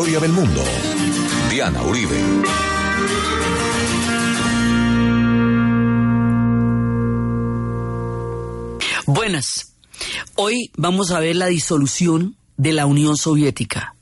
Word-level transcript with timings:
historia 0.00 0.20
del 0.20 0.32
mundo. 0.32 0.62
Diana 1.50 1.82
Uribe. 1.82 2.16
Buenas. 9.06 9.74
Hoy 10.36 10.70
vamos 10.78 11.10
a 11.10 11.20
ver 11.20 11.36
la 11.36 11.48
disolución 11.48 12.36
de 12.56 12.72
la 12.72 12.86
Unión 12.86 13.18
Soviética. 13.18 13.94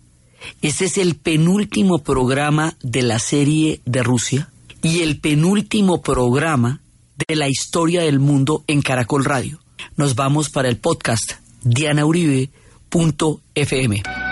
Este 0.63 0.85
es 0.85 0.99
el 0.99 1.17
penúltimo 1.17 1.99
programa 1.99 2.77
de 2.81 3.03
la 3.03 3.19
serie 3.19 3.81
de 3.85 4.05
Rusia 4.05 4.53
y 4.83 5.01
el 5.01 5.19
penúltimo 5.19 6.01
programa 6.01 6.81
de 7.27 7.35
la 7.35 7.49
historia 7.49 8.03
del 8.03 8.21
mundo 8.21 8.63
en 8.69 8.83
Caracol 8.83 9.25
Radio. 9.25 9.59
Nos 9.97 10.15
vamos 10.15 10.49
para 10.49 10.69
el 10.69 10.77
podcast 10.77 11.33
dianauribe.fm. 11.65 14.28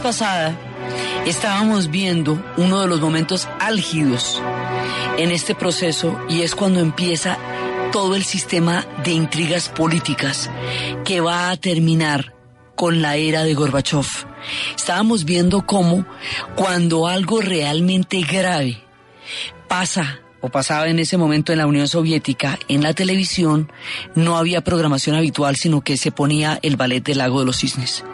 pasada 0.00 0.56
estábamos 1.26 1.90
viendo 1.90 2.42
uno 2.56 2.80
de 2.80 2.86
los 2.86 3.00
momentos 3.00 3.48
álgidos 3.60 4.40
en 5.18 5.30
este 5.30 5.54
proceso 5.54 6.18
y 6.28 6.42
es 6.42 6.54
cuando 6.54 6.80
empieza 6.80 7.38
todo 7.92 8.14
el 8.14 8.24
sistema 8.24 8.86
de 9.04 9.12
intrigas 9.12 9.68
políticas 9.68 10.50
que 11.04 11.20
va 11.20 11.50
a 11.50 11.56
terminar 11.56 12.34
con 12.74 13.02
la 13.02 13.16
era 13.16 13.44
de 13.44 13.54
Gorbachev. 13.54 14.06
Estábamos 14.76 15.24
viendo 15.24 15.64
cómo 15.64 16.04
cuando 16.56 17.06
algo 17.06 17.40
realmente 17.40 18.20
grave 18.22 18.82
pasa 19.68 20.20
pasaba 20.48 20.88
en 20.88 20.98
ese 20.98 21.16
momento 21.16 21.52
en 21.52 21.58
la 21.58 21.66
Unión 21.66 21.88
Soviética, 21.88 22.58
en 22.68 22.82
la 22.82 22.92
televisión 22.94 23.70
no 24.14 24.36
había 24.36 24.62
programación 24.62 25.16
habitual, 25.16 25.56
sino 25.56 25.82
que 25.82 25.96
se 25.96 26.12
ponía 26.12 26.58
el 26.62 26.76
ballet 26.76 27.04
del 27.04 27.18
lago 27.18 27.40
de 27.40 27.46
los 27.46 27.58
cisnes. 27.58 28.04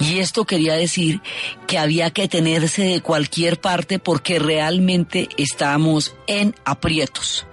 Y 0.00 0.18
esto 0.18 0.44
quería 0.44 0.74
decir 0.74 1.20
que 1.66 1.78
había 1.78 2.10
que 2.10 2.28
tenerse 2.28 2.82
de 2.82 3.00
cualquier 3.00 3.60
parte 3.60 3.98
porque 3.98 4.38
realmente 4.38 5.28
estábamos 5.36 6.14
en 6.26 6.54
aprietos. 6.64 7.46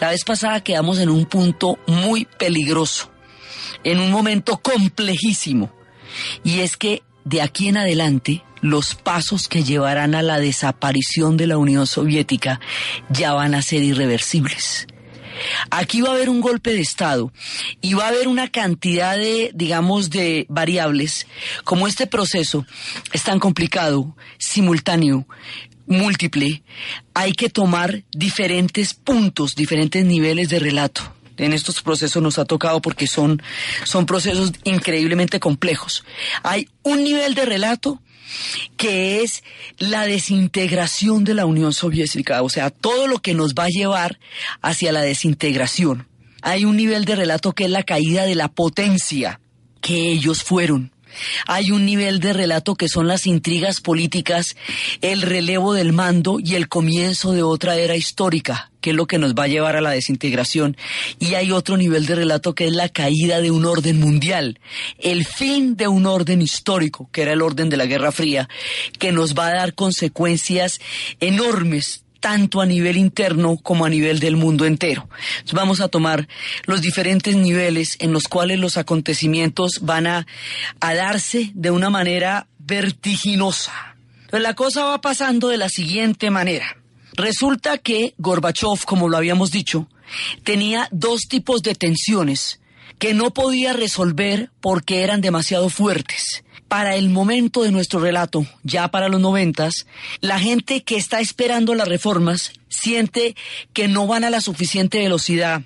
La 0.00 0.10
vez 0.10 0.24
pasada 0.24 0.62
quedamos 0.62 0.98
en 0.98 1.08
un 1.08 1.26
punto 1.26 1.78
muy 1.86 2.24
peligroso, 2.24 3.10
en 3.84 4.00
un 4.00 4.10
momento 4.10 4.58
complejísimo. 4.58 5.72
Y 6.42 6.60
es 6.60 6.76
que 6.76 7.02
de 7.28 7.42
aquí 7.42 7.68
en 7.68 7.76
adelante 7.76 8.42
los 8.62 8.94
pasos 8.94 9.48
que 9.48 9.62
llevarán 9.62 10.14
a 10.14 10.22
la 10.22 10.40
desaparición 10.40 11.36
de 11.36 11.46
la 11.46 11.58
Unión 11.58 11.86
Soviética 11.86 12.58
ya 13.10 13.34
van 13.34 13.54
a 13.54 13.60
ser 13.60 13.82
irreversibles. 13.82 14.86
Aquí 15.70 16.00
va 16.00 16.08
a 16.08 16.12
haber 16.14 16.30
un 16.30 16.40
golpe 16.40 16.72
de 16.72 16.80
Estado 16.80 17.30
y 17.80 17.94
va 17.94 18.06
a 18.06 18.08
haber 18.08 18.28
una 18.28 18.48
cantidad 18.48 19.16
de, 19.16 19.52
digamos, 19.54 20.10
de 20.10 20.46
variables. 20.48 21.26
Como 21.64 21.86
este 21.86 22.06
proceso 22.06 22.66
es 23.12 23.22
tan 23.22 23.38
complicado, 23.38 24.16
simultáneo, 24.38 25.28
múltiple, 25.86 26.62
hay 27.14 27.32
que 27.32 27.50
tomar 27.50 28.04
diferentes 28.10 28.94
puntos, 28.94 29.54
diferentes 29.54 30.04
niveles 30.04 30.48
de 30.48 30.58
relato 30.58 31.17
en 31.38 31.52
estos 31.52 31.82
procesos 31.82 32.22
nos 32.22 32.38
ha 32.38 32.44
tocado 32.44 32.80
porque 32.80 33.06
son, 33.06 33.42
son 33.84 34.06
procesos 34.06 34.52
increíblemente 34.64 35.40
complejos. 35.40 36.04
Hay 36.42 36.68
un 36.82 37.04
nivel 37.04 37.34
de 37.34 37.46
relato 37.46 38.02
que 38.76 39.22
es 39.22 39.42
la 39.78 40.04
desintegración 40.04 41.24
de 41.24 41.34
la 41.34 41.46
Unión 41.46 41.72
Soviética, 41.72 42.42
o 42.42 42.48
sea, 42.48 42.70
todo 42.70 43.06
lo 43.06 43.20
que 43.20 43.34
nos 43.34 43.54
va 43.54 43.64
a 43.64 43.68
llevar 43.68 44.18
hacia 44.60 44.92
la 44.92 45.02
desintegración. 45.02 46.06
Hay 46.42 46.64
un 46.64 46.76
nivel 46.76 47.04
de 47.04 47.16
relato 47.16 47.52
que 47.52 47.64
es 47.64 47.70
la 47.70 47.82
caída 47.82 48.24
de 48.24 48.34
la 48.34 48.48
potencia 48.48 49.40
que 49.80 50.12
ellos 50.12 50.42
fueron. 50.42 50.92
Hay 51.46 51.70
un 51.70 51.86
nivel 51.86 52.20
de 52.20 52.32
relato 52.32 52.74
que 52.74 52.88
son 52.88 53.08
las 53.08 53.26
intrigas 53.26 53.80
políticas, 53.80 54.56
el 55.00 55.22
relevo 55.22 55.72
del 55.72 55.92
mando 55.92 56.38
y 56.38 56.54
el 56.54 56.68
comienzo 56.68 57.32
de 57.32 57.42
otra 57.42 57.76
era 57.76 57.96
histórica, 57.96 58.67
que 58.88 58.92
es 58.92 58.96
lo 58.96 59.06
que 59.06 59.18
nos 59.18 59.34
va 59.34 59.42
a 59.44 59.48
llevar 59.48 59.76
a 59.76 59.82
la 59.82 59.90
desintegración. 59.90 60.74
Y 61.18 61.34
hay 61.34 61.52
otro 61.52 61.76
nivel 61.76 62.06
de 62.06 62.14
relato 62.14 62.54
que 62.54 62.66
es 62.66 62.72
la 62.72 62.88
caída 62.88 63.42
de 63.42 63.50
un 63.50 63.66
orden 63.66 64.00
mundial, 64.00 64.58
el 64.98 65.26
fin 65.26 65.76
de 65.76 65.88
un 65.88 66.06
orden 66.06 66.40
histórico, 66.40 67.10
que 67.12 67.20
era 67.20 67.34
el 67.34 67.42
orden 67.42 67.68
de 67.68 67.76
la 67.76 67.84
Guerra 67.84 68.12
Fría, 68.12 68.48
que 68.98 69.12
nos 69.12 69.34
va 69.34 69.48
a 69.48 69.54
dar 69.54 69.74
consecuencias 69.74 70.80
enormes 71.20 72.02
tanto 72.20 72.62
a 72.62 72.66
nivel 72.66 72.96
interno 72.96 73.58
como 73.58 73.84
a 73.84 73.90
nivel 73.90 74.20
del 74.20 74.36
mundo 74.36 74.64
entero. 74.64 75.06
vamos 75.52 75.82
a 75.82 75.88
tomar 75.88 76.28
los 76.64 76.80
diferentes 76.80 77.36
niveles 77.36 77.96
en 78.00 78.14
los 78.14 78.24
cuales 78.24 78.58
los 78.58 78.78
acontecimientos 78.78 79.80
van 79.82 80.06
a, 80.06 80.26
darse 80.80 81.50
de 81.54 81.70
una 81.70 81.90
manera 81.90 82.48
vertiginosa. 82.58 83.96
La 84.32 84.54
cosa 84.54 84.84
va 84.84 85.00
pasando 85.02 85.48
de 85.48 85.58
la 85.58 85.68
siguiente 85.68 86.30
manera. 86.30 86.77
Resulta 87.18 87.78
que 87.78 88.14
Gorbachev, 88.18 88.84
como 88.86 89.08
lo 89.08 89.16
habíamos 89.16 89.50
dicho, 89.50 89.88
tenía 90.44 90.86
dos 90.92 91.22
tipos 91.28 91.62
de 91.62 91.74
tensiones 91.74 92.60
que 93.00 93.12
no 93.12 93.32
podía 93.32 93.72
resolver 93.72 94.52
porque 94.60 95.02
eran 95.02 95.20
demasiado 95.20 95.68
fuertes. 95.68 96.44
Para 96.68 96.94
el 96.94 97.10
momento 97.10 97.64
de 97.64 97.72
nuestro 97.72 97.98
relato, 97.98 98.46
ya 98.62 98.86
para 98.92 99.08
los 99.08 99.20
noventas, 99.20 99.88
la 100.20 100.38
gente 100.38 100.84
que 100.84 100.94
está 100.94 101.18
esperando 101.18 101.74
las 101.74 101.88
reformas 101.88 102.52
siente 102.68 103.34
que 103.72 103.88
no 103.88 104.06
van 104.06 104.22
a 104.22 104.30
la 104.30 104.40
suficiente 104.40 104.98
velocidad 104.98 105.62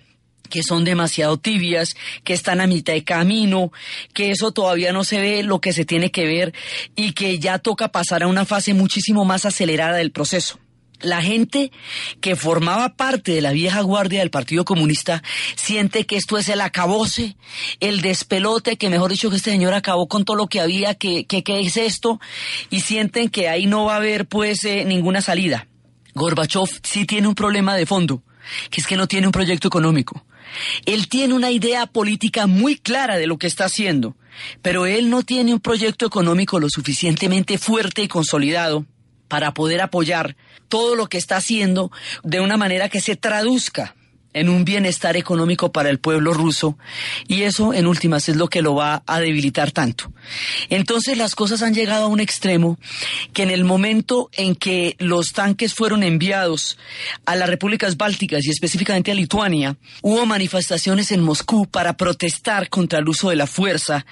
que 0.48 0.62
son 0.62 0.84
demasiado 0.84 1.38
tibias, 1.38 1.96
que 2.24 2.34
están 2.34 2.60
a 2.60 2.66
mitad 2.66 2.92
de 2.92 3.04
camino, 3.04 3.72
que 4.12 4.30
eso 4.30 4.52
todavía 4.52 4.92
no 4.92 5.02
se 5.02 5.18
ve 5.18 5.42
lo 5.42 5.60
que 5.62 5.72
se 5.72 5.86
tiene 5.86 6.10
que 6.10 6.26
ver 6.26 6.54
y 6.94 7.12
que 7.12 7.38
ya 7.38 7.58
toca 7.58 7.88
pasar 7.88 8.22
a 8.22 8.26
una 8.26 8.44
fase 8.44 8.74
muchísimo 8.74 9.24
más 9.24 9.46
acelerada 9.46 9.96
del 9.96 10.12
proceso 10.12 10.58
la 11.02 11.22
gente 11.22 11.70
que 12.20 12.36
formaba 12.36 12.94
parte 12.94 13.32
de 13.32 13.40
la 13.40 13.52
vieja 13.52 13.80
guardia 13.82 14.20
del 14.20 14.30
Partido 14.30 14.64
Comunista 14.64 15.22
siente 15.56 16.06
que 16.06 16.16
esto 16.16 16.38
es 16.38 16.48
el 16.48 16.60
acabose, 16.60 17.36
el 17.80 18.00
despelote, 18.00 18.76
que 18.76 18.90
mejor 18.90 19.10
dicho 19.10 19.30
que 19.30 19.36
este 19.36 19.50
señor 19.50 19.74
acabó 19.74 20.08
con 20.08 20.24
todo 20.24 20.36
lo 20.36 20.46
que 20.46 20.60
había, 20.60 20.94
que, 20.94 21.24
que, 21.26 21.42
es 21.60 21.76
esto, 21.76 22.20
y 22.70 22.80
sienten 22.80 23.28
que 23.28 23.48
ahí 23.48 23.66
no 23.66 23.84
va 23.84 23.94
a 23.94 23.96
haber 23.96 24.26
pues 24.26 24.64
eh, 24.64 24.84
ninguna 24.84 25.20
salida. 25.20 25.68
Gorbachev 26.14 26.68
sí 26.82 27.04
tiene 27.04 27.28
un 27.28 27.34
problema 27.34 27.74
de 27.74 27.86
fondo, 27.86 28.22
que 28.70 28.80
es 28.80 28.86
que 28.86 28.96
no 28.96 29.06
tiene 29.06 29.26
un 29.26 29.32
proyecto 29.32 29.68
económico. 29.68 30.24
Él 30.84 31.08
tiene 31.08 31.34
una 31.34 31.50
idea 31.50 31.86
política 31.86 32.46
muy 32.46 32.76
clara 32.76 33.16
de 33.16 33.26
lo 33.26 33.38
que 33.38 33.46
está 33.46 33.64
haciendo, 33.64 34.16
pero 34.60 34.86
él 34.86 35.08
no 35.08 35.22
tiene 35.22 35.54
un 35.54 35.60
proyecto 35.60 36.06
económico 36.06 36.60
lo 36.60 36.68
suficientemente 36.68 37.58
fuerte 37.58 38.02
y 38.02 38.08
consolidado 38.08 38.86
para 39.32 39.54
poder 39.54 39.80
apoyar 39.80 40.36
todo 40.68 40.94
lo 40.94 41.06
que 41.06 41.16
está 41.16 41.38
haciendo 41.38 41.90
de 42.22 42.42
una 42.42 42.58
manera 42.58 42.90
que 42.90 43.00
se 43.00 43.16
traduzca 43.16 43.94
en 44.34 44.48
un 44.48 44.64
bienestar 44.64 45.16
económico 45.16 45.72
para 45.72 45.90
el 45.90 45.98
pueblo 45.98 46.32
ruso 46.32 46.78
y 47.28 47.42
eso 47.42 47.74
en 47.74 47.86
últimas 47.86 48.28
es 48.28 48.36
lo 48.36 48.48
que 48.48 48.62
lo 48.62 48.74
va 48.74 49.02
a 49.06 49.20
debilitar 49.20 49.70
tanto. 49.72 50.12
Entonces 50.70 51.16
las 51.16 51.34
cosas 51.34 51.62
han 51.62 51.74
llegado 51.74 52.04
a 52.04 52.08
un 52.08 52.20
extremo 52.20 52.78
que 53.32 53.42
en 53.42 53.50
el 53.50 53.64
momento 53.64 54.30
en 54.32 54.54
que 54.54 54.96
los 54.98 55.32
tanques 55.32 55.74
fueron 55.74 56.02
enviados 56.02 56.78
a 57.26 57.36
las 57.36 57.48
repúblicas 57.48 57.96
bálticas 57.96 58.44
y 58.46 58.50
específicamente 58.50 59.10
a 59.10 59.14
Lituania, 59.14 59.76
hubo 60.02 60.26
manifestaciones 60.26 61.12
en 61.12 61.20
Moscú 61.20 61.66
para 61.66 61.96
protestar 61.96 62.68
contra 62.68 62.98
el 62.98 63.08
uso 63.08 63.30
de 63.30 63.36
la 63.36 63.46
fuerza 63.46 64.06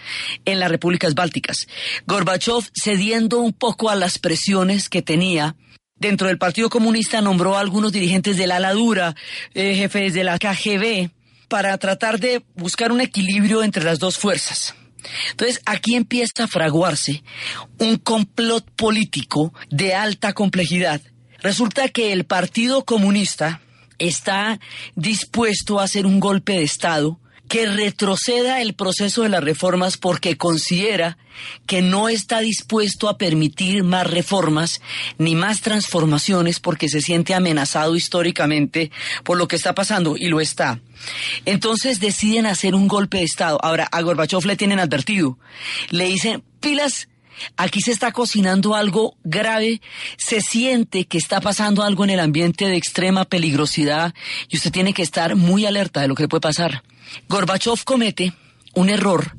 en 0.44 0.61
las 0.61 0.70
repúblicas 0.70 1.14
bálticas. 1.14 1.66
Gorbachev 2.06 2.70
cediendo 2.75 3.38
un 3.40 3.52
poco 3.52 3.90
a 3.90 3.94
las 3.94 4.19
presiones 4.19 4.88
que 4.88 5.02
tenía 5.02 5.56
dentro 6.00 6.26
del 6.26 6.38
Partido 6.38 6.69
Comunista 6.69 7.20
nombró 7.20 7.56
a 7.56 7.61
algunos 7.61 7.93
dirigentes 7.93 8.37
de 8.37 8.49
la 8.49 8.56
ala 8.56 8.73
dura, 8.73 9.14
eh, 9.55 9.76
jefes 9.76 10.14
de 10.14 10.25
la 10.25 10.38
KGB, 10.38 11.11
para 11.49 11.76
tratar 11.79 12.19
de 12.19 12.43
buscar 12.56 12.91
un 12.91 13.00
equilibrio 13.00 13.62
entre 13.62 13.85
las 13.85 13.99
dos 13.99 14.19
fuerzas. 14.19 14.75
Entonces, 15.31 15.61
aquí 15.64 15.94
empieza 15.94 16.44
a 16.44 16.49
fraguarse 16.49 17.23
un 17.79 17.97
complot 17.97 18.69
político 18.73 19.52
de 19.70 19.94
alta 19.94 20.32
complejidad. 20.32 21.00
Resulta 21.43 21.88
que 21.88 22.12
el 22.12 22.25
Partido 22.25 22.85
Comunista 22.85 23.61
está 23.99 24.61
dispuesto 24.94 25.81
a 25.81 25.85
hacer 25.85 26.06
un 26.06 26.20
golpe 26.20 26.55
de 26.55 26.64
Estado 26.64 27.19
que 27.50 27.67
retroceda 27.67 28.62
el 28.62 28.75
proceso 28.75 29.25
de 29.25 29.29
las 29.29 29.43
reformas 29.43 29.97
porque 29.97 30.37
considera 30.37 31.19
que 31.67 31.82
no 31.82 32.08
está 32.08 32.38
dispuesto 32.38 33.08
a 33.08 33.19
permitir 33.19 33.82
más 33.82 34.08
reformas 34.08 34.81
ni 35.19 35.35
más 35.35 35.61
transformaciones 35.61 36.61
porque 36.61 36.88
se 36.88 37.00
siente 37.00 37.35
amenazado 37.35 37.97
históricamente 37.97 38.93
por 39.25 39.37
lo 39.37 39.49
que 39.49 39.56
está 39.56 39.75
pasando 39.75 40.17
y 40.17 40.29
lo 40.29 40.41
está. 40.41 40.79
Entonces 41.44 41.99
deciden 41.99 42.47
hacer 42.47 42.76
un 42.76 42.87
golpe 42.87 43.19
de 43.19 43.25
Estado. 43.25 43.58
Ahora, 43.64 43.88
a 43.91 44.00
Gorbachev 44.00 44.47
le 44.47 44.55
tienen 44.55 44.79
advertido. 44.79 45.37
Le 45.91 46.05
dicen, 46.05 46.44
pilas, 46.61 47.08
Aquí 47.56 47.81
se 47.81 47.91
está 47.91 48.12
cocinando 48.12 48.75
algo 48.75 49.17
grave, 49.25 49.81
se 50.19 50.43
siente 50.43 51.06
que 51.06 51.17
está 51.17 51.41
pasando 51.41 51.82
algo 51.82 52.05
en 52.05 52.11
el 52.11 52.20
ambiente 52.20 52.67
de 52.67 52.76
extrema 52.76 53.25
peligrosidad 53.25 54.12
y 54.50 54.58
usted 54.58 54.70
tiene 54.70 54.93
que 54.93 55.00
estar 55.00 55.37
muy 55.37 55.64
alerta 55.64 56.02
de 56.02 56.08
lo 56.08 56.14
que 56.14 56.29
puede 56.29 56.43
pasar. 56.43 56.82
Gorbachev 57.29 57.85
comete 57.85 58.33
un 58.75 58.91
error 58.91 59.37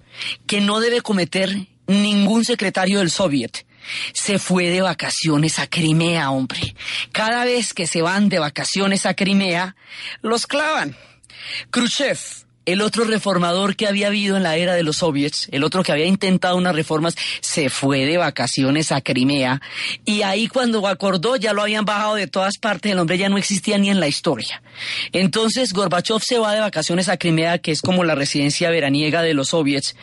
que 0.47 0.61
no 0.61 0.79
debe 0.79 1.01
cometer 1.01 1.67
ningún 1.87 2.45
secretario 2.45 2.99
del 2.99 3.11
Soviet. 3.11 3.65
Se 4.13 4.39
fue 4.39 4.69
de 4.69 4.81
vacaciones 4.81 5.59
a 5.59 5.67
Crimea, 5.67 6.29
hombre. 6.31 6.75
Cada 7.11 7.45
vez 7.45 7.73
que 7.73 7.87
se 7.87 8.01
van 8.01 8.29
de 8.29 8.39
vacaciones 8.39 9.05
a 9.05 9.15
Crimea, 9.15 9.75
los 10.21 10.47
clavan. 10.47 10.95
Khrushchev 11.71 12.19
el 12.65 12.81
otro 12.81 13.03
reformador 13.05 13.75
que 13.75 13.87
había 13.87 14.07
habido 14.07 14.37
en 14.37 14.43
la 14.43 14.55
era 14.55 14.73
de 14.73 14.83
los 14.83 14.97
soviets, 14.97 15.47
el 15.51 15.63
otro 15.63 15.83
que 15.83 15.91
había 15.91 16.05
intentado 16.05 16.57
unas 16.57 16.75
reformas, 16.75 17.15
se 17.41 17.69
fue 17.69 18.05
de 18.05 18.17
vacaciones 18.17 18.91
a 18.91 19.01
Crimea 19.01 19.61
y 20.05 20.21
ahí 20.21 20.47
cuando 20.47 20.87
acordó 20.87 21.35
ya 21.35 21.53
lo 21.53 21.61
habían 21.61 21.85
bajado 21.85 22.15
de 22.15 22.27
todas 22.27 22.57
partes, 22.57 22.91
el 22.91 22.99
hombre 22.99 23.17
ya 23.17 23.29
no 23.29 23.37
existía 23.37 23.77
ni 23.77 23.89
en 23.89 23.99
la 23.99 24.07
historia. 24.07 24.61
Entonces 25.11 25.73
Gorbachev 25.73 26.21
se 26.21 26.39
va 26.39 26.53
de 26.53 26.59
vacaciones 26.59 27.09
a 27.09 27.17
Crimea, 27.17 27.57
que 27.57 27.71
es 27.71 27.81
como 27.81 28.03
la 28.03 28.15
residencia 28.15 28.69
veraniega 28.69 29.21
de 29.21 29.33
los 29.33 29.49
soviets, 29.49 29.95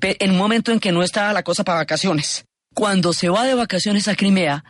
en 0.00 0.30
un 0.30 0.38
momento 0.38 0.72
en 0.72 0.80
que 0.80 0.92
no 0.92 1.02
estaba 1.02 1.32
la 1.32 1.42
cosa 1.42 1.64
para 1.64 1.78
vacaciones 1.78 2.46
cuando 2.74 3.12
se 3.12 3.28
va 3.28 3.44
de 3.44 3.54
vacaciones 3.54 4.08
a 4.08 4.16
Crimea, 4.16 4.64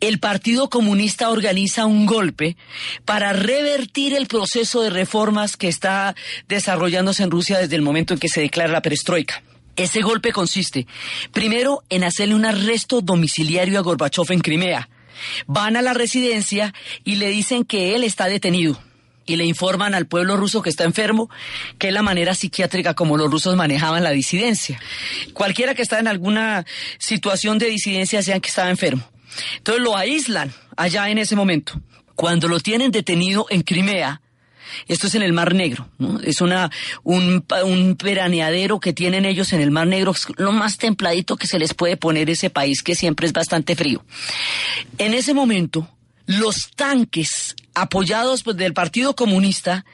el 0.00 0.18
Partido 0.18 0.68
Comunista 0.68 1.30
organiza 1.30 1.86
un 1.86 2.04
golpe 2.04 2.56
para 3.04 3.32
revertir 3.32 4.12
el 4.14 4.26
proceso 4.26 4.82
de 4.82 4.90
reformas 4.90 5.56
que 5.56 5.68
está 5.68 6.14
desarrollándose 6.48 7.22
en 7.22 7.30
Rusia 7.30 7.58
desde 7.58 7.76
el 7.76 7.82
momento 7.82 8.12
en 8.12 8.20
que 8.20 8.28
se 8.28 8.40
declara 8.40 8.72
la 8.72 8.82
perestroika. 8.82 9.42
Ese 9.76 10.02
golpe 10.02 10.32
consiste, 10.32 10.86
primero, 11.32 11.82
en 11.88 12.04
hacerle 12.04 12.34
un 12.34 12.44
arresto 12.44 13.00
domiciliario 13.00 13.78
a 13.78 13.82
Gorbachev 13.82 14.30
en 14.30 14.40
Crimea. 14.40 14.88
Van 15.46 15.76
a 15.76 15.82
la 15.82 15.94
residencia 15.94 16.74
y 17.04 17.16
le 17.16 17.28
dicen 17.28 17.64
que 17.64 17.94
él 17.94 18.04
está 18.04 18.26
detenido 18.26 18.78
y 19.26 19.36
le 19.36 19.44
informan 19.44 19.94
al 19.94 20.06
pueblo 20.06 20.36
ruso 20.36 20.62
que 20.62 20.70
está 20.70 20.84
enfermo, 20.84 21.30
que 21.78 21.88
es 21.88 21.94
la 21.94 22.02
manera 22.02 22.34
psiquiátrica 22.34 22.94
como 22.94 23.16
los 23.16 23.30
rusos 23.30 23.56
manejaban 23.56 24.04
la 24.04 24.10
disidencia. 24.10 24.80
Cualquiera 25.32 25.74
que 25.74 25.82
está 25.82 25.98
en 25.98 26.08
alguna 26.08 26.64
situación 26.98 27.58
de 27.58 27.66
disidencia, 27.66 28.22
sean 28.22 28.40
que 28.40 28.48
estaba 28.48 28.70
enfermo. 28.70 29.02
Entonces 29.56 29.82
lo 29.82 29.96
aíslan 29.96 30.52
allá 30.76 31.08
en 31.08 31.18
ese 31.18 31.36
momento. 31.36 31.80
Cuando 32.14 32.48
lo 32.48 32.60
tienen 32.60 32.92
detenido 32.92 33.46
en 33.50 33.62
Crimea, 33.62 34.20
esto 34.86 35.06
es 35.06 35.14
en 35.14 35.22
el 35.22 35.32
Mar 35.32 35.54
Negro, 35.54 35.88
es 36.22 36.40
una, 36.40 36.70
un, 37.02 37.44
un 37.64 37.96
veraneadero 38.02 38.80
que 38.80 38.92
tienen 38.92 39.24
ellos 39.24 39.52
en 39.52 39.60
el 39.60 39.70
Mar 39.70 39.86
Negro, 39.86 40.14
lo 40.36 40.52
más 40.52 40.78
templadito 40.78 41.36
que 41.36 41.46
se 41.46 41.58
les 41.58 41.74
puede 41.74 41.96
poner 41.96 42.30
ese 42.30 42.50
país 42.50 42.82
que 42.82 42.94
siempre 42.94 43.26
es 43.26 43.32
bastante 43.32 43.76
frío. 43.76 44.04
En 44.98 45.14
ese 45.14 45.34
momento, 45.34 45.88
los 46.26 46.70
tanques 46.74 47.54
apoyados 47.74 48.42
pues, 48.42 48.56
del 48.56 48.72
Partido 48.72 49.14
Comunista 49.14 49.84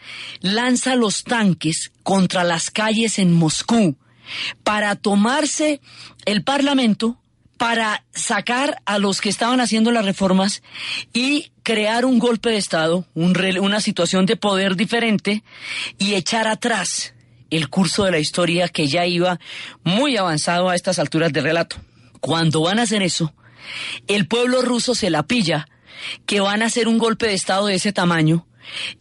lanza 0.41 0.97
los 0.97 1.25
tanques 1.25 1.93
contra 2.03 2.45
las 2.45 2.71
calles 2.71 3.19
en 3.19 3.35
Moscú 3.35 3.97
para 4.63 4.95
tomarse 4.97 5.81
el 6.25 6.45
Parlamento, 6.45 7.19
para 7.57 8.05
sacar 8.15 8.81
a 8.87 8.99
los 8.99 9.21
que 9.21 9.29
estaban 9.29 9.61
haciendo 9.61 9.91
las 9.91 10.05
reformas 10.05 10.63
y 11.13 11.53
crear 11.63 12.05
un 12.05 12.19
golpe 12.19 12.51
de 12.51 12.57
Estado, 12.57 13.05
una 13.15 13.81
situación 13.81 14.25
de 14.25 14.37
poder 14.37 14.77
diferente 14.77 15.43
y 15.99 16.15
echar 16.15 16.49
atrás 16.49 17.15
el 17.51 17.69
curso 17.69 18.05
de 18.05 18.13
la 18.13 18.19
historia 18.19 18.69
que 18.69 18.87
ya 18.87 19.05
iba 19.07 19.41
muy 19.83 20.17
avanzado 20.17 20.69
a 20.69 20.75
estas 20.75 20.99
alturas 20.99 21.33
del 21.33 21.45
relato. 21.45 21.77
Cuando 22.21 22.63
van 22.63 22.79
a 22.79 22.83
hacer 22.83 23.03
eso, 23.03 23.35
el 24.07 24.27
pueblo 24.27 24.63
ruso 24.63 24.95
se 24.95 25.11
la 25.11 25.25
pilla 25.25 25.69
que 26.27 26.41
van 26.41 26.63
a 26.63 26.67
hacer 26.67 26.89
un 26.89 26.99
golpe 26.99 27.27
de 27.27 27.35
Estado 27.35 27.67
de 27.67 27.75
ese 27.75 27.93
tamaño 27.93 28.47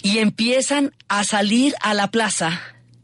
y 0.02 0.20
empiezan 0.20 0.94
a 1.08 1.24
salir 1.24 1.76
a 1.82 1.94
la 1.94 2.12
plaza 2.12 2.62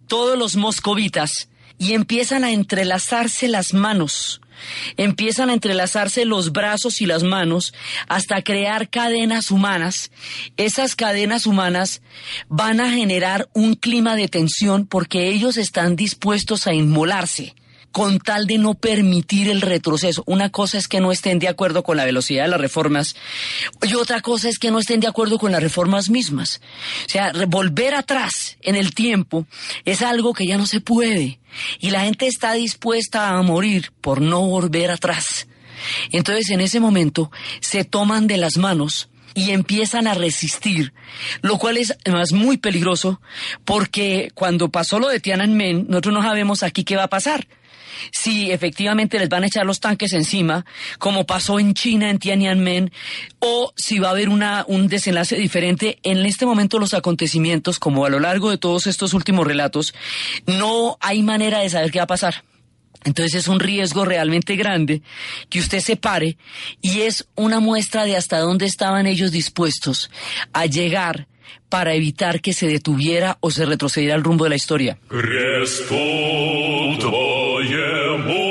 todos 0.07 0.37
los 0.37 0.55
moscovitas 0.55 1.49
y 1.77 1.93
empiezan 1.93 2.43
a 2.43 2.51
entrelazarse 2.51 3.47
las 3.47 3.73
manos, 3.73 4.41
empiezan 4.97 5.49
a 5.49 5.53
entrelazarse 5.53 6.25
los 6.25 6.51
brazos 6.51 7.01
y 7.01 7.05
las 7.05 7.23
manos 7.23 7.73
hasta 8.07 8.41
crear 8.41 8.89
cadenas 8.89 9.51
humanas. 9.51 10.11
Esas 10.57 10.95
cadenas 10.95 11.45
humanas 11.45 12.01
van 12.47 12.79
a 12.79 12.91
generar 12.91 13.49
un 13.53 13.75
clima 13.75 14.15
de 14.15 14.27
tensión 14.27 14.87
porque 14.87 15.29
ellos 15.29 15.57
están 15.57 15.95
dispuestos 15.95 16.67
a 16.67 16.73
inmolarse 16.73 17.55
con 17.95 18.19
tal 18.19 18.45
de 18.45 18.57
no 18.57 18.73
permitir 18.73 19.49
el 19.49 19.61
retroceso. 19.61 20.21
Una 20.27 20.49
cosa 20.49 20.77
es 20.77 20.89
que 20.89 20.99
no 20.99 21.13
estén 21.13 21.39
de 21.39 21.47
acuerdo 21.47 21.81
con 21.81 21.95
la 21.95 22.03
velocidad 22.03 22.43
de 22.43 22.49
las 22.49 22.59
reformas 22.59 23.15
y 23.83 23.93
otra 23.93 24.19
cosa 24.19 24.49
es 24.49 24.59
que 24.59 24.69
no 24.69 24.79
estén 24.79 24.99
de 24.99 25.07
acuerdo 25.07 25.39
con 25.39 25.53
las 25.53 25.63
reformas 25.63 26.09
mismas. 26.09 26.59
O 27.05 27.09
sea, 27.09 27.31
volver 27.47 27.95
atrás 27.95 28.57
en 28.59 28.75
el 28.75 28.93
tiempo 28.93 29.45
es 29.85 30.01
algo 30.01 30.33
que 30.33 30.45
ya 30.45 30.57
no 30.57 30.67
se 30.67 30.81
puede 30.81 31.39
y 31.79 31.91
la 31.91 32.01
gente 32.01 32.27
está 32.27 32.51
dispuesta 32.51 33.29
a 33.29 33.41
morir 33.43 33.93
por 34.01 34.19
no 34.19 34.41
volver 34.41 34.91
atrás. 34.91 35.47
Entonces 36.11 36.49
en 36.49 36.59
ese 36.59 36.81
momento 36.81 37.31
se 37.61 37.85
toman 37.85 38.27
de 38.27 38.35
las 38.35 38.57
manos 38.57 39.07
y 39.35 39.51
empiezan 39.51 40.07
a 40.07 40.15
resistir, 40.15 40.91
lo 41.41 41.57
cual 41.59 41.77
es 41.77 41.95
además 42.03 42.33
muy 42.33 42.57
peligroso 42.57 43.21
porque 43.63 44.33
cuando 44.35 44.67
pasó 44.67 44.99
lo 44.99 45.07
de 45.07 45.21
Tiananmen, 45.21 45.85
nosotros 45.87 46.13
no 46.13 46.23
sabemos 46.23 46.61
aquí 46.61 46.83
qué 46.83 46.97
va 46.97 47.03
a 47.03 47.09
pasar 47.09 47.47
si 48.11 48.51
efectivamente 48.51 49.19
les 49.19 49.29
van 49.29 49.43
a 49.43 49.47
echar 49.47 49.65
los 49.65 49.79
tanques 49.79 50.13
encima, 50.13 50.65
como 50.99 51.25
pasó 51.25 51.59
en 51.59 51.73
China, 51.73 52.09
en 52.09 52.19
Tiananmen, 52.19 52.91
o 53.39 53.73
si 53.75 53.99
va 53.99 54.09
a 54.09 54.11
haber 54.11 54.29
una, 54.29 54.65
un 54.67 54.87
desenlace 54.87 55.35
diferente. 55.37 55.99
En 56.03 56.25
este 56.25 56.45
momento 56.45 56.79
los 56.79 56.93
acontecimientos, 56.93 57.79
como 57.79 58.05
a 58.05 58.09
lo 58.09 58.19
largo 58.19 58.49
de 58.49 58.57
todos 58.57 58.87
estos 58.87 59.13
últimos 59.13 59.45
relatos, 59.45 59.93
no 60.45 60.97
hay 60.99 61.23
manera 61.23 61.59
de 61.59 61.69
saber 61.69 61.91
qué 61.91 61.99
va 61.99 62.03
a 62.03 62.07
pasar. 62.07 62.43
Entonces 63.05 63.35
es 63.35 63.47
un 63.47 63.59
riesgo 63.59 64.03
realmente 64.03 64.55
grande 64.55 65.01
que 65.49 65.59
usted 65.59 65.79
se 65.79 65.95
pare 65.95 66.37
y 66.81 67.01
es 67.01 67.27
una 67.35 67.59
muestra 67.59 68.03
de 68.03 68.17
hasta 68.17 68.39
dónde 68.39 68.65
estaban 68.65 69.05
ellos 69.05 69.31
dispuestos 69.31 70.09
a 70.53 70.65
llegar 70.65 71.27
para 71.69 71.93
evitar 71.93 72.41
que 72.41 72.53
se 72.53 72.67
detuviera 72.67 73.37
o 73.41 73.51
se 73.51 73.65
retrocediera 73.65 74.15
el 74.15 74.23
rumbo 74.23 74.45
de 74.45 74.49
la 74.49 74.55
historia. 74.55 74.97
Cuando 77.55 78.44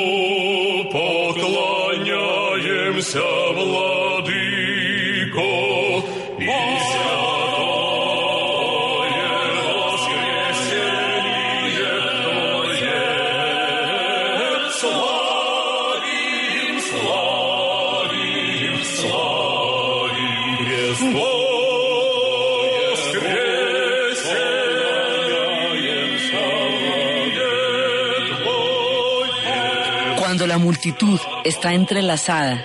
la 30.54 30.58
multitud 30.58 31.18
está 31.42 31.75
entrelazada 31.75 32.64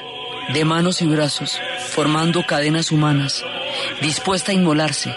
de 0.53 0.63
manos 0.63 1.01
y 1.01 1.07
brazos, 1.07 1.59
formando 1.89 2.45
cadenas 2.45 2.91
humanas, 2.91 3.43
dispuesta 3.99 4.51
a 4.51 4.53
inmolarse, 4.53 5.15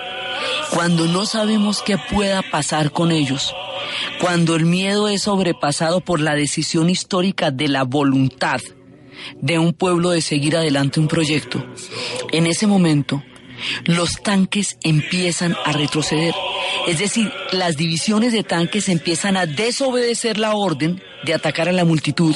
cuando 0.71 1.07
no 1.07 1.27
sabemos 1.27 1.83
qué 1.83 1.99
pueda 1.99 2.41
pasar 2.41 2.91
con 2.91 3.13
ellos, 3.13 3.55
cuando 4.23 4.57
el 4.57 4.65
miedo 4.65 5.09
es 5.09 5.25
sobrepasado 5.25 6.01
por 6.01 6.19
la 6.19 6.35
decisión 6.35 6.89
histórica 6.89 7.51
de 7.51 7.69
la 7.69 7.83
voluntad 7.83 8.63
de 9.39 9.59
un 9.59 9.75
pueblo 9.75 10.09
de 10.09 10.23
seguir 10.23 10.57
adelante 10.57 10.99
un 10.99 11.09
proyecto, 11.09 11.63
en 12.31 12.47
ese 12.47 12.67
momento 12.67 13.23
los 13.85 14.23
tanques 14.23 14.79
empiezan 14.83 15.57
a 15.65 15.73
retroceder. 15.73 16.35
Es 16.87 16.99
decir, 16.99 17.33
las 17.53 17.77
divisiones 17.77 18.33
de 18.33 18.43
tanques 18.43 18.89
empiezan 18.89 19.37
a 19.37 19.47
desobedecer 19.47 20.39
la 20.39 20.55
orden 20.55 21.03
de 21.25 21.35
atacar 21.35 21.69
a 21.69 21.73
la 21.73 21.85
multitud, 21.85 22.35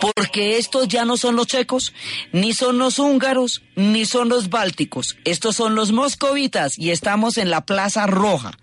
porque 0.00 0.58
estos 0.58 0.88
ya 0.88 1.04
no 1.04 1.16
son 1.16 1.36
los 1.36 1.46
checos, 1.46 1.92
ni 2.32 2.52
son 2.52 2.78
los 2.78 2.98
húngaros, 2.98 3.62
ni 3.76 4.06
son 4.06 4.28
los 4.28 4.50
bálticos, 4.50 5.16
estos 5.24 5.56
son 5.56 5.74
los 5.74 5.92
moscovitas 5.92 6.78
y 6.78 6.90
estamos 6.90 7.38
en 7.38 7.50
la 7.50 7.64
Plaza 7.64 8.06
Roja. 8.06 8.58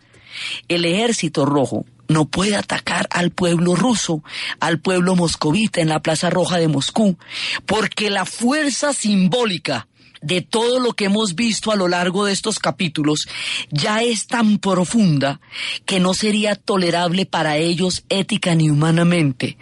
El 0.67 0.85
ejército 0.85 1.45
rojo 1.45 1.85
no 2.07 2.25
puede 2.25 2.55
atacar 2.55 3.07
al 3.09 3.31
pueblo 3.31 3.75
ruso, 3.75 4.23
al 4.59 4.79
pueblo 4.79 5.15
moscovita 5.15 5.81
en 5.81 5.89
la 5.89 6.01
Plaza 6.01 6.29
Roja 6.29 6.57
de 6.57 6.67
Moscú, 6.67 7.17
porque 7.65 8.09
la 8.09 8.25
fuerza 8.25 8.93
simbólica 8.93 9.87
de 10.21 10.41
todo 10.41 10.79
lo 10.79 10.93
que 10.93 11.05
hemos 11.05 11.35
visto 11.35 11.71
a 11.71 11.75
lo 11.75 11.87
largo 11.87 12.25
de 12.25 12.33
estos 12.33 12.59
capítulos 12.59 13.27
ya 13.69 14.03
es 14.03 14.27
tan 14.27 14.59
profunda 14.59 15.41
que 15.85 15.99
no 15.99 16.13
sería 16.13 16.55
tolerable 16.55 17.25
para 17.25 17.57
ellos 17.57 18.03
ética 18.09 18.55
ni 18.55 18.69
humanamente 18.69 19.57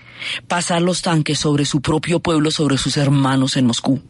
pasar 0.47 0.81
los 0.81 1.01
tanques 1.01 1.39
sobre 1.39 1.65
su 1.65 1.81
propio 1.81 2.19
pueblo, 2.19 2.51
sobre 2.51 2.77
sus 2.77 2.97
hermanos 2.97 3.57
en 3.57 3.65
Moscú. 3.65 4.01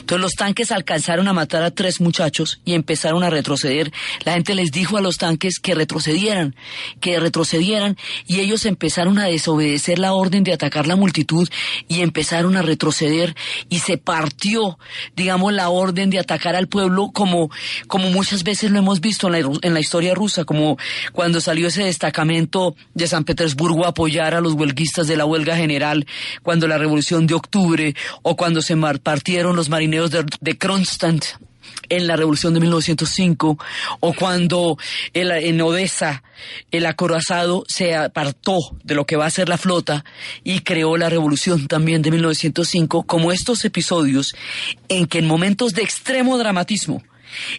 Entonces 0.00 0.22
los 0.22 0.34
tanques 0.34 0.72
alcanzaron 0.72 1.28
a 1.28 1.32
matar 1.32 1.62
a 1.62 1.70
tres 1.70 2.00
muchachos 2.00 2.60
y 2.64 2.74
empezaron 2.74 3.22
a 3.24 3.30
retroceder. 3.30 3.92
La 4.24 4.34
gente 4.34 4.54
les 4.54 4.70
dijo 4.70 4.96
a 4.96 5.00
los 5.00 5.18
tanques 5.18 5.58
que 5.58 5.74
retrocedieran, 5.74 6.54
que 7.00 7.18
retrocedieran 7.18 7.96
y 8.26 8.40
ellos 8.40 8.66
empezaron 8.66 9.18
a 9.18 9.26
desobedecer 9.26 9.98
la 9.98 10.12
orden 10.12 10.44
de 10.44 10.52
atacar 10.52 10.86
la 10.86 10.96
multitud 10.96 11.48
y 11.88 12.00
empezaron 12.00 12.56
a 12.56 12.62
retroceder 12.62 13.34
y 13.68 13.80
se 13.80 13.98
partió, 13.98 14.78
digamos, 15.16 15.52
la 15.52 15.68
orden 15.68 16.10
de 16.10 16.18
atacar 16.18 16.56
al 16.56 16.68
pueblo 16.68 17.10
como, 17.12 17.50
como 17.86 18.10
muchas 18.10 18.44
veces 18.44 18.70
lo 18.70 18.78
hemos 18.78 19.00
visto 19.00 19.28
en 19.28 19.32
la, 19.32 19.58
en 19.62 19.74
la 19.74 19.80
historia 19.80 20.14
rusa, 20.14 20.44
como 20.44 20.78
cuando 21.12 21.40
salió 21.40 21.68
ese 21.68 21.84
destacamento 21.84 22.74
de 22.94 23.06
San 23.06 23.24
Petersburgo 23.24 23.84
a 23.84 23.90
apoyar 23.90 24.34
a 24.34 24.40
los 24.40 24.54
huelguistas 24.54 25.06
de 25.06 25.16
la 25.16 25.24
huelga 25.24 25.51
general, 25.56 26.06
cuando 26.42 26.68
la 26.68 26.78
revolución 26.78 27.26
de 27.26 27.34
octubre 27.34 27.94
o 28.22 28.36
cuando 28.36 28.62
se 28.62 28.76
partieron 28.76 29.56
los 29.56 29.68
marineros 29.68 30.10
de, 30.10 30.24
de 30.40 30.58
Kronstadt 30.58 31.24
en 31.88 32.06
la 32.06 32.16
revolución 32.16 32.54
de 32.54 32.60
1905 32.60 33.58
o 34.00 34.12
cuando 34.14 34.78
en 35.12 35.60
Odessa 35.60 36.22
el 36.70 36.86
acorazado 36.86 37.64
se 37.68 37.94
apartó 37.94 38.58
de 38.82 38.94
lo 38.94 39.06
que 39.06 39.16
va 39.16 39.26
a 39.26 39.30
ser 39.30 39.48
la 39.48 39.58
flota 39.58 40.04
y 40.42 40.60
creó 40.60 40.96
la 40.96 41.08
revolución 41.08 41.68
también 41.68 42.02
de 42.02 42.10
1905, 42.10 43.04
como 43.04 43.32
estos 43.32 43.64
episodios 43.64 44.34
en 44.88 45.06
que 45.06 45.18
en 45.18 45.26
momentos 45.26 45.72
de 45.72 45.82
extremo 45.82 46.38
dramatismo 46.38 47.02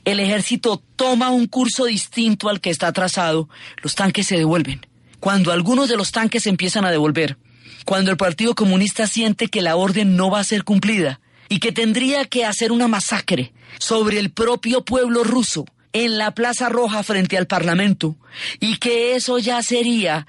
el 0.05 0.19
ejército 0.19 0.81
toma 0.95 1.29
un 1.29 1.47
curso 1.47 1.85
distinto 1.85 2.49
al 2.49 2.61
que 2.61 2.69
está 2.69 2.91
trazado, 2.91 3.49
los 3.81 3.95
tanques 3.95 4.27
se 4.27 4.37
devuelven. 4.37 4.85
Cuando 5.19 5.51
algunos 5.51 5.89
de 5.89 5.97
los 5.97 6.11
tanques 6.11 6.45
empiezan 6.47 6.85
a 6.85 6.91
devolver, 6.91 7.37
cuando 7.85 8.11
el 8.11 8.17
Partido 8.17 8.55
Comunista 8.55 9.07
siente 9.07 9.47
que 9.47 9.61
la 9.61 9.75
orden 9.75 10.15
no 10.15 10.29
va 10.29 10.39
a 10.39 10.43
ser 10.43 10.63
cumplida 10.63 11.19
y 11.49 11.59
que 11.59 11.71
tendría 11.71 12.25
que 12.25 12.45
hacer 12.45 12.71
una 12.71 12.87
masacre 12.87 13.53
sobre 13.79 14.19
el 14.19 14.31
propio 14.31 14.85
pueblo 14.85 15.23
ruso 15.23 15.65
en 15.91 16.17
la 16.17 16.33
Plaza 16.33 16.69
Roja 16.69 17.03
frente 17.03 17.37
al 17.37 17.47
Parlamento 17.47 18.15
y 18.59 18.77
que 18.77 19.15
eso 19.15 19.37
ya 19.37 19.61
sería 19.61 20.25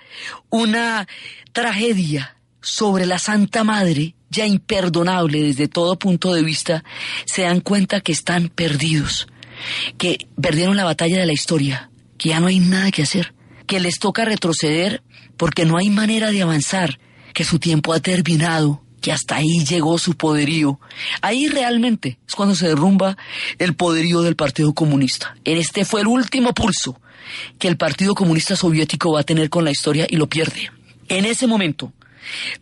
una 0.50 1.08
tragedia 1.52 2.36
sobre 2.60 3.06
la 3.06 3.18
Santa 3.18 3.64
Madre 3.64 4.14
ya 4.34 4.46
imperdonable 4.46 5.42
desde 5.42 5.68
todo 5.68 5.98
punto 5.98 6.34
de 6.34 6.42
vista, 6.42 6.84
se 7.24 7.42
dan 7.42 7.60
cuenta 7.60 8.00
que 8.00 8.12
están 8.12 8.48
perdidos, 8.48 9.28
que 9.96 10.26
perdieron 10.40 10.76
la 10.76 10.84
batalla 10.84 11.18
de 11.18 11.26
la 11.26 11.32
historia, 11.32 11.90
que 12.18 12.30
ya 12.30 12.40
no 12.40 12.48
hay 12.48 12.58
nada 12.58 12.90
que 12.90 13.02
hacer, 13.02 13.32
que 13.66 13.80
les 13.80 13.98
toca 13.98 14.24
retroceder 14.24 15.02
porque 15.36 15.64
no 15.64 15.78
hay 15.78 15.88
manera 15.88 16.30
de 16.30 16.42
avanzar, 16.42 16.98
que 17.34 17.44
su 17.44 17.58
tiempo 17.58 17.92
ha 17.92 18.00
terminado, 18.00 18.82
que 19.02 19.12
hasta 19.12 19.36
ahí 19.36 19.64
llegó 19.66 19.98
su 19.98 20.14
poderío. 20.14 20.80
Ahí 21.20 21.48
realmente 21.48 22.18
es 22.26 22.34
cuando 22.34 22.54
se 22.54 22.68
derrumba 22.68 23.18
el 23.58 23.74
poderío 23.74 24.22
del 24.22 24.36
Partido 24.36 24.72
Comunista. 24.72 25.36
Este 25.44 25.84
fue 25.84 26.00
el 26.00 26.06
último 26.06 26.54
pulso 26.54 26.98
que 27.58 27.68
el 27.68 27.76
Partido 27.76 28.14
Comunista 28.14 28.56
Soviético 28.56 29.12
va 29.12 29.20
a 29.20 29.24
tener 29.24 29.50
con 29.50 29.64
la 29.64 29.70
historia 29.70 30.06
y 30.08 30.16
lo 30.16 30.28
pierde. 30.28 30.70
En 31.08 31.26
ese 31.26 31.46
momento, 31.46 31.92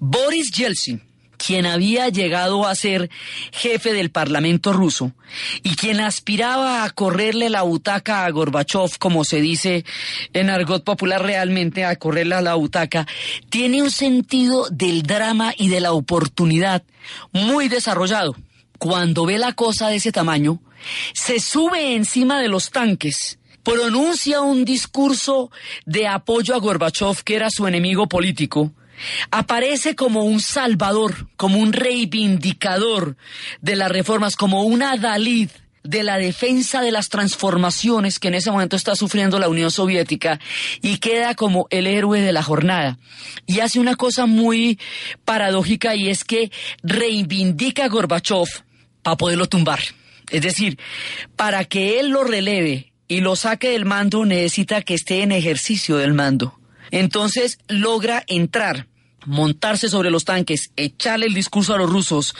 Boris 0.00 0.50
Yeltsin, 0.50 1.00
quien 1.44 1.66
había 1.66 2.08
llegado 2.08 2.66
a 2.66 2.74
ser 2.74 3.10
jefe 3.52 3.92
del 3.92 4.10
Parlamento 4.10 4.72
ruso 4.72 5.12
y 5.62 5.74
quien 5.74 6.00
aspiraba 6.00 6.84
a 6.84 6.90
correrle 6.90 7.50
la 7.50 7.62
butaca 7.62 8.24
a 8.24 8.30
Gorbachev, 8.30 8.98
como 8.98 9.24
se 9.24 9.40
dice 9.40 9.84
en 10.32 10.50
argot 10.50 10.84
popular 10.84 11.22
realmente, 11.22 11.84
a 11.84 11.96
correrle 11.96 12.40
la 12.42 12.54
butaca, 12.54 13.06
tiene 13.50 13.82
un 13.82 13.90
sentido 13.90 14.68
del 14.70 15.02
drama 15.02 15.52
y 15.56 15.68
de 15.68 15.80
la 15.80 15.92
oportunidad 15.92 16.84
muy 17.32 17.68
desarrollado. 17.68 18.36
Cuando 18.78 19.26
ve 19.26 19.38
la 19.38 19.52
cosa 19.52 19.88
de 19.88 19.96
ese 19.96 20.12
tamaño, 20.12 20.60
se 21.12 21.40
sube 21.40 21.94
encima 21.94 22.40
de 22.40 22.48
los 22.48 22.70
tanques 22.70 23.38
pronuncia 23.62 24.40
un 24.40 24.64
discurso 24.64 25.52
de 25.86 26.08
apoyo 26.08 26.54
a 26.54 26.58
Gorbachev, 26.58 27.22
que 27.22 27.36
era 27.36 27.48
su 27.48 27.66
enemigo 27.68 28.08
político, 28.08 28.72
aparece 29.30 29.94
como 29.94 30.24
un 30.24 30.40
salvador, 30.40 31.28
como 31.36 31.58
un 31.58 31.72
reivindicador 31.72 33.16
de 33.60 33.76
las 33.76 33.90
reformas, 33.90 34.36
como 34.36 34.62
una 34.62 34.96
Dalid 34.96 35.50
de 35.84 36.02
la 36.02 36.16
defensa 36.16 36.80
de 36.80 36.92
las 36.92 37.08
transformaciones 37.08 38.18
que 38.18 38.28
en 38.28 38.34
ese 38.34 38.50
momento 38.50 38.76
está 38.76 38.94
sufriendo 38.94 39.38
la 39.38 39.48
Unión 39.48 39.70
Soviética 39.70 40.38
y 40.80 40.98
queda 40.98 41.34
como 41.34 41.66
el 41.70 41.86
héroe 41.86 42.20
de 42.20 42.32
la 42.32 42.42
jornada. 42.42 42.98
Y 43.46 43.60
hace 43.60 43.80
una 43.80 43.96
cosa 43.96 44.26
muy 44.26 44.78
paradójica 45.24 45.96
y 45.96 46.08
es 46.08 46.24
que 46.24 46.50
reivindica 46.82 47.84
a 47.84 47.88
Gorbachev 47.88 48.48
para 49.02 49.16
poderlo 49.16 49.46
tumbar. 49.48 49.80
Es 50.30 50.42
decir, 50.42 50.78
para 51.36 51.64
que 51.64 51.98
él 51.98 52.10
lo 52.10 52.24
releve 52.24 52.92
y 53.08 53.20
lo 53.20 53.36
saque 53.36 53.70
del 53.70 53.84
mando 53.84 54.24
necesita 54.24 54.82
que 54.82 54.94
esté 54.94 55.22
en 55.22 55.32
ejercicio 55.32 55.96
del 55.96 56.14
mando. 56.14 56.58
Entonces 56.90 57.58
logra 57.68 58.22
entrar 58.26 58.86
montarse 59.26 59.88
sobre 59.88 60.10
los 60.10 60.24
tanques, 60.24 60.70
echarle 60.76 61.26
el 61.26 61.34
discurso 61.34 61.74
a 61.74 61.78
los 61.78 61.90
rusos, 61.90 62.34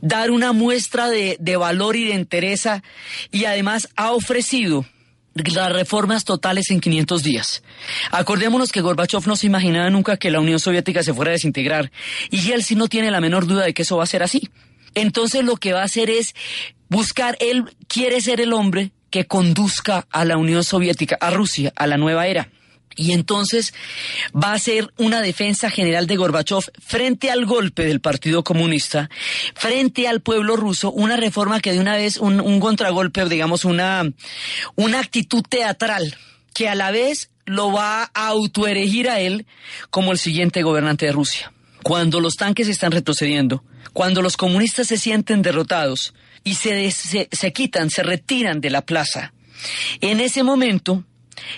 dar 0.00 0.30
una 0.30 0.52
muestra 0.52 1.08
de, 1.08 1.56
valor 1.56 1.96
y 1.96 2.04
de 2.04 2.14
entereza 2.14 2.82
y 3.30 3.44
además 3.44 3.88
ha 3.96 4.12
ofrecido 4.12 4.86
las 5.34 5.72
reformas 5.72 6.24
totales 6.24 6.70
en 6.70 6.80
500 6.80 7.22
días. 7.22 7.62
Acordémonos 8.10 8.72
que 8.72 8.80
Gorbachev 8.80 9.26
no 9.26 9.36
se 9.36 9.46
imaginaba 9.46 9.88
nunca 9.90 10.16
que 10.16 10.30
la 10.30 10.40
Unión 10.40 10.60
Soviética 10.60 11.02
se 11.02 11.14
fuera 11.14 11.30
a 11.30 11.32
desintegrar 11.32 11.90
y 12.30 12.52
él 12.52 12.62
sí 12.62 12.74
no 12.74 12.88
tiene 12.88 13.10
la 13.10 13.20
menor 13.20 13.46
duda 13.46 13.64
de 13.64 13.74
que 13.74 13.82
eso 13.82 13.96
va 13.96 14.04
a 14.04 14.06
ser 14.06 14.22
así. 14.22 14.50
Entonces 14.94 15.44
lo 15.44 15.56
que 15.56 15.72
va 15.72 15.80
a 15.80 15.84
hacer 15.84 16.10
es 16.10 16.34
buscar, 16.88 17.36
él 17.40 17.64
quiere 17.88 18.20
ser 18.20 18.40
el 18.40 18.52
hombre 18.52 18.92
que 19.10 19.26
conduzca 19.26 20.06
a 20.10 20.24
la 20.24 20.36
Unión 20.36 20.64
Soviética, 20.64 21.16
a 21.20 21.30
Rusia, 21.30 21.72
a 21.76 21.86
la 21.86 21.96
nueva 21.96 22.26
era. 22.26 22.48
Y 22.96 23.12
entonces 23.12 23.74
va 24.34 24.52
a 24.52 24.58
ser 24.58 24.92
una 24.96 25.22
defensa 25.22 25.70
general 25.70 26.06
de 26.06 26.16
Gorbachev 26.16 26.64
frente 26.80 27.30
al 27.30 27.46
golpe 27.46 27.84
del 27.84 28.00
Partido 28.00 28.44
Comunista, 28.44 29.10
frente 29.54 30.08
al 30.08 30.20
pueblo 30.20 30.56
ruso, 30.56 30.90
una 30.92 31.16
reforma 31.16 31.60
que 31.60 31.72
de 31.72 31.80
una 31.80 31.96
vez, 31.96 32.16
un, 32.18 32.60
contragolpe, 32.60 33.24
digamos, 33.26 33.64
una, 33.64 34.04
una 34.76 35.00
actitud 35.00 35.42
teatral, 35.48 36.16
que 36.54 36.68
a 36.68 36.74
la 36.74 36.90
vez 36.90 37.30
lo 37.44 37.72
va 37.72 38.10
a 38.14 38.26
autoerigir 38.28 39.08
a 39.08 39.20
él 39.20 39.46
como 39.90 40.12
el 40.12 40.18
siguiente 40.18 40.62
gobernante 40.62 41.06
de 41.06 41.12
Rusia. 41.12 41.52
Cuando 41.82 42.20
los 42.20 42.34
tanques 42.34 42.68
están 42.68 42.92
retrocediendo, 42.92 43.64
cuando 43.92 44.22
los 44.22 44.36
comunistas 44.36 44.86
se 44.86 44.96
sienten 44.96 45.42
derrotados 45.42 46.14
y 46.44 46.54
se, 46.54 46.90
se 46.90 47.52
quitan, 47.52 47.90
se 47.90 48.02
retiran 48.02 48.60
de 48.60 48.70
la 48.70 48.82
plaza, 48.82 49.32
en 50.00 50.20
ese 50.20 50.42
momento 50.42 51.04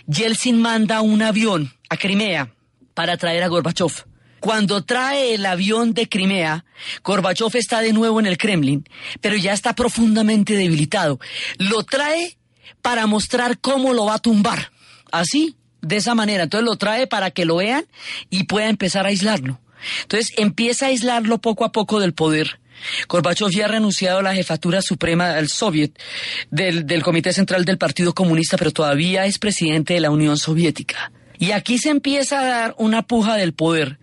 Yeltsin 0.07 0.61
manda 0.61 1.00
un 1.00 1.23
avión 1.23 1.73
a 1.88 1.97
Crimea 1.97 2.53
para 2.95 3.17
traer 3.17 3.43
a 3.43 3.49
Gorbachev. 3.49 4.07
Cuando 4.41 4.83
trae 4.85 5.35
el 5.35 5.47
avión 5.47 5.95
de 5.95 6.09
Crimea, 6.09 6.64
Gorbachev 7.03 7.57
está 7.57 7.81
de 7.81 7.93
nuevo 7.93 8.21
en 8.21 8.26
el 8.26 8.37
Kremlin, 8.37 8.87
pero 9.21 9.37
ya 9.37 9.53
está 9.53 9.75
profundamente 9.75 10.55
debilitado. 10.55 11.19
Lo 11.59 11.83
trae 11.85 12.37
para 12.83 13.07
mostrar 13.07 13.59
cómo 13.59 13.95
lo 13.95 14.07
va 14.07 14.14
a 14.14 14.19
tumbar. 14.19 14.71
Así, 15.11 15.57
de 15.81 15.97
esa 15.97 16.14
manera. 16.14 16.45
Entonces 16.45 16.69
lo 16.69 16.76
trae 16.76 17.07
para 17.07 17.31
que 17.31 17.45
lo 17.45 17.57
vean 17.57 17.87
y 18.31 18.45
pueda 18.45 18.69
empezar 18.69 19.07
a 19.07 19.09
aislarlo. 19.09 19.61
Entonces 20.03 20.33
empieza 20.37 20.87
a 20.87 20.88
aislarlo 20.88 21.41
poco 21.41 21.64
a 21.64 21.73
poco 21.73 22.00
del 22.00 22.14
poder. 22.14 22.61
Gorbachev 23.09 23.50
ya 23.50 23.66
ha 23.66 23.69
renunciado 23.69 24.19
a 24.19 24.23
la 24.23 24.35
jefatura 24.35 24.83
suprema 24.83 25.35
del 25.35 25.49
Soviet, 25.49 25.99
del, 26.50 26.87
del 26.87 27.02
Comité 27.02 27.33
Central 27.33 27.64
del 27.64 27.78
Partido 27.78 28.14
Comunista, 28.14 28.57
pero 28.57 28.73
todavía 28.73 29.26
es 29.26 29.38
presidente 29.38 29.95
de 29.95 30.00
la 30.00 30.11
Unión 30.11 30.37
Soviética. 30.37 31.12
Y 31.38 31.50
aquí 31.50 31.78
se 31.78 31.90
empieza 31.90 32.40
a 32.40 32.45
dar 32.45 32.75
una 32.78 33.02
puja 33.02 33.37
del 33.37 33.52
poder 33.54 33.99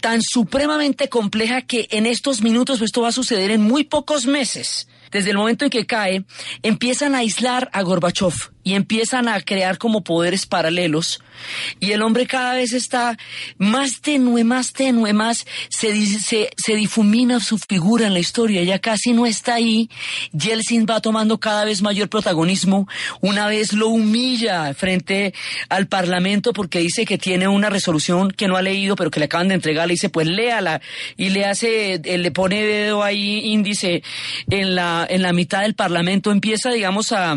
tan 0.00 0.20
supremamente 0.22 1.08
compleja 1.08 1.62
que 1.62 1.88
en 1.90 2.06
estos 2.06 2.42
minutos, 2.42 2.82
esto 2.82 3.02
va 3.02 3.08
a 3.08 3.12
suceder 3.12 3.50
en 3.50 3.62
muy 3.62 3.84
pocos 3.84 4.26
meses, 4.26 4.88
desde 5.10 5.30
el 5.30 5.36
momento 5.36 5.64
en 5.64 5.70
que 5.70 5.86
cae, 5.86 6.24
empiezan 6.62 7.14
a 7.14 7.18
aislar 7.18 7.70
a 7.72 7.82
Gorbachev 7.82 8.53
y 8.64 8.74
empiezan 8.74 9.28
a 9.28 9.40
crear 9.42 9.78
como 9.78 10.02
poderes 10.02 10.46
paralelos. 10.46 11.20
Y 11.78 11.92
el 11.92 12.02
hombre 12.02 12.26
cada 12.26 12.54
vez 12.54 12.72
está 12.72 13.16
más 13.58 14.00
tenue, 14.00 14.44
más 14.44 14.72
tenue, 14.72 15.12
más 15.12 15.46
se, 15.68 16.06
se, 16.06 16.50
se 16.56 16.74
difumina 16.74 17.40
su 17.40 17.58
figura 17.58 18.06
en 18.06 18.14
la 18.14 18.20
historia, 18.20 18.62
ya 18.62 18.78
casi 18.78 19.12
no 19.12 19.26
está 19.26 19.54
ahí, 19.54 19.90
Yeltsin 20.32 20.86
va 20.88 21.00
tomando 21.00 21.38
cada 21.38 21.64
vez 21.64 21.82
mayor 21.82 22.08
protagonismo, 22.08 22.88
una 23.20 23.46
vez 23.48 23.72
lo 23.72 23.88
humilla 23.88 24.72
frente 24.74 25.34
al 25.68 25.86
Parlamento 25.86 26.52
porque 26.52 26.78
dice 26.78 27.04
que 27.04 27.18
tiene 27.18 27.48
una 27.48 27.68
resolución 27.68 28.30
que 28.30 28.48
no 28.48 28.56
ha 28.56 28.62
leído 28.62 28.96
pero 28.96 29.10
que 29.10 29.20
le 29.20 29.26
acaban 29.26 29.48
de 29.48 29.54
entregar, 29.54 29.86
le 29.86 29.94
dice 29.94 30.08
pues 30.08 30.26
léala 30.26 30.80
y 31.16 31.28
le 31.30 31.44
hace, 31.44 31.94
eh, 31.94 32.18
le 32.18 32.30
pone 32.30 32.62
dedo 32.62 33.02
ahí 33.02 33.40
índice 33.44 34.02
en 34.48 34.74
la, 34.74 35.06
en 35.08 35.22
la 35.22 35.32
mitad 35.32 35.62
del 35.62 35.74
Parlamento, 35.74 36.32
empieza 36.32 36.70
digamos 36.70 37.12
a 37.12 37.36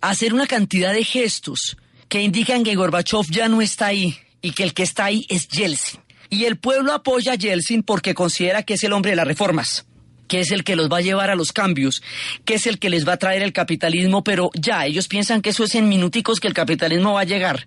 hacer 0.00 0.34
una 0.34 0.46
cantidad 0.46 0.92
de 0.92 1.04
gestos 1.04 1.76
que 2.08 2.22
indican 2.22 2.64
que 2.64 2.74
Gorbachev 2.74 3.26
ya 3.30 3.48
no 3.48 3.60
está 3.60 3.86
ahí 3.86 4.18
y 4.40 4.52
que 4.52 4.64
el 4.64 4.74
que 4.74 4.82
está 4.82 5.06
ahí 5.06 5.26
es 5.28 5.48
Yeltsin. 5.48 6.00
Y 6.30 6.44
el 6.44 6.58
pueblo 6.58 6.92
apoya 6.92 7.32
a 7.32 7.36
Yeltsin 7.36 7.82
porque 7.82 8.14
considera 8.14 8.62
que 8.62 8.74
es 8.74 8.84
el 8.84 8.92
hombre 8.92 9.12
de 9.12 9.16
las 9.16 9.26
reformas 9.26 9.86
que 10.28 10.40
es 10.40 10.52
el 10.52 10.62
que 10.62 10.76
los 10.76 10.88
va 10.92 10.98
a 10.98 11.00
llevar 11.00 11.30
a 11.30 11.34
los 11.34 11.52
cambios, 11.52 12.02
que 12.44 12.54
es 12.54 12.66
el 12.66 12.78
que 12.78 12.90
les 12.90 13.08
va 13.08 13.14
a 13.14 13.16
traer 13.16 13.42
el 13.42 13.52
capitalismo, 13.52 14.22
pero 14.22 14.50
ya, 14.54 14.86
ellos 14.86 15.08
piensan 15.08 15.40
que 15.42 15.50
eso 15.50 15.64
es 15.64 15.74
en 15.74 15.88
minuticos 15.88 16.38
que 16.38 16.46
el 16.46 16.54
capitalismo 16.54 17.14
va 17.14 17.22
a 17.22 17.24
llegar. 17.24 17.66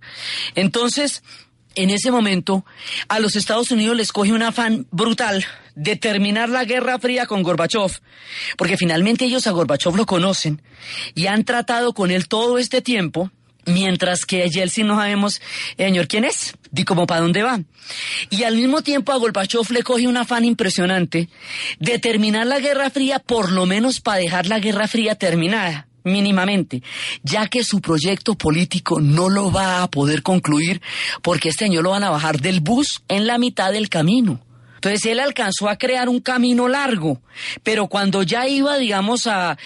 Entonces, 0.55 1.23
en 1.75 1.89
ese 1.89 2.11
momento, 2.11 2.65
a 3.07 3.19
los 3.19 3.35
Estados 3.35 3.71
Unidos 3.71 3.95
les 3.95 4.11
coge 4.11 4.33
un 4.33 4.43
afán 4.43 4.87
brutal 4.91 5.45
de 5.75 5.95
terminar 5.95 6.49
la 6.49 6.65
Guerra 6.65 6.99
Fría 6.99 7.25
con 7.25 7.43
Gorbachev, 7.43 7.91
porque 8.57 8.77
finalmente 8.77 9.25
ellos 9.25 9.47
a 9.47 9.51
Gorbachev 9.51 9.95
lo 9.95 10.05
conocen 10.05 10.61
y 11.15 11.27
han 11.27 11.45
tratado 11.45 11.93
con 11.93 12.11
él 12.11 12.27
todo 12.27 12.57
este 12.57 12.81
tiempo, 12.81 13.31
Mientras 13.67 14.25
que 14.25 14.41
a 14.41 14.47
Yeltsin 14.47 14.87
no 14.87 14.95
sabemos, 14.95 15.39
eh, 15.77 15.85
señor, 15.85 16.07
quién 16.07 16.23
es, 16.23 16.55
ni 16.71 16.83
cómo 16.83 17.05
para 17.05 17.21
dónde 17.21 17.43
va. 17.43 17.61
Y 18.31 18.41
al 18.41 18.55
mismo 18.55 18.81
tiempo 18.81 19.11
a 19.11 19.17
Gorbachev 19.17 19.69
le 19.69 19.83
coge 19.83 20.07
un 20.07 20.17
afán 20.17 20.45
impresionante 20.45 21.29
de 21.79 21.99
terminar 21.99 22.47
la 22.47 22.59
Guerra 22.59 22.89
Fría, 22.89 23.19
por 23.19 23.51
lo 23.51 23.67
menos 23.67 24.01
para 24.01 24.17
dejar 24.17 24.47
la 24.47 24.59
Guerra 24.59 24.87
Fría 24.87 25.13
terminada 25.13 25.87
mínimamente, 26.03 26.81
ya 27.23 27.47
que 27.47 27.63
su 27.63 27.81
proyecto 27.81 28.35
político 28.35 28.99
no 28.99 29.29
lo 29.29 29.51
va 29.51 29.83
a 29.83 29.89
poder 29.89 30.23
concluir 30.23 30.81
porque 31.21 31.49
este 31.49 31.65
año 31.65 31.81
lo 31.81 31.91
van 31.91 32.03
a 32.03 32.09
bajar 32.09 32.39
del 32.39 32.61
bus 32.61 33.03
en 33.07 33.27
la 33.27 33.37
mitad 33.37 33.71
del 33.71 33.89
camino. 33.89 34.39
Entonces 34.75 35.05
él 35.05 35.19
alcanzó 35.19 35.69
a 35.69 35.77
crear 35.77 36.09
un 36.09 36.21
camino 36.21 36.67
largo, 36.67 37.21
pero 37.61 37.87
cuando 37.87 38.23
ya 38.23 38.47
iba, 38.47 38.77
digamos, 38.77 39.27
a, 39.27 39.57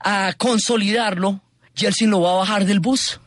a 0.00 0.32
consolidarlo, 0.36 1.40
Yeltsin 1.76 2.10
lo 2.10 2.22
va 2.22 2.32
a 2.32 2.36
bajar 2.36 2.64
del 2.64 2.80
bus. 2.80 3.20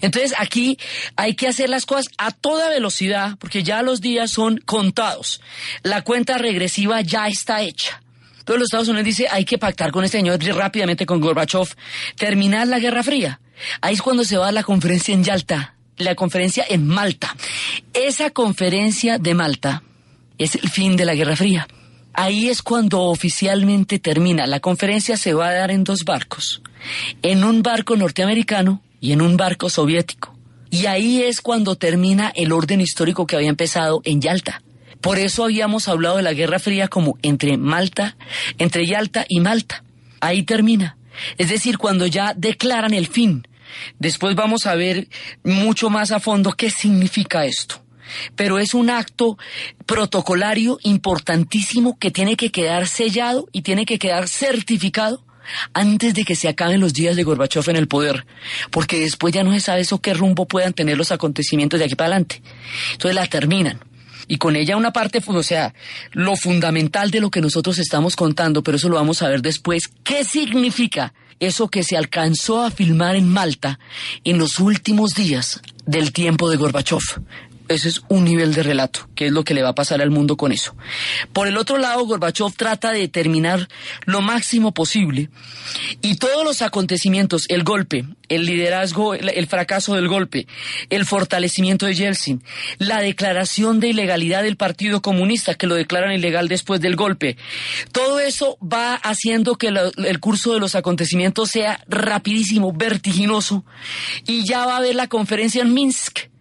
Entonces 0.00 0.34
aquí 0.38 0.78
hay 1.16 1.34
que 1.34 1.48
hacer 1.48 1.68
las 1.68 1.84
cosas 1.84 2.06
a 2.16 2.30
toda 2.30 2.70
velocidad 2.70 3.36
porque 3.38 3.62
ya 3.62 3.82
los 3.82 4.00
días 4.00 4.30
son 4.30 4.58
contados. 4.58 5.40
La 5.82 6.02
cuenta 6.02 6.38
regresiva 6.38 7.00
ya 7.00 7.26
está 7.26 7.62
hecha. 7.62 8.03
Todos 8.44 8.60
los 8.60 8.66
Estados 8.66 8.88
Unidos 8.88 9.06
dice 9.06 9.26
hay 9.30 9.44
que 9.44 9.58
pactar 9.58 9.90
con 9.90 10.04
este 10.04 10.18
señor 10.18 10.42
rápidamente 10.54 11.06
con 11.06 11.20
Gorbachev, 11.20 11.68
terminar 12.16 12.66
la 12.68 12.78
Guerra 12.78 13.02
Fría. 13.02 13.40
Ahí 13.80 13.94
es 13.94 14.02
cuando 14.02 14.24
se 14.24 14.36
va 14.36 14.48
a 14.48 14.52
la 14.52 14.62
conferencia 14.62 15.14
en 15.14 15.24
Yalta, 15.24 15.74
la 15.96 16.14
conferencia 16.14 16.64
en 16.68 16.86
Malta. 16.86 17.36
Esa 17.92 18.30
conferencia 18.30 19.18
de 19.18 19.34
Malta 19.34 19.82
es 20.38 20.56
el 20.56 20.68
fin 20.68 20.96
de 20.96 21.04
la 21.04 21.14
Guerra 21.14 21.36
Fría. 21.36 21.66
Ahí 22.12 22.48
es 22.48 22.62
cuando 22.62 23.02
oficialmente 23.02 23.98
termina. 23.98 24.46
La 24.46 24.60
conferencia 24.60 25.16
se 25.16 25.34
va 25.34 25.48
a 25.48 25.52
dar 25.52 25.70
en 25.70 25.82
dos 25.82 26.04
barcos. 26.04 26.62
En 27.22 27.42
un 27.42 27.62
barco 27.62 27.96
norteamericano 27.96 28.82
y 29.00 29.12
en 29.12 29.20
un 29.20 29.36
barco 29.36 29.68
soviético. 29.68 30.34
Y 30.70 30.86
ahí 30.86 31.22
es 31.22 31.40
cuando 31.40 31.76
termina 31.76 32.32
el 32.34 32.52
orden 32.52 32.80
histórico 32.80 33.26
que 33.26 33.36
había 33.36 33.48
empezado 33.48 34.00
en 34.04 34.20
Yalta. 34.20 34.62
Por 35.04 35.18
eso 35.18 35.44
habíamos 35.44 35.86
hablado 35.86 36.16
de 36.16 36.22
la 36.22 36.32
Guerra 36.32 36.58
Fría 36.58 36.88
como 36.88 37.18
entre 37.20 37.58
Malta, 37.58 38.16
entre 38.56 38.86
Yalta 38.86 39.26
y 39.28 39.40
Malta. 39.40 39.84
Ahí 40.20 40.44
termina. 40.44 40.96
Es 41.36 41.50
decir, 41.50 41.76
cuando 41.76 42.06
ya 42.06 42.32
declaran 42.34 42.94
el 42.94 43.06
fin. 43.06 43.46
Después 43.98 44.34
vamos 44.34 44.64
a 44.64 44.74
ver 44.76 45.08
mucho 45.42 45.90
más 45.90 46.10
a 46.10 46.20
fondo 46.20 46.52
qué 46.52 46.70
significa 46.70 47.44
esto. 47.44 47.84
Pero 48.34 48.58
es 48.58 48.72
un 48.72 48.88
acto 48.88 49.36
protocolario 49.84 50.78
importantísimo 50.84 51.98
que 51.98 52.10
tiene 52.10 52.34
que 52.34 52.50
quedar 52.50 52.88
sellado 52.88 53.46
y 53.52 53.60
tiene 53.60 53.84
que 53.84 53.98
quedar 53.98 54.26
certificado 54.26 55.22
antes 55.74 56.14
de 56.14 56.24
que 56.24 56.34
se 56.34 56.48
acaben 56.48 56.80
los 56.80 56.94
días 56.94 57.14
de 57.14 57.24
Gorbachev 57.24 57.68
en 57.68 57.76
el 57.76 57.88
poder, 57.88 58.24
porque 58.70 59.00
después 59.00 59.34
ya 59.34 59.44
no 59.44 59.52
se 59.52 59.60
sabe 59.60 59.82
eso 59.82 60.00
qué 60.00 60.14
rumbo 60.14 60.48
puedan 60.48 60.72
tener 60.72 60.96
los 60.96 61.12
acontecimientos 61.12 61.78
de 61.78 61.84
aquí 61.84 61.94
para 61.94 62.06
adelante. 62.06 62.40
Entonces 62.92 63.14
la 63.14 63.26
terminan. 63.26 63.78
Y 64.26 64.38
con 64.38 64.56
ella 64.56 64.76
una 64.76 64.92
parte, 64.92 65.22
o 65.26 65.42
sea, 65.42 65.74
lo 66.12 66.36
fundamental 66.36 67.10
de 67.10 67.20
lo 67.20 67.30
que 67.30 67.40
nosotros 67.40 67.78
estamos 67.78 68.16
contando, 68.16 68.62
pero 68.62 68.76
eso 68.76 68.88
lo 68.88 68.96
vamos 68.96 69.22
a 69.22 69.28
ver 69.28 69.42
después. 69.42 69.88
¿Qué 70.02 70.24
significa 70.24 71.14
eso 71.40 71.68
que 71.68 71.82
se 71.82 71.96
alcanzó 71.96 72.62
a 72.62 72.70
filmar 72.70 73.16
en 73.16 73.28
Malta 73.28 73.78
en 74.24 74.38
los 74.38 74.58
últimos 74.58 75.14
días 75.14 75.60
del 75.86 76.12
tiempo 76.12 76.48
de 76.48 76.56
Gorbachev? 76.56 77.00
Ese 77.68 77.88
es 77.88 78.02
un 78.08 78.24
nivel 78.24 78.52
de 78.52 78.62
relato, 78.62 79.08
que 79.14 79.26
es 79.26 79.32
lo 79.32 79.42
que 79.42 79.54
le 79.54 79.62
va 79.62 79.70
a 79.70 79.74
pasar 79.74 80.02
al 80.02 80.10
mundo 80.10 80.36
con 80.36 80.52
eso. 80.52 80.76
Por 81.32 81.48
el 81.48 81.56
otro 81.56 81.78
lado, 81.78 82.04
Gorbachev 82.04 82.52
trata 82.54 82.92
de 82.92 83.08
terminar 83.08 83.68
lo 84.04 84.20
máximo 84.20 84.74
posible 84.74 85.30
y 86.02 86.16
todos 86.16 86.44
los 86.44 86.60
acontecimientos, 86.60 87.46
el 87.48 87.64
golpe, 87.64 88.04
el 88.28 88.44
liderazgo, 88.44 89.14
el 89.14 89.46
fracaso 89.46 89.94
del 89.94 90.08
golpe, 90.08 90.46
el 90.90 91.06
fortalecimiento 91.06 91.86
de 91.86 91.94
Yeltsin, 91.94 92.42
la 92.78 93.00
declaración 93.00 93.80
de 93.80 93.88
ilegalidad 93.88 94.42
del 94.42 94.56
Partido 94.56 95.00
Comunista, 95.00 95.54
que 95.54 95.66
lo 95.66 95.74
declaran 95.74 96.12
ilegal 96.12 96.48
después 96.48 96.82
del 96.82 96.96
golpe, 96.96 97.38
todo 97.92 98.20
eso 98.20 98.58
va 98.60 98.94
haciendo 98.94 99.56
que 99.56 99.68
el 99.68 100.20
curso 100.20 100.52
de 100.52 100.60
los 100.60 100.74
acontecimientos 100.74 101.50
sea 101.50 101.82
rapidísimo, 101.88 102.72
vertiginoso 102.72 103.64
y 104.26 104.44
ya 104.44 104.66
va 104.66 104.74
a 104.74 104.78
haber 104.78 104.94
la 104.94 105.08
conferencia 105.08 105.62
en 105.62 105.72
Minsk 105.72 106.33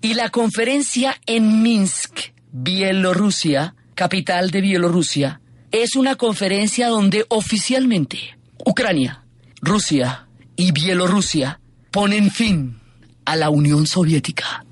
y 0.00 0.14
la 0.14 0.30
conferencia 0.30 1.20
en 1.26 1.62
Minsk, 1.62 2.32
Bielorrusia, 2.52 3.74
capital 3.94 4.50
de 4.50 4.60
Bielorrusia, 4.60 5.40
es 5.72 5.94
una 5.94 6.16
conferencia 6.16 6.88
donde 6.88 7.24
oficialmente 7.28 8.36
Ucrania, 8.64 9.24
Rusia 9.60 10.26
y 10.56 10.72
Bielorrusia 10.72 11.60
ponen 11.90 12.30
fin 12.30 12.80
a 13.24 13.36
la 13.36 13.50
Unión 13.50 13.86
Soviética. 13.86 14.64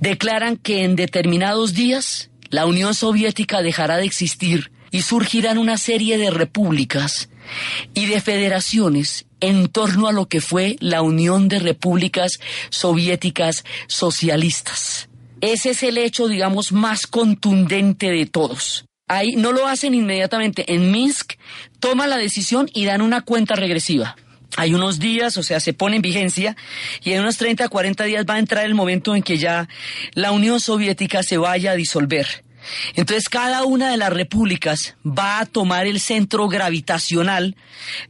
Declaran 0.00 0.56
que 0.56 0.84
en 0.84 0.96
determinados 0.96 1.74
días 1.74 2.30
la 2.50 2.66
Unión 2.66 2.94
Soviética 2.94 3.62
dejará 3.62 3.98
de 3.98 4.06
existir 4.06 4.72
y 4.90 5.02
surgirán 5.02 5.58
una 5.58 5.76
serie 5.76 6.16
de 6.16 6.30
repúblicas 6.30 7.28
y 7.94 8.06
de 8.06 8.20
federaciones 8.20 9.26
en 9.40 9.68
torno 9.68 10.08
a 10.08 10.12
lo 10.12 10.26
que 10.26 10.40
fue 10.40 10.76
la 10.80 11.02
Unión 11.02 11.48
de 11.48 11.58
Repúblicas 11.58 12.38
Soviéticas 12.70 13.64
Socialistas. 13.86 15.08
Ese 15.40 15.70
es 15.70 15.82
el 15.82 15.98
hecho, 15.98 16.28
digamos, 16.28 16.72
más 16.72 17.06
contundente 17.06 18.10
de 18.10 18.26
todos. 18.26 18.84
Ahí 19.06 19.36
no 19.36 19.52
lo 19.52 19.66
hacen 19.66 19.94
inmediatamente. 19.94 20.74
En 20.74 20.90
Minsk 20.90 21.34
toman 21.80 22.10
la 22.10 22.16
decisión 22.16 22.68
y 22.74 22.84
dan 22.84 23.00
una 23.00 23.22
cuenta 23.22 23.54
regresiva. 23.54 24.16
Hay 24.56 24.74
unos 24.74 24.98
días, 24.98 25.36
o 25.36 25.42
sea, 25.42 25.60
se 25.60 25.72
pone 25.72 25.96
en 25.96 26.02
vigencia 26.02 26.56
y 27.04 27.12
en 27.12 27.20
unos 27.20 27.36
30, 27.36 27.68
40 27.68 28.04
días 28.04 28.24
va 28.28 28.34
a 28.34 28.38
entrar 28.38 28.64
el 28.64 28.74
momento 28.74 29.14
en 29.14 29.22
que 29.22 29.38
ya 29.38 29.68
la 30.14 30.32
Unión 30.32 30.60
Soviética 30.60 31.22
se 31.22 31.38
vaya 31.38 31.72
a 31.72 31.76
disolver. 31.76 32.26
Entonces 32.94 33.28
cada 33.28 33.64
una 33.64 33.90
de 33.90 33.96
las 33.96 34.12
repúblicas 34.12 34.96
va 35.06 35.40
a 35.40 35.46
tomar 35.46 35.86
el 35.86 36.00
centro 36.00 36.48
gravitacional 36.48 37.56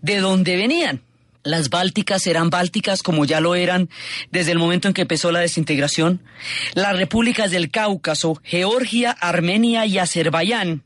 de 0.01 0.19
donde 0.19 0.57
venían. 0.57 1.03
Las 1.49 1.71
bálticas 1.71 2.25
serán 2.25 2.51
bálticas 2.51 3.03
como 3.03 3.25
ya 3.25 3.41
lo 3.41 3.55
eran 3.55 3.89
desde 4.31 4.53
el 4.53 4.59
momento 4.59 4.87
en 4.87 4.93
que 4.93 5.03
empezó 5.03 5.33
la 5.33 5.41
desintegración. 5.41 6.21
Las 6.75 6.95
repúblicas 6.95 7.51
del 7.51 7.71
Cáucaso, 7.71 8.39
Georgia, 8.45 9.13
Armenia 9.13 9.87
y 9.87 9.97
Azerbaiyán 9.97 10.83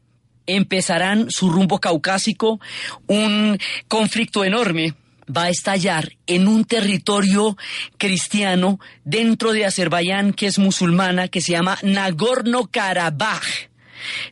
empezarán 0.47 1.33
su 1.33 1.51
rumbo 1.51 1.81
caucásico. 1.81 2.61
Un 3.09 3.59
conflicto 3.89 4.45
enorme 4.45 4.95
va 5.37 5.45
a 5.45 5.51
estallar 5.51 6.13
en 6.29 6.47
un 6.47 6.65
territorio 6.65 7.57
cristiano 7.99 8.79
dentro 9.05 9.53
de 9.53 9.67
Azerbaiyán 9.67 10.33
que 10.33 10.47
es 10.47 10.61
musulmana, 10.61 11.27
que 11.27 11.41
se 11.41 11.53
llama 11.53 11.77
Nagorno-Karabaj. 11.83 13.72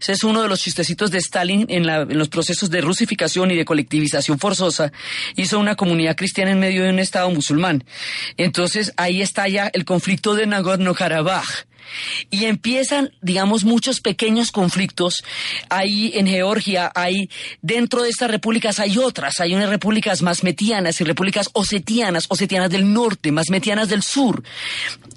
Ese 0.01 0.13
es 0.13 0.25
uno 0.25 0.43
de 0.43 0.49
los 0.49 0.61
chistecitos 0.61 1.11
de 1.11 1.19
Stalin 1.19 1.67
en, 1.69 1.89
en 1.89 2.19
los 2.19 2.29
procesos 2.29 2.71
de 2.71 2.81
rusificación 2.81 3.51
y 3.51 3.57
de 3.57 3.65
colectivización 3.65 4.39
forzosa. 4.39 4.93
Hizo 5.37 5.59
una 5.59 5.77
comunidad 5.77 6.17
cristiana 6.17 6.51
en 6.53 6.61
medio 6.61 6.85
de 6.85 6.91
un 6.91 6.99
estado 6.99 7.31
musulmán. 7.31 7.85
Entonces 8.37 8.93
ahí 8.97 9.23
está 9.23 9.49
ya 9.49 9.71
el 9.73 9.85
conflicto 9.85 10.35
de 10.35 10.47
Nagorno-Karabaj 10.47 11.67
y 12.31 12.45
empiezan, 12.45 13.13
digamos, 13.21 13.65
muchos 13.65 14.01
pequeños 14.01 14.51
conflictos. 14.53 15.25
Ahí 15.69 16.13
en 16.15 16.27
Georgia, 16.27 16.91
hay 16.95 17.31
dentro 17.63 18.03
de 18.03 18.11
estas 18.11 18.31
repúblicas 18.31 18.79
hay 18.79 18.99
otras, 18.99 19.41
hay 19.41 19.55
unas 19.55 19.69
repúblicas 19.69 20.23
más 20.23 20.43
metianas 20.45 21.01
y 21.01 21.05
repúblicas 21.05 21.51
osetianas, 21.53 22.27
osetianas 22.29 22.71
del 22.71 22.93
norte, 22.93 23.33
más 23.33 23.51
metianas 23.51 23.89
del 23.89 24.03
sur. 24.03 24.43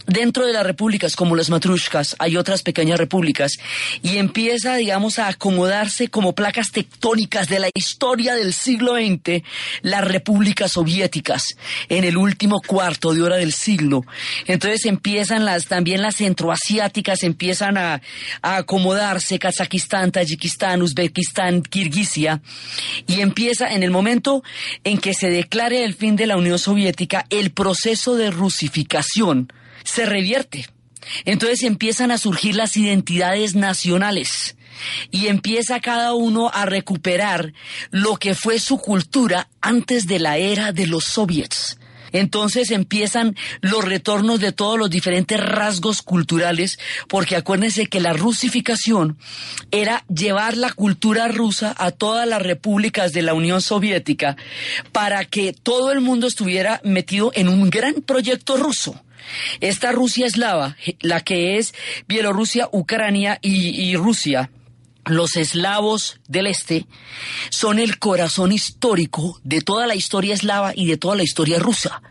Dentro 0.08 0.46
de 0.46 0.54
las 0.54 0.66
repúblicas 0.66 1.16
como 1.16 1.36
las 1.36 1.50
matrushkas 1.50 2.16
hay 2.20 2.36
otras 2.36 2.62
pequeñas 2.62 3.00
repúblicas 3.00 3.54
y 4.02 4.18
empieza, 4.18 4.76
digamos, 4.76 5.18
a 5.18 5.30
acomodarse 5.30 6.10
como 6.10 6.36
placas 6.36 6.72
tectónicas 6.72 7.48
de 7.48 7.60
la 7.60 7.70
historia 7.74 8.36
del 8.36 8.54
siglo 8.54 8.96
XX 8.96 9.44
las 9.82 10.04
repúblicas 10.04 10.74
soviéticas 10.74 11.56
en 11.88 12.04
el 12.04 12.18
último 12.18 12.62
cuarto 12.62 13.14
de 13.14 13.22
hora 13.22 13.38
del 13.38 13.54
siglo. 13.54 14.06
Entonces 14.46 14.86
empiezan 14.86 15.46
las 15.46 15.68
también 15.68 16.02
las 16.02 16.18
centroasiáticas 16.18 17.24
empiezan 17.24 17.78
a, 17.78 18.02
a 18.42 18.58
acomodarse 18.58 19.40
Kazajistán, 19.40 20.12
Tayikistán, 20.12 20.82
Uzbekistán, 20.82 21.62
Kirguisia 21.62 22.42
y 23.08 23.22
empieza 23.22 23.74
en 23.74 23.84
el 23.84 23.92
momento 23.92 24.44
en 24.84 24.98
que 24.98 25.14
se 25.14 25.30
declare 25.30 25.86
el 25.86 25.94
fin 25.94 26.18
de 26.18 26.28
la 26.28 26.36
Unión 26.36 26.60
Soviética 26.60 27.26
el 27.30 27.52
proceso 27.52 28.16
de 28.16 28.32
rusificación 28.32 29.48
se 29.84 30.06
revierte. 30.06 30.66
Entonces 31.26 31.64
empiezan 31.64 32.12
a 32.12 32.18
surgir 32.18 32.56
las 32.56 32.78
identidades 32.78 33.56
nacionales 33.56 34.56
y 35.12 35.28
empieza 35.28 35.80
cada 35.80 36.14
uno 36.14 36.50
a 36.54 36.66
recuperar 36.66 37.54
lo 37.92 38.16
que 38.16 38.36
fue 38.36 38.60
su 38.60 38.78
cultura 38.78 39.50
antes 39.62 40.08
de 40.08 40.20
la 40.20 40.38
era 40.38 40.72
de 40.72 40.88
los 40.88 41.06
soviets. 41.06 41.78
Entonces 42.14 42.70
empiezan 42.70 43.36
los 43.62 43.84
retornos 43.84 44.40
de 44.40 44.52
todos 44.52 44.78
los 44.78 44.90
diferentes 44.90 45.40
rasgos 45.40 46.04
culturales, 46.04 46.78
porque 47.08 47.36
acuérdense 47.36 47.88
que 47.88 48.00
la 48.00 48.14
rusificación 48.14 49.18
era 49.72 50.06
llevar 50.14 50.56
la 50.56 50.72
cultura 50.72 51.28
rusa 51.28 51.76
a 51.76 51.90
todas 51.90 52.28
las 52.28 52.42
repúblicas 52.42 53.14
de 53.14 53.24
la 53.24 53.34
Unión 53.34 53.62
Soviética 53.62 54.38
para 54.92 55.26
que 55.26 55.54
todo 55.54 55.92
el 55.92 56.02
mundo 56.02 56.28
estuviera 56.28 56.80
metido 56.84 57.32
en 57.34 57.50
un 57.50 57.72
gran 57.72 57.96
proyecto 57.96 58.58
ruso. 58.58 59.04
Esta 59.60 59.92
Rusia 59.92 60.26
eslava, 60.26 60.76
la 61.02 61.22
que 61.22 61.58
es 61.58 61.74
Bielorrusia, 62.08 62.70
Ucrania 62.72 63.40
y, 63.42 63.96
Rusia, 63.96 64.50
los 65.06 65.36
eslavos 65.36 66.20
del 66.30 66.48
este 66.48 66.88
son 67.50 67.78
el 67.78 68.00
corazón 68.00 68.54
histórico 68.54 69.40
de 69.44 69.60
toda 69.60 69.86
la 69.86 69.96
historia 69.96 70.34
eslava 70.34 70.72
y 70.74 70.86
de 70.86 70.98
toda 70.98 71.16
la 71.16 71.24
historia 71.24 71.60
rusa. 71.60 72.02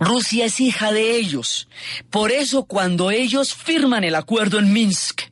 Rusia 0.00 0.46
es 0.46 0.58
hija 0.58 0.92
de 0.92 1.16
ellos. 1.16 1.68
Por 2.08 2.32
eso 2.32 2.64
cuando 2.64 3.10
ellos 3.10 3.54
firman 3.54 4.02
el 4.04 4.14
acuerdo 4.14 4.58
en 4.58 4.72
Minsk, 4.72 5.22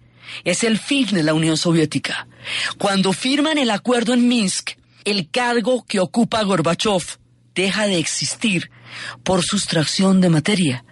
es 0.44 0.62
el 0.62 0.78
fin 0.78 1.06
de 1.12 1.22
la 1.22 1.35
Unión 1.35 1.56
Soviética. 1.56 2.28
Cuando 2.78 3.12
firman 3.12 3.59
el 3.59 3.70
acuerdo 3.70 4.12
en 4.12 4.28
Minsk, 4.28 4.72
el 5.04 5.30
cargo 5.30 5.85
que 5.87 6.00
ocupa 6.00 6.42
Gorbachev 6.42 7.02
deja 7.54 7.87
de 7.87 7.98
existir 7.98 8.70
por 9.22 9.42
sustracción 9.42 10.20
de 10.20 10.28
materia 10.28 10.85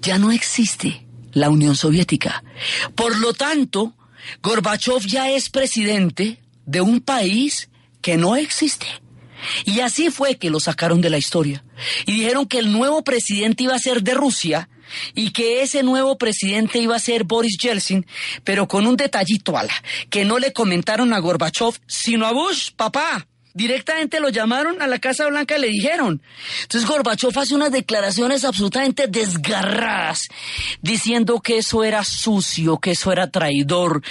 ya 0.00 0.18
no 0.18 0.32
existe 0.32 1.06
la 1.32 1.50
Unión 1.50 1.76
Soviética. 1.76 2.44
Por 2.94 3.18
lo 3.18 3.34
tanto, 3.34 3.94
Gorbachev 4.42 5.06
ya 5.06 5.30
es 5.30 5.50
presidente 5.50 6.40
de 6.66 6.80
un 6.80 7.00
país 7.00 7.68
que 8.00 8.16
no 8.16 8.36
existe. 8.36 8.86
Y 9.64 9.80
así 9.80 10.10
fue 10.10 10.36
que 10.36 10.50
lo 10.50 10.60
sacaron 10.60 11.00
de 11.00 11.10
la 11.10 11.18
historia. 11.18 11.64
Y 12.06 12.12
dijeron 12.12 12.46
que 12.46 12.58
el 12.58 12.72
nuevo 12.72 13.04
presidente 13.04 13.64
iba 13.64 13.74
a 13.74 13.78
ser 13.78 14.02
de 14.02 14.14
Rusia 14.14 14.68
y 15.14 15.30
que 15.30 15.62
ese 15.62 15.82
nuevo 15.82 16.16
presidente 16.18 16.78
iba 16.78 16.96
a 16.96 17.00
ser 17.00 17.24
Boris 17.24 17.58
Yeltsin, 17.58 18.06
pero 18.44 18.68
con 18.68 18.86
un 18.86 18.96
detallito 18.96 19.56
ala, 19.56 19.74
que 20.10 20.24
no 20.24 20.38
le 20.38 20.52
comentaron 20.52 21.12
a 21.12 21.18
Gorbachev, 21.18 21.74
sino 21.86 22.26
a 22.26 22.32
Bush, 22.32 22.70
papá. 22.76 23.26
Directamente 23.56 24.18
lo 24.18 24.30
llamaron 24.30 24.82
a 24.82 24.88
la 24.88 24.98
Casa 24.98 25.28
Blanca 25.28 25.56
y 25.56 25.60
le 25.60 25.68
dijeron. 25.68 26.20
Entonces 26.62 26.90
Gorbachev 26.90 27.38
hace 27.38 27.54
unas 27.54 27.70
declaraciones 27.70 28.44
absolutamente 28.44 29.06
desgarradas, 29.06 30.22
diciendo 30.82 31.38
que 31.40 31.58
eso 31.58 31.84
era 31.84 32.02
sucio, 32.02 32.78
que 32.78 32.90
eso 32.90 33.12
era 33.12 33.30
traidor, 33.30 34.02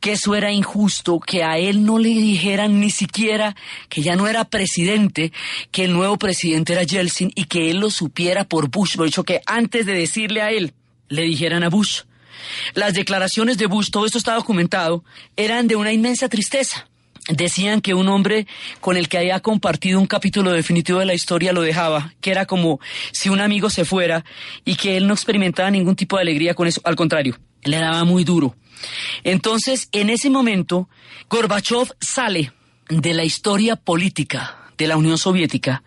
que 0.00 0.14
eso 0.14 0.34
era 0.34 0.50
injusto, 0.50 1.20
que 1.20 1.44
a 1.44 1.58
él 1.58 1.86
no 1.86 2.00
le 2.00 2.08
dijeran 2.08 2.80
ni 2.80 2.90
siquiera 2.90 3.54
que 3.88 4.02
ya 4.02 4.16
no 4.16 4.26
era 4.26 4.44
presidente, 4.44 5.32
que 5.70 5.84
el 5.84 5.92
nuevo 5.92 6.18
presidente 6.18 6.72
era 6.72 6.82
Yeltsin 6.82 7.30
y 7.36 7.44
que 7.44 7.70
él 7.70 7.78
lo 7.78 7.90
supiera 7.90 8.42
por 8.42 8.68
Bush. 8.68 8.96
Por 8.96 9.06
hecho, 9.06 9.22
que 9.22 9.42
antes 9.46 9.86
de 9.86 9.92
decirle 9.92 10.42
a 10.42 10.50
él, 10.50 10.74
le 11.08 11.22
dijeran 11.22 11.62
a 11.62 11.68
Bush. 11.68 12.00
Las 12.74 12.94
declaraciones 12.94 13.58
de 13.58 13.66
Bush, 13.66 13.90
todo 13.92 14.06
esto 14.06 14.18
está 14.18 14.34
documentado, 14.34 15.04
eran 15.36 15.68
de 15.68 15.76
una 15.76 15.92
inmensa 15.92 16.28
tristeza 16.28 16.88
decían 17.28 17.80
que 17.80 17.94
un 17.94 18.08
hombre 18.08 18.46
con 18.80 18.96
el 18.96 19.08
que 19.08 19.18
había 19.18 19.40
compartido 19.40 20.00
un 20.00 20.06
capítulo 20.06 20.50
definitivo 20.52 20.98
de 20.98 21.06
la 21.06 21.14
historia 21.14 21.52
lo 21.52 21.62
dejaba, 21.62 22.14
que 22.20 22.30
era 22.30 22.46
como 22.46 22.80
si 23.12 23.28
un 23.28 23.40
amigo 23.40 23.70
se 23.70 23.84
fuera 23.84 24.24
y 24.64 24.76
que 24.76 24.96
él 24.96 25.06
no 25.06 25.14
experimentaba 25.14 25.70
ningún 25.70 25.96
tipo 25.96 26.16
de 26.16 26.22
alegría 26.22 26.54
con 26.54 26.66
eso, 26.66 26.80
al 26.84 26.96
contrario, 26.96 27.38
le 27.64 27.78
daba 27.78 28.04
muy 28.04 28.24
duro. 28.24 28.56
Entonces, 29.24 29.88
en 29.92 30.10
ese 30.10 30.30
momento, 30.30 30.88
Gorbachev 31.28 31.94
sale 32.00 32.52
de 32.88 33.14
la 33.14 33.24
historia 33.24 33.76
política 33.76 34.72
de 34.78 34.86
la 34.86 34.96
Unión 34.96 35.18
Soviética, 35.18 35.82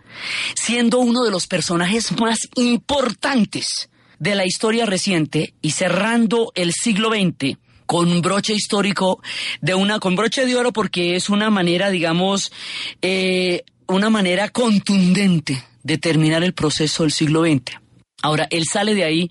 siendo 0.54 0.98
uno 0.98 1.24
de 1.24 1.30
los 1.30 1.46
personajes 1.46 2.12
más 2.20 2.38
importantes 2.54 3.88
de 4.18 4.34
la 4.34 4.46
historia 4.46 4.86
reciente 4.86 5.54
y 5.62 5.70
cerrando 5.70 6.52
el 6.54 6.72
siglo 6.72 7.10
XX 7.10 7.56
con 7.86 8.10
un 8.10 8.22
broche 8.22 8.54
histórico 8.54 9.22
de 9.60 9.74
una, 9.74 9.98
con 9.98 10.16
broche 10.16 10.46
de 10.46 10.56
oro 10.56 10.72
porque 10.72 11.16
es 11.16 11.28
una 11.28 11.50
manera, 11.50 11.90
digamos, 11.90 12.52
eh, 13.00 13.64
una 13.86 14.10
manera 14.10 14.48
contundente 14.48 15.62
de 15.82 15.98
terminar 15.98 16.42
el 16.44 16.54
proceso 16.54 17.02
del 17.02 17.12
siglo 17.12 17.42
XX. 17.42 17.78
Ahora, 18.22 18.46
él 18.50 18.64
sale 18.70 18.94
de 18.94 19.04
ahí, 19.04 19.30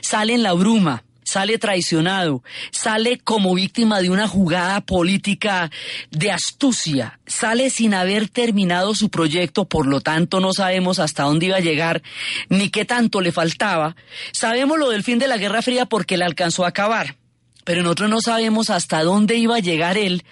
sale 0.00 0.34
en 0.34 0.42
la 0.42 0.54
bruma, 0.54 1.04
sale 1.30 1.58
traicionado, 1.58 2.42
sale 2.72 3.18
como 3.18 3.54
víctima 3.54 4.00
de 4.00 4.10
una 4.10 4.26
jugada 4.26 4.80
política 4.80 5.70
de 6.10 6.32
astucia, 6.32 7.20
sale 7.26 7.70
sin 7.70 7.94
haber 7.94 8.28
terminado 8.28 8.94
su 8.94 9.10
proyecto, 9.10 9.66
por 9.66 9.86
lo 9.86 10.00
tanto 10.00 10.40
no 10.40 10.52
sabemos 10.52 10.98
hasta 10.98 11.24
dónde 11.24 11.46
iba 11.46 11.56
a 11.56 11.60
llegar, 11.60 12.02
ni 12.48 12.70
qué 12.70 12.84
tanto 12.84 13.20
le 13.20 13.30
faltaba. 13.30 13.94
Sabemos 14.32 14.78
lo 14.78 14.90
del 14.90 15.04
fin 15.04 15.18
de 15.18 15.28
la 15.28 15.36
Guerra 15.36 15.62
Fría 15.62 15.86
porque 15.86 16.16
le 16.16 16.24
alcanzó 16.24 16.64
a 16.64 16.68
acabar 16.68 17.19
pero 17.64 17.82
nosotros 17.82 18.10
no 18.10 18.20
sabemos 18.20 18.70
hasta 18.70 19.02
dónde 19.02 19.36
iba 19.36 19.56
a 19.56 19.60
llegar 19.60 19.98
él 19.98 20.24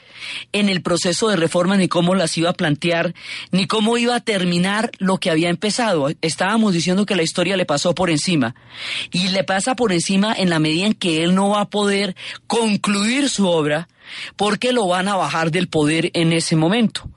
en 0.52 0.68
el 0.68 0.82
proceso 0.82 1.28
de 1.28 1.36
reforma, 1.36 1.76
ni 1.76 1.88
cómo 1.88 2.14
las 2.14 2.36
iba 2.38 2.50
a 2.50 2.54
plantear, 2.54 3.14
ni 3.50 3.66
cómo 3.66 3.98
iba 3.98 4.16
a 4.16 4.20
terminar 4.20 4.90
lo 4.98 5.18
que 5.18 5.30
había 5.30 5.48
empezado. 5.48 6.08
Estábamos 6.20 6.72
diciendo 6.72 7.06
que 7.06 7.16
la 7.16 7.22
historia 7.22 7.56
le 7.56 7.66
pasó 7.66 7.94
por 7.94 8.10
encima, 8.10 8.54
y 9.12 9.28
le 9.28 9.44
pasa 9.44 9.76
por 9.76 9.92
encima 9.92 10.34
en 10.36 10.50
la 10.50 10.58
medida 10.58 10.86
en 10.86 10.94
que 10.94 11.22
él 11.22 11.34
no 11.34 11.50
va 11.50 11.62
a 11.62 11.70
poder 11.70 12.16
concluir 12.46 13.28
su 13.28 13.46
obra, 13.46 13.88
porque 14.36 14.72
lo 14.72 14.86
van 14.86 15.08
a 15.08 15.16
bajar 15.16 15.50
del 15.50 15.68
poder 15.68 16.10
en 16.14 16.32
ese 16.32 16.56
momento. 16.56 17.08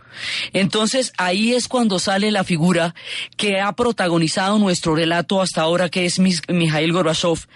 Entonces 0.54 1.14
ahí 1.18 1.54
es 1.54 1.68
cuando 1.68 2.00
sale 2.00 2.32
la 2.32 2.44
figura 2.44 2.94
que 3.38 3.60
ha 3.60 3.72
protagonizado 3.74 4.60
nuestro 4.60 4.96
relato 4.96 5.42
hasta 5.42 5.62
ahora, 5.62 5.90
que 5.90 6.06
es 6.06 6.20
Mikhail 6.20 6.94
Gorbachev, 6.94 7.48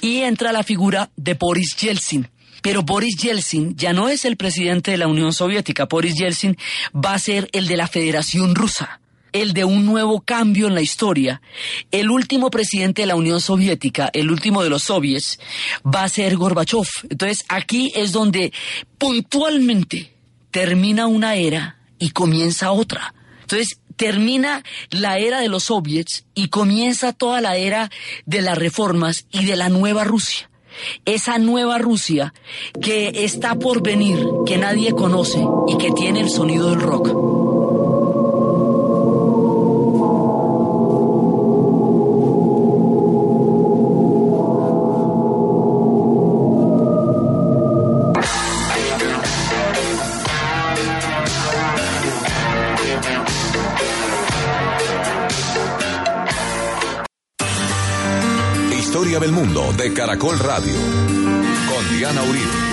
y 0.00 0.18
entra 0.18 0.52
la 0.52 0.62
figura 0.62 1.10
de 1.16 1.34
Boris 1.34 1.76
Yeltsin. 1.76 2.28
Pero 2.62 2.82
Boris 2.82 3.16
Yeltsin 3.16 3.76
ya 3.76 3.92
no 3.92 4.08
es 4.08 4.24
el 4.24 4.36
presidente 4.36 4.92
de 4.92 4.96
la 4.96 5.08
Unión 5.08 5.32
Soviética, 5.32 5.86
Boris 5.86 6.14
Yeltsin 6.14 6.56
va 6.94 7.14
a 7.14 7.18
ser 7.18 7.48
el 7.52 7.66
de 7.66 7.76
la 7.76 7.88
Federación 7.88 8.54
Rusa 8.54 9.00
el 9.32 9.54
de 9.54 9.64
un 9.64 9.86
nuevo 9.86 10.20
cambio 10.20 10.68
en 10.68 10.74
la 10.74 10.82
historia. 10.82 11.40
El 11.90 12.10
último 12.10 12.50
presidente 12.50 13.02
de 13.02 13.06
la 13.06 13.16
Unión 13.16 13.40
Soviética, 13.40 14.10
el 14.12 14.30
último 14.30 14.62
de 14.62 14.70
los 14.70 14.84
soviets, 14.84 15.40
va 15.84 16.04
a 16.04 16.08
ser 16.08 16.36
Gorbachev. 16.36 16.86
Entonces 17.08 17.44
aquí 17.48 17.90
es 17.94 18.12
donde 18.12 18.52
puntualmente 18.98 20.12
termina 20.50 21.06
una 21.06 21.34
era 21.34 21.78
y 22.02 22.10
comienza 22.10 22.72
otra. 22.72 23.14
Entonces, 23.42 23.78
termina 23.94 24.64
la 24.90 25.18
era 25.18 25.38
de 25.38 25.48
los 25.48 25.64
soviets 25.64 26.24
y 26.34 26.48
comienza 26.48 27.12
toda 27.12 27.40
la 27.40 27.56
era 27.56 27.92
de 28.26 28.42
las 28.42 28.58
reformas 28.58 29.26
y 29.30 29.44
de 29.44 29.54
la 29.54 29.68
nueva 29.68 30.02
Rusia. 30.02 30.50
Esa 31.04 31.38
nueva 31.38 31.78
Rusia 31.78 32.34
que 32.80 33.24
está 33.24 33.54
por 33.54 33.84
venir, 33.84 34.26
que 34.44 34.58
nadie 34.58 34.90
conoce 34.90 35.46
y 35.68 35.78
que 35.78 35.92
tiene 35.92 36.18
el 36.18 36.28
sonido 36.28 36.70
del 36.70 36.80
rock. 36.80 37.41
de 59.81 59.91
Caracol 59.91 60.37
Radio. 60.37 60.75
Con 61.67 61.97
Diana 61.97 62.21
Uribe. 62.21 62.67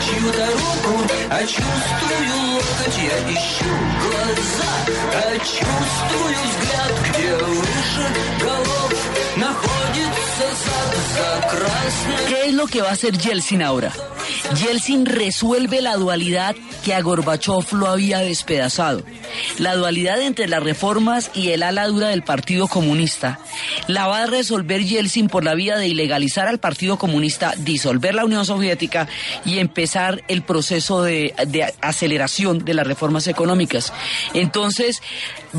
чью-то 0.00 0.46
руку, 0.46 1.06
а 1.30 1.40
чувствую 1.40 2.36
локоть, 2.52 2.98
я 2.98 3.18
ищу 3.32 3.70
глаза, 4.02 4.72
а 5.14 5.38
чувствую 5.38 6.38
взгляд, 6.44 6.92
где 7.08 7.34
выше 7.36 8.06
голов 8.40 8.92
находится 9.36 10.46
зад 10.64 10.92
за 11.14 11.48
красным. 11.48 12.28
¿Qué 12.28 12.48
es 12.48 12.54
lo 12.54 12.66
que 12.66 12.82
va 12.82 12.90
a 12.90 12.92
hacer 12.92 13.16
Yeltsin 13.16 13.62
ahora? 13.62 13.92
Yeltsin 14.54 15.06
resuelve 15.06 15.80
la 15.80 15.96
dualidad 15.96 16.54
que 16.84 16.94
a 16.94 17.00
Gorbachev 17.00 17.72
lo 17.72 17.86
había 17.86 18.18
despedazado. 18.18 19.02
La 19.59 19.75
dualidad 19.75 20.19
entre 20.21 20.47
las 20.47 20.63
reformas 20.63 21.29
y 21.35 21.49
el 21.49 21.63
ala 21.63 21.87
dura 21.87 22.09
del 22.09 22.23
Partido 22.23 22.67
Comunista 22.67 23.39
la 23.87 24.07
va 24.07 24.23
a 24.23 24.25
resolver 24.25 24.83
Yeltsin 24.83 25.27
por 25.27 25.43
la 25.43 25.53
vía 25.53 25.77
de 25.77 25.87
ilegalizar 25.87 26.47
al 26.47 26.59
Partido 26.59 26.97
Comunista, 26.97 27.53
disolver 27.57 28.15
la 28.15 28.25
Unión 28.25 28.45
Soviética 28.45 29.07
y 29.45 29.59
empezar 29.59 30.23
el 30.27 30.41
proceso 30.41 31.03
de, 31.03 31.35
de 31.47 31.71
aceleración 31.81 32.65
de 32.65 32.73
las 32.73 32.87
reformas 32.87 33.27
económicas. 33.27 33.93
Entonces, 34.33 35.01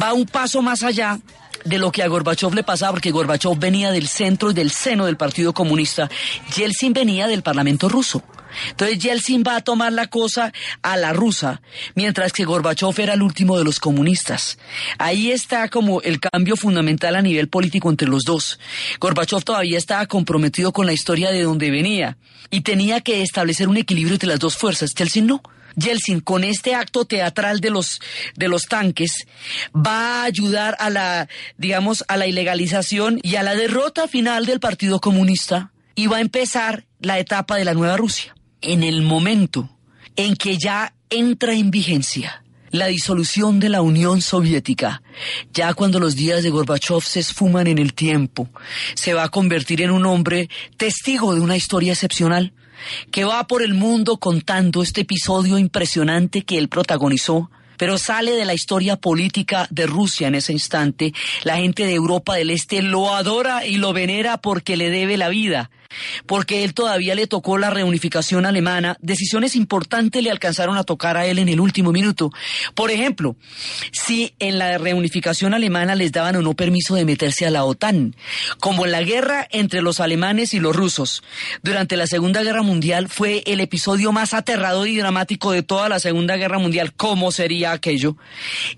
va 0.01 0.13
un 0.13 0.27
paso 0.27 0.61
más 0.61 0.83
allá 0.83 1.21
de 1.65 1.79
lo 1.79 1.93
que 1.93 2.03
a 2.03 2.09
Gorbachev 2.09 2.53
le 2.53 2.63
pasaba, 2.63 2.93
porque 2.93 3.11
Gorbachev 3.11 3.59
venía 3.59 3.91
del 3.91 4.09
centro 4.09 4.51
y 4.51 4.55
del 4.55 4.71
seno 4.71 5.07
del 5.07 5.17
Partido 5.17 5.53
Comunista, 5.53 6.11
Yeltsin 6.55 6.93
venía 6.93 7.27
del 7.27 7.43
Parlamento 7.43 7.89
ruso. 7.89 8.23
Entonces 8.71 8.99
Yeltsin 8.99 9.43
va 9.47 9.57
a 9.57 9.61
tomar 9.61 9.93
la 9.93 10.07
cosa 10.07 10.53
a 10.83 10.97
la 10.97 11.13
rusa, 11.13 11.63
mientras 11.95 12.33
que 12.33 12.45
Gorbachev 12.45 12.95
era 12.99 13.15
el 13.15 13.23
último 13.23 13.59
de 13.59 13.65
los 13.65 13.81
comunistas. 13.81 14.59
Ahí 14.99 15.31
está 15.31 15.69
como 15.69 16.01
el 16.03 16.21
cambio 16.21 16.57
fundamental 16.57 17.17
a 17.17 17.23
nivel 17.23 17.49
político 17.49 17.91
entre 17.91 18.09
los 18.09 18.23
dos. 18.25 18.59
Gorbachev 19.01 19.45
todavía 19.45 19.79
estaba 19.79 20.07
comprometido 20.07 20.73
con 20.73 20.87
la 20.87 20.93
historia 20.93 21.31
de 21.31 21.43
donde 21.43 21.71
venía 21.71 22.17
y 22.51 22.61
tenía 22.63 23.01
que 23.01 23.23
establecer 23.23 23.69
un 23.69 23.77
equilibrio 23.77 24.15
entre 24.15 24.29
las 24.29 24.39
dos 24.39 24.57
fuerzas. 24.57 24.95
Yeltsin 24.95 25.27
no. 25.27 25.43
Yeltsin 25.77 26.21
con 26.21 26.45
este 26.45 26.75
acto 26.75 27.05
teatral 27.05 27.61
de 27.61 27.71
los 27.71 28.01
de 28.37 28.49
los 28.49 28.67
tanques 28.67 29.27
va 29.75 30.23
a 30.23 30.25
ayudar 30.25 30.77
a 30.79 30.89
la 30.91 31.29
digamos 31.59 32.05
a 32.09 32.17
la 32.17 32.27
ilegalización 32.27 33.19
y 33.23 33.37
a 33.37 33.43
la 33.43 33.57
derrota 33.57 34.07
final 34.07 34.47
del 34.47 34.61
Partido 34.61 35.01
Comunista 35.01 35.73
y 35.95 36.07
va 36.07 36.19
a 36.19 36.21
empezar 36.21 36.85
la 37.01 37.19
etapa 37.19 37.57
de 37.57 37.65
la 37.65 37.75
nueva 37.75 37.97
Rusia. 37.97 38.35
En 38.67 38.83
el 38.83 39.03
momento 39.03 39.69
en 40.17 40.37
que 40.37 40.57
ya 40.57 40.95
entra 41.11 41.53
en 41.53 41.71
vigencia 41.71 42.43
la 42.71 42.87
disolución 42.87 43.61
de 43.61 43.69
la 43.69 43.83
Unión 43.83 44.23
Soviética, 44.23 45.03
ya 45.53 45.75
cuando 45.75 46.01
los 46.01 46.17
días 46.17 46.43
de 46.43 46.49
Gorbachev 46.49 47.03
se 47.03 47.21
esfuman 47.21 47.67
en 47.67 47.77
el 47.77 47.93
tiempo, 47.93 48.49
se 48.95 49.13
va 49.13 49.25
a 49.25 49.29
convertir 49.29 49.83
en 49.83 49.91
un 49.91 50.07
hombre 50.07 50.49
testigo 50.79 51.35
de 51.35 51.43
una 51.43 51.59
historia 51.59 51.93
excepcional 51.93 52.55
que 53.11 53.25
va 53.25 53.47
por 53.47 53.61
el 53.63 53.75
mundo 53.75 54.17
contando 54.17 54.83
este 54.83 55.03
episodio 55.03 55.59
impresionante 55.59 56.41
que 56.41 56.57
él 56.57 56.71
protagonizó, 56.71 57.51
pero 57.77 57.99
sale 57.99 58.33
de 58.33 58.47
la 58.47 58.55
historia 58.55 58.97
política 58.97 59.69
de 59.71 59.87
Rusia 59.87 60.29
en 60.29 60.37
ese 60.37 60.55
instante. 60.55 61.13
La 61.43 61.59
gente 61.59 61.85
de 61.85 61.93
Europa 61.93 62.37
del 62.37 62.49
Este 62.49 62.81
lo 62.81 63.15
adora 63.15 63.67
y 63.67 63.77
lo 63.77 63.93
venera 63.93 64.39
porque 64.39 64.79
le 64.79 64.89
debe 64.89 65.19
la 65.19 65.29
vida 65.29 65.71
porque 66.27 66.65
él 66.65 66.75
todavía 66.75 67.15
le 67.15 67.27
tocó 67.27 67.59
la 67.59 67.71
reunificación 67.71 68.47
alemana. 68.47 68.97
Decisiones 69.01 69.57
importantes 69.57 70.23
le 70.23 70.31
alcanzaron 70.31 70.77
a 70.77 70.85
tocar 70.85 71.17
a 71.17 71.27
él 71.27 71.39
en 71.39 71.49
el 71.49 71.61
último 71.61 71.93
minuto. 71.93 72.33
Por 72.75 72.91
ejemplo, 72.91 73.37
si 73.93 74.35
en 74.39 74.59
la 74.59 74.79
reunificación 74.79 75.55
alemana 75.55 75.95
les 75.95 76.13
daban 76.13 76.37
o 76.37 76.43
no 76.43 76.55
permiso 76.55 76.95
de 76.95 77.05
meterse 77.05 77.47
a 77.47 77.51
la 77.51 77.65
OTAN, 77.65 78.17
como 78.61 78.85
en 78.85 78.93
la 78.93 79.03
guerra 79.03 79.47
entre 79.51 79.83
los 79.83 80.01
alemanes 80.01 80.55
y 80.55 80.61
los 80.61 80.75
rusos. 80.75 81.23
Durante 81.63 81.97
la 81.97 82.07
Segunda 82.07 82.43
Guerra 82.43 82.63
Mundial 82.63 83.09
fue 83.09 83.43
el 83.47 83.61
episodio 83.61 84.13
más 84.13 84.35
aterrador 84.35 84.89
y 84.89 84.97
dramático 84.97 85.53
de 85.53 85.63
toda 85.63 85.89
la 85.89 86.01
Segunda 86.01 86.37
Guerra 86.37 86.59
Mundial. 86.59 86.93
¿Cómo 86.95 87.33
sería 87.33 87.73
aquello? 87.73 88.17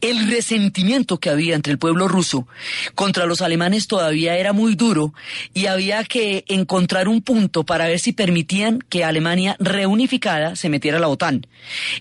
El 0.00 0.30
resentimiento 0.30 1.18
que 1.18 1.30
había 1.30 1.54
entre 1.54 1.72
el 1.72 1.78
pueblo 1.78 2.08
ruso 2.08 2.46
contra 2.94 3.26
los 3.26 3.40
alemanes 3.40 3.86
todavía 3.86 4.36
era 4.36 4.52
muy 4.52 4.74
duro 4.74 5.14
y 5.54 5.66
había 5.66 6.04
que 6.04 6.44
encontrar 6.48 7.05
un 7.08 7.22
punto 7.22 7.64
para 7.64 7.86
ver 7.86 7.98
si 7.98 8.12
permitían 8.12 8.78
que 8.88 9.04
Alemania 9.04 9.56
reunificada 9.58 10.56
se 10.56 10.68
metiera 10.68 10.98
a 10.98 11.00
la 11.00 11.08
OTAN. 11.08 11.46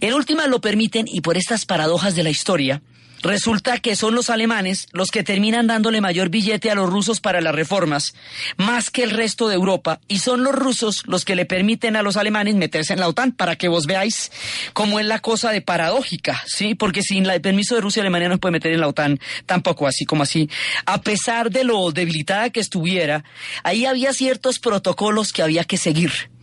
En 0.02 0.14
última 0.14 0.48
lo 0.48 0.62
permiten 0.62 1.06
y 1.08 1.22
por 1.22 1.38
estas 1.38 1.66
paradojas 1.66 2.16
de 2.16 2.24
la 2.24 2.30
historia, 2.30 2.82
Resulta 3.22 3.80
que 3.80 3.96
son 3.96 4.16
los 4.16 4.30
alemanes 4.30 4.88
los 4.92 5.10
que 5.10 5.24
terminan 5.24 5.68
dándole 5.68 6.02
mayor 6.02 6.30
billete 6.30 6.70
a 6.70 6.76
los 6.76 6.90
rusos 6.90 7.20
para 7.20 7.42
las 7.42 7.56
reformas, 7.56 8.14
más 8.58 8.90
que 8.90 9.04
el 9.04 9.12
resto 9.12 9.48
de 9.48 9.56
Europa, 9.56 10.00
y 10.08 10.20
son 10.20 10.44
los 10.44 10.54
rusos 10.54 11.04
los 11.08 11.26
que 11.26 11.36
le 11.36 11.46
permiten 11.46 11.96
a 11.96 12.04
los 12.04 12.18
alemanes 12.18 12.56
meterse 12.56 12.94
en 12.94 13.00
la 13.00 13.08
OTAN, 13.08 13.32
para 13.32 13.56
que 13.56 13.68
vos 13.68 13.86
veáis 13.88 14.32
cómo 14.74 15.00
es 15.00 15.06
la 15.06 15.20
cosa 15.20 15.52
de 15.52 15.62
paradójica, 15.62 16.42
¿sí? 16.46 16.76
Porque 16.76 17.02
sin 17.02 17.26
el 17.26 17.42
permiso 17.42 17.76
de 17.76 17.82
Rusia, 17.82 18.02
Alemania 18.02 18.30
no 18.30 18.38
puede 18.38 18.54
meter 18.54 18.74
en 18.74 18.82
la 18.82 18.88
OTAN 18.88 19.20
tampoco, 19.46 19.88
así 19.88 20.06
como 20.06 20.24
así. 20.24 20.50
A 20.86 21.02
pesar 21.02 21.50
de 21.50 21.64
lo 21.64 21.92
debilitada 21.92 22.50
que 22.50 22.60
estuviera, 22.60 23.24
ahí 23.64 23.86
había 23.86 24.14
ciertos 24.14 24.60
protocolos 24.60 25.34
que 25.34 25.42
había 25.42 25.64
que 25.64 25.78
seguir. 25.78 26.35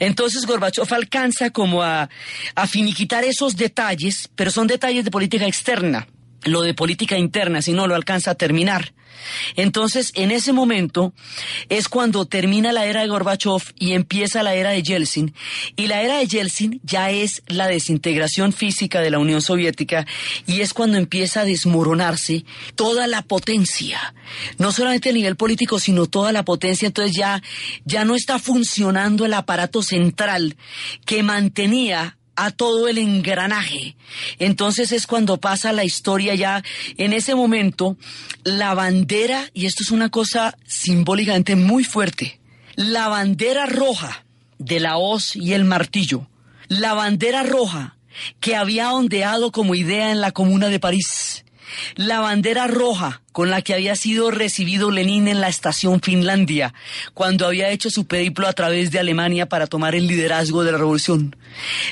Entonces 0.00 0.46
Gorbachev 0.46 0.92
alcanza 0.92 1.50
como 1.50 1.82
a, 1.82 2.08
a 2.54 2.66
finiquitar 2.66 3.24
esos 3.24 3.56
detalles, 3.56 4.30
pero 4.34 4.50
son 4.50 4.66
detalles 4.66 5.04
de 5.04 5.10
política 5.10 5.46
externa 5.46 6.06
lo 6.44 6.62
de 6.62 6.74
política 6.74 7.16
interna, 7.18 7.62
si 7.62 7.72
no 7.72 7.86
lo 7.86 7.94
alcanza 7.94 8.32
a 8.32 8.34
terminar. 8.34 8.92
Entonces, 9.56 10.12
en 10.14 10.30
ese 10.30 10.52
momento 10.52 11.12
es 11.68 11.88
cuando 11.88 12.26
termina 12.26 12.72
la 12.72 12.86
era 12.86 13.02
de 13.02 13.08
Gorbachev 13.08 13.62
y 13.78 13.92
empieza 13.92 14.42
la 14.42 14.54
era 14.54 14.70
de 14.70 14.82
Yeltsin. 14.82 15.34
Y 15.76 15.86
la 15.86 16.02
era 16.02 16.18
de 16.18 16.26
Yeltsin 16.26 16.80
ya 16.82 17.10
es 17.10 17.42
la 17.46 17.66
desintegración 17.66 18.52
física 18.52 19.00
de 19.00 19.10
la 19.10 19.18
Unión 19.18 19.42
Soviética 19.42 20.06
y 20.46 20.60
es 20.60 20.74
cuando 20.74 20.98
empieza 20.98 21.40
a 21.40 21.44
desmoronarse 21.44 22.44
toda 22.74 23.06
la 23.06 23.22
potencia. 23.22 24.14
No 24.58 24.72
solamente 24.72 25.10
a 25.10 25.12
nivel 25.12 25.36
político, 25.36 25.78
sino 25.78 26.06
toda 26.06 26.32
la 26.32 26.44
potencia. 26.44 26.86
Entonces 26.86 27.16
ya, 27.16 27.42
ya 27.84 28.04
no 28.04 28.14
está 28.14 28.38
funcionando 28.38 29.24
el 29.24 29.34
aparato 29.34 29.82
central 29.82 30.56
que 31.04 31.22
mantenía 31.22 32.16
a 32.36 32.50
todo 32.50 32.88
el 32.88 32.98
engranaje. 32.98 33.96
Entonces 34.38 34.92
es 34.92 35.06
cuando 35.06 35.38
pasa 35.38 35.72
la 35.72 35.84
historia 35.84 36.34
ya, 36.34 36.62
en 36.96 37.12
ese 37.12 37.34
momento, 37.34 37.96
la 38.44 38.74
bandera, 38.74 39.48
y 39.54 39.66
esto 39.66 39.82
es 39.82 39.90
una 39.90 40.08
cosa 40.08 40.56
simbólicamente 40.66 41.56
muy 41.56 41.84
fuerte, 41.84 42.40
la 42.76 43.08
bandera 43.08 43.66
roja 43.66 44.24
de 44.58 44.80
la 44.80 44.96
hoz 44.96 45.36
y 45.36 45.52
el 45.52 45.64
martillo, 45.64 46.28
la 46.68 46.94
bandera 46.94 47.42
roja 47.42 47.96
que 48.40 48.56
había 48.56 48.92
ondeado 48.92 49.52
como 49.52 49.74
idea 49.74 50.10
en 50.10 50.20
la 50.20 50.32
Comuna 50.32 50.68
de 50.68 50.78
París, 50.78 51.41
la 51.96 52.20
bandera 52.20 52.66
roja 52.66 53.22
con 53.32 53.50
la 53.50 53.62
que 53.62 53.74
había 53.74 53.96
sido 53.96 54.30
recibido 54.30 54.90
Lenin 54.90 55.28
en 55.28 55.40
la 55.40 55.48
estación 55.48 56.00
Finlandia, 56.00 56.74
cuando 57.14 57.46
había 57.46 57.70
hecho 57.70 57.90
su 57.90 58.06
periplo 58.06 58.46
a 58.46 58.52
través 58.52 58.90
de 58.90 58.98
Alemania 58.98 59.48
para 59.48 59.66
tomar 59.66 59.94
el 59.94 60.06
liderazgo 60.06 60.64
de 60.64 60.72
la 60.72 60.78
revolución. 60.78 61.36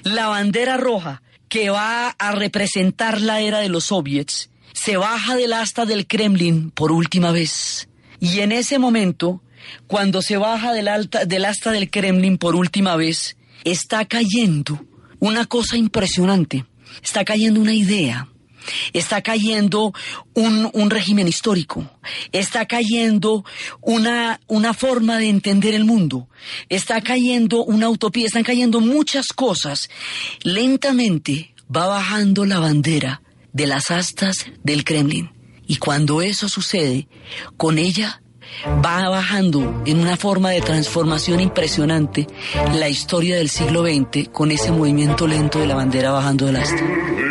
La 0.02 0.28
bandera 0.28 0.76
roja 0.76 1.22
que 1.48 1.70
va 1.70 2.08
a 2.10 2.32
representar 2.32 3.20
la 3.20 3.40
era 3.40 3.58
de 3.58 3.68
los 3.68 3.84
soviets 3.84 4.50
se 4.72 4.96
baja 4.96 5.36
del 5.36 5.52
asta 5.52 5.84
del 5.84 6.06
Kremlin 6.06 6.70
por 6.70 6.90
última 6.90 7.32
vez. 7.32 7.88
Y 8.18 8.40
en 8.40 8.50
ese 8.50 8.78
momento, 8.78 9.42
cuando 9.86 10.22
se 10.22 10.38
baja 10.38 10.72
del, 10.72 10.88
alta, 10.88 11.26
del 11.26 11.44
asta 11.44 11.70
del 11.70 11.90
Kremlin 11.90 12.38
por 12.38 12.56
última 12.56 12.96
vez, 12.96 13.36
está 13.64 14.06
cayendo 14.06 14.82
una 15.18 15.44
cosa 15.44 15.76
impresionante. 15.76 16.64
Está 17.02 17.24
cayendo 17.24 17.60
una 17.60 17.74
idea 17.74 18.29
está 18.92 19.22
cayendo 19.22 19.92
un, 20.34 20.90
régimen 20.90 21.28
histórico, 21.28 21.88
está 22.32 22.66
cayendo 22.66 23.44
una, 23.80 24.40
una 24.46 24.74
forma 24.74 25.18
de 25.18 25.28
entender 25.28 25.74
el 25.74 25.84
mundo, 25.84 26.28
está 26.68 27.00
cayendo 27.00 27.64
una 27.64 27.88
utopía, 27.88 28.26
están 28.26 28.42
cayendo 28.42 28.80
muchas 28.80 29.28
cosas. 29.28 29.88
Lentamente 30.42 31.54
va 31.74 31.86
bajando 31.86 32.44
la 32.44 32.58
bandera 32.58 33.22
de 33.52 33.66
las 33.66 33.90
astas 33.90 34.46
del 34.62 34.84
Kremlin. 34.84 35.30
Y 35.66 35.76
cuando 35.76 36.20
eso 36.20 36.48
sucede, 36.48 37.06
con 37.56 37.78
ella 37.78 38.22
va 38.84 39.08
bajando 39.08 39.82
en 39.86 40.00
una 40.00 40.16
forma 40.16 40.50
de 40.50 40.60
transformación 40.60 41.40
impresionante 41.40 42.26
la 42.74 42.88
historia 42.88 43.36
del 43.36 43.48
siglo 43.48 43.84
XX 43.84 44.28
con 44.30 44.50
ese 44.50 44.72
movimiento 44.72 45.26
lento 45.26 45.60
de 45.60 45.66
la 45.66 45.76
bandera 45.76 46.10
bajando 46.10 46.46
del 46.46 46.56
asta. 46.56 47.29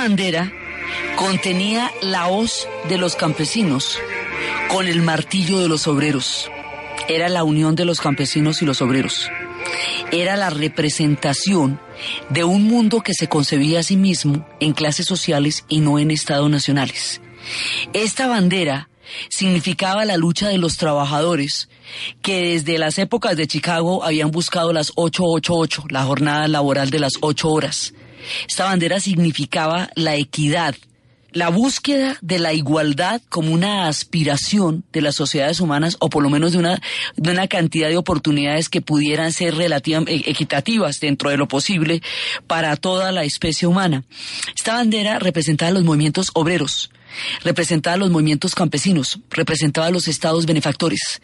Bandera 0.00 0.50
contenía 1.16 1.92
la 2.00 2.28
hoz 2.28 2.66
de 2.88 2.96
los 2.96 3.16
campesinos 3.16 3.98
con 4.70 4.86
el 4.86 5.02
martillo 5.02 5.58
de 5.60 5.68
los 5.68 5.86
obreros. 5.86 6.50
Era 7.06 7.28
la 7.28 7.44
unión 7.44 7.76
de 7.76 7.84
los 7.84 8.00
campesinos 8.00 8.62
y 8.62 8.64
los 8.64 8.80
obreros. 8.80 9.28
Era 10.10 10.38
la 10.38 10.48
representación 10.48 11.78
de 12.30 12.44
un 12.44 12.62
mundo 12.64 13.02
que 13.02 13.12
se 13.12 13.28
concebía 13.28 13.80
a 13.80 13.82
sí 13.82 13.98
mismo 13.98 14.48
en 14.58 14.72
clases 14.72 15.04
sociales 15.04 15.66
y 15.68 15.80
no 15.80 15.98
en 15.98 16.10
estados 16.10 16.48
nacionales. 16.48 17.20
Esta 17.92 18.26
bandera 18.26 18.88
significaba 19.28 20.06
la 20.06 20.16
lucha 20.16 20.48
de 20.48 20.56
los 20.56 20.78
trabajadores 20.78 21.68
que 22.22 22.52
desde 22.52 22.78
las 22.78 22.98
épocas 22.98 23.36
de 23.36 23.46
Chicago 23.46 24.02
habían 24.02 24.30
buscado 24.30 24.72
las 24.72 24.92
888, 24.94 25.84
la 25.90 26.04
jornada 26.04 26.48
laboral 26.48 26.88
de 26.88 27.00
las 27.00 27.12
8 27.20 27.50
horas. 27.50 27.92
Esta 28.48 28.64
bandera 28.64 29.00
significaba 29.00 29.90
la 29.94 30.16
equidad, 30.16 30.74
la 31.32 31.48
búsqueda 31.48 32.18
de 32.20 32.38
la 32.38 32.52
igualdad 32.52 33.22
como 33.28 33.52
una 33.52 33.86
aspiración 33.86 34.84
de 34.92 35.00
las 35.00 35.14
sociedades 35.14 35.60
humanas 35.60 35.96
o 36.00 36.10
por 36.10 36.22
lo 36.22 36.30
menos 36.30 36.52
de 36.52 36.58
una, 36.58 36.80
de 37.16 37.30
una 37.30 37.46
cantidad 37.46 37.88
de 37.88 37.96
oportunidades 37.96 38.68
que 38.68 38.80
pudieran 38.80 39.32
ser 39.32 39.54
relativamente 39.54 40.14
e, 40.14 40.30
equitativas 40.30 41.00
dentro 41.00 41.30
de 41.30 41.36
lo 41.36 41.46
posible 41.46 42.02
para 42.46 42.76
toda 42.76 43.12
la 43.12 43.24
especie 43.24 43.68
humana. 43.68 44.04
Esta 44.56 44.74
bandera 44.74 45.18
representaba 45.18 45.70
los 45.70 45.84
movimientos 45.84 46.30
obreros, 46.34 46.90
representaba 47.44 47.96
los 47.96 48.10
movimientos 48.10 48.54
campesinos, 48.54 49.20
representaba 49.30 49.90
los 49.90 50.08
estados 50.08 50.46
benefactores, 50.46 51.22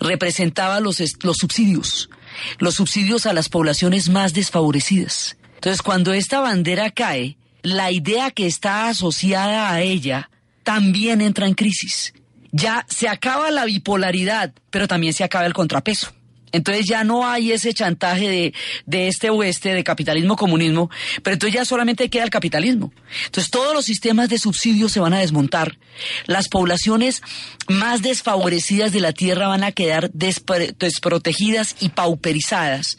representaba 0.00 0.80
los, 0.80 1.02
los 1.22 1.36
subsidios, 1.38 2.10
los 2.58 2.74
subsidios 2.74 3.26
a 3.26 3.32
las 3.32 3.48
poblaciones 3.48 4.08
más 4.08 4.34
desfavorecidas. 4.34 5.36
Entonces, 5.66 5.82
cuando 5.82 6.12
esta 6.12 6.38
bandera 6.38 6.92
cae, 6.92 7.38
la 7.62 7.90
idea 7.90 8.30
que 8.30 8.46
está 8.46 8.88
asociada 8.88 9.72
a 9.72 9.80
ella 9.80 10.30
también 10.62 11.20
entra 11.20 11.48
en 11.48 11.54
crisis. 11.54 12.14
Ya 12.52 12.86
se 12.88 13.08
acaba 13.08 13.50
la 13.50 13.64
bipolaridad, 13.64 14.52
pero 14.70 14.86
también 14.86 15.12
se 15.12 15.24
acaba 15.24 15.44
el 15.44 15.54
contrapeso. 15.54 16.12
Entonces 16.56 16.86
ya 16.86 17.04
no 17.04 17.28
hay 17.28 17.52
ese 17.52 17.72
chantaje 17.74 18.28
de, 18.28 18.54
de 18.86 19.08
este 19.08 19.30
oeste, 19.30 19.74
de 19.74 19.84
capitalismo-comunismo, 19.84 20.90
pero 21.22 21.34
entonces 21.34 21.54
ya 21.54 21.64
solamente 21.64 22.08
queda 22.08 22.24
el 22.24 22.30
capitalismo. 22.30 22.92
Entonces 23.26 23.50
todos 23.50 23.74
los 23.74 23.84
sistemas 23.84 24.28
de 24.28 24.38
subsidios 24.38 24.92
se 24.92 25.00
van 25.00 25.14
a 25.14 25.18
desmontar. 25.18 25.78
Las 26.26 26.48
poblaciones 26.48 27.22
más 27.68 28.02
desfavorecidas 28.02 28.92
de 28.92 29.00
la 29.00 29.12
tierra 29.12 29.48
van 29.48 29.64
a 29.64 29.72
quedar 29.72 30.10
desprotegidas 30.12 31.76
y 31.80 31.90
pauperizadas, 31.90 32.98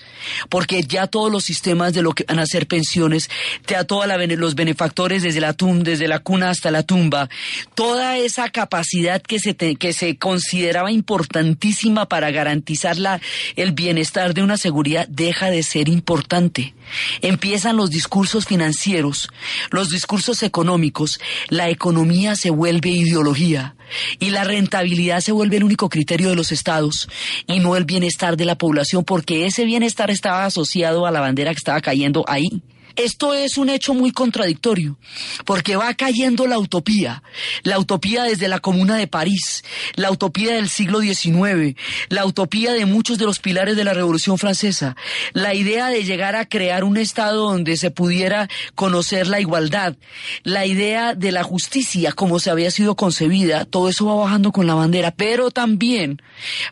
porque 0.50 0.84
ya 0.84 1.08
todos 1.08 1.32
los 1.32 1.44
sistemas 1.44 1.94
de 1.94 2.02
lo 2.02 2.14
que 2.14 2.26
van 2.28 2.40
a 2.40 2.46
ser 2.46 2.68
pensiones, 2.68 3.30
ya 3.68 3.84
todos 3.84 4.08
los 4.08 4.56
benefactores 4.56 5.24
desde 5.24 5.42
la, 5.42 5.54
tum, 5.54 5.84
desde 5.84 6.08
la 6.08 6.20
cuna 6.20 6.50
hasta 6.50 6.72
la 6.72 6.84
tumba, 6.84 7.30
toda 7.76 8.18
esa 8.18 8.50
capacidad 8.50 9.22
que 9.22 9.40
se, 9.40 9.56
que 9.56 9.94
se 9.94 10.18
consideraba 10.18 10.92
importantísima 10.92 12.08
para 12.08 12.32
garantizar 12.32 12.98
la, 12.98 13.22
el 13.56 13.72
bienestar 13.72 14.34
de 14.34 14.44
una 14.44 14.58
seguridad 14.58 15.08
deja 15.08 15.50
de 15.50 15.64
ser 15.64 15.90
importante. 15.90 16.74
Empiezan 17.22 17.78
los 17.78 17.90
discursos 17.90 18.46
financieros, 18.46 19.30
los 19.72 19.90
discursos 19.90 20.44
económicos, 20.44 21.20
la 21.50 21.70
economía 21.70 22.36
se 22.36 22.50
vuelve 22.50 22.90
ideología 22.90 23.76
y 24.20 24.30
la 24.30 24.44
rentabilidad 24.44 25.22
se 25.22 25.32
vuelve 25.32 25.58
el 25.58 25.64
único 25.64 25.90
criterio 25.90 26.30
de 26.30 26.36
los 26.36 26.52
estados 26.52 27.10
y 27.46 27.60
no 27.60 27.76
el 27.76 27.86
bienestar 27.86 28.38
de 28.38 28.46
la 28.46 28.58
población 28.58 29.04
porque 29.04 29.46
ese 29.46 29.66
bienestar 29.66 30.12
estaba 30.12 30.46
asociado 30.46 31.06
a 31.06 31.12
la 31.12 31.22
bandera 31.22 31.52
que 31.52 31.60
estaba 31.60 31.82
cayendo 31.82 32.24
ahí. 32.28 32.62
Esto 32.98 33.36
es 33.36 33.60
un 33.60 33.70
hecho 33.70 33.94
muy 33.94 34.12
contradictorio, 34.12 34.98
porque 35.46 35.76
va 35.76 35.94
cayendo 35.94 36.48
la 36.48 36.58
utopía, 36.58 37.22
la 37.62 37.78
utopía 37.78 38.24
desde 38.24 38.48
la 38.48 38.60
Comuna 38.60 38.96
de 38.98 39.06
París, 39.06 39.64
la 39.94 40.10
utopía 40.10 40.56
del 40.56 40.68
siglo 40.68 41.02
XIX, 41.02 41.76
la 42.10 42.26
utopía 42.26 42.74
de 42.74 42.88
muchos 42.88 43.20
de 43.20 43.26
los 43.26 43.38
pilares 43.38 43.76
de 43.76 43.84
la 43.84 43.94
Revolución 43.94 44.40
Francesa, 44.40 44.96
la 45.34 45.54
idea 45.54 45.90
de 45.90 46.06
llegar 46.06 46.36
a 46.36 46.50
crear 46.50 46.84
un 46.84 46.98
Estado 46.98 47.52
donde 47.52 47.78
se 47.78 47.92
pudiera 47.92 48.50
conocer 48.74 49.28
la 49.28 49.40
igualdad, 49.40 49.96
la 50.42 50.66
idea 50.66 51.14
de 51.14 51.32
la 51.32 51.44
justicia 51.44 52.14
como 52.14 52.40
se 52.40 52.50
había 52.50 52.72
sido 52.72 52.96
concebida, 52.96 53.66
todo 53.66 53.90
eso 53.90 54.08
va 54.08 54.16
bajando 54.16 54.52
con 54.52 54.66
la 54.66 54.74
bandera, 54.74 55.12
pero 55.12 55.52
también 55.52 56.20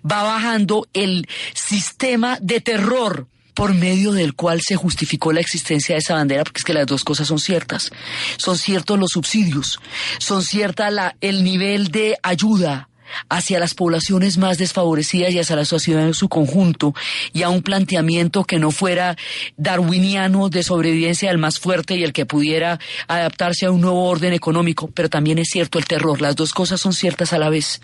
va 0.03 0.23
bajando 0.23 0.87
el 0.93 1.27
sistema 1.53 2.39
de 2.41 2.61
terror 2.61 3.27
por 3.55 3.73
medio 3.73 4.11
del 4.11 4.35
cual 4.35 4.61
se 4.61 4.75
justificó 4.75 5.33
la 5.33 5.39
existencia 5.39 5.95
de 5.95 5.99
esa 5.99 6.13
bandera, 6.13 6.43
porque 6.43 6.59
es 6.59 6.65
que 6.65 6.73
las 6.73 6.85
dos 6.85 7.03
cosas 7.03 7.27
son 7.27 7.39
ciertas. 7.39 7.89
Son 8.37 8.57
ciertos 8.57 8.99
los 8.99 9.11
subsidios, 9.11 9.79
son 10.19 10.43
cierta 10.43 10.91
la, 10.91 11.15
el 11.21 11.43
nivel 11.43 11.87
de 11.87 12.17
ayuda 12.21 12.89
hacia 13.29 13.59
las 13.59 13.73
poblaciones 13.73 14.37
más 14.37 14.57
desfavorecidas 14.57 15.31
y 15.31 15.39
hacia 15.39 15.55
la 15.55 15.65
sociedad 15.65 16.05
en 16.05 16.13
su 16.13 16.27
conjunto, 16.27 16.93
y 17.33 17.43
a 17.43 17.49
un 17.49 17.61
planteamiento 17.61 18.43
que 18.43 18.59
no 18.59 18.71
fuera 18.71 19.15
darwiniano 19.57 20.49
de 20.49 20.63
sobrevivencia 20.63 21.29
del 21.29 21.37
más 21.37 21.59
fuerte 21.59 21.95
y 21.95 22.03
el 22.03 22.13
que 22.13 22.25
pudiera 22.25 22.79
adaptarse 23.07 23.67
a 23.67 23.71
un 23.71 23.81
nuevo 23.81 24.05
orden 24.09 24.33
económico, 24.33 24.89
pero 24.93 25.09
también 25.09 25.37
es 25.37 25.49
cierto 25.49 25.79
el 25.79 25.85
terror, 25.85 26.21
las 26.21 26.35
dos 26.35 26.53
cosas 26.53 26.81
son 26.81 26.93
ciertas 26.93 27.31
a 27.31 27.39
la 27.39 27.49
vez. 27.49 27.81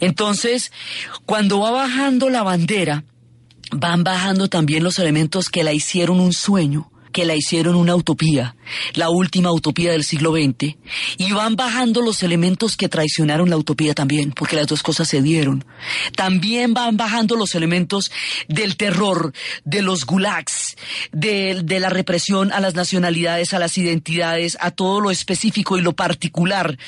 Entonces, 0.00 0.72
cuando 1.26 1.60
va 1.60 1.70
bajando 1.70 2.30
la 2.30 2.42
bandera, 2.42 3.04
van 3.70 4.04
bajando 4.04 4.48
también 4.48 4.84
los 4.84 4.98
elementos 4.98 5.48
que 5.48 5.64
la 5.64 5.72
hicieron 5.72 6.20
un 6.20 6.32
sueño, 6.32 6.90
que 7.12 7.24
la 7.24 7.34
hicieron 7.34 7.76
una 7.76 7.94
utopía, 7.94 8.56
la 8.94 9.10
última 9.10 9.52
utopía 9.52 9.92
del 9.92 10.04
siglo 10.04 10.32
XX, 10.32 10.76
y 11.18 11.32
van 11.32 11.56
bajando 11.56 12.02
los 12.02 12.22
elementos 12.22 12.76
que 12.76 12.88
traicionaron 12.88 13.50
la 13.50 13.56
utopía 13.56 13.94
también, 13.94 14.32
porque 14.32 14.56
las 14.56 14.66
dos 14.66 14.82
cosas 14.82 15.08
se 15.08 15.22
dieron. 15.22 15.64
También 16.16 16.74
van 16.74 16.96
bajando 16.96 17.36
los 17.36 17.54
elementos 17.54 18.10
del 18.48 18.76
terror, 18.76 19.32
de 19.64 19.82
los 19.82 20.06
gulags, 20.06 20.76
de, 21.12 21.60
de 21.64 21.80
la 21.80 21.88
represión 21.88 22.52
a 22.52 22.60
las 22.60 22.74
nacionalidades, 22.74 23.54
a 23.54 23.58
las 23.58 23.76
identidades, 23.78 24.56
a 24.60 24.70
todo 24.70 25.00
lo 25.00 25.10
específico 25.10 25.78
y 25.78 25.82
lo 25.82 25.94
particular 25.94 26.78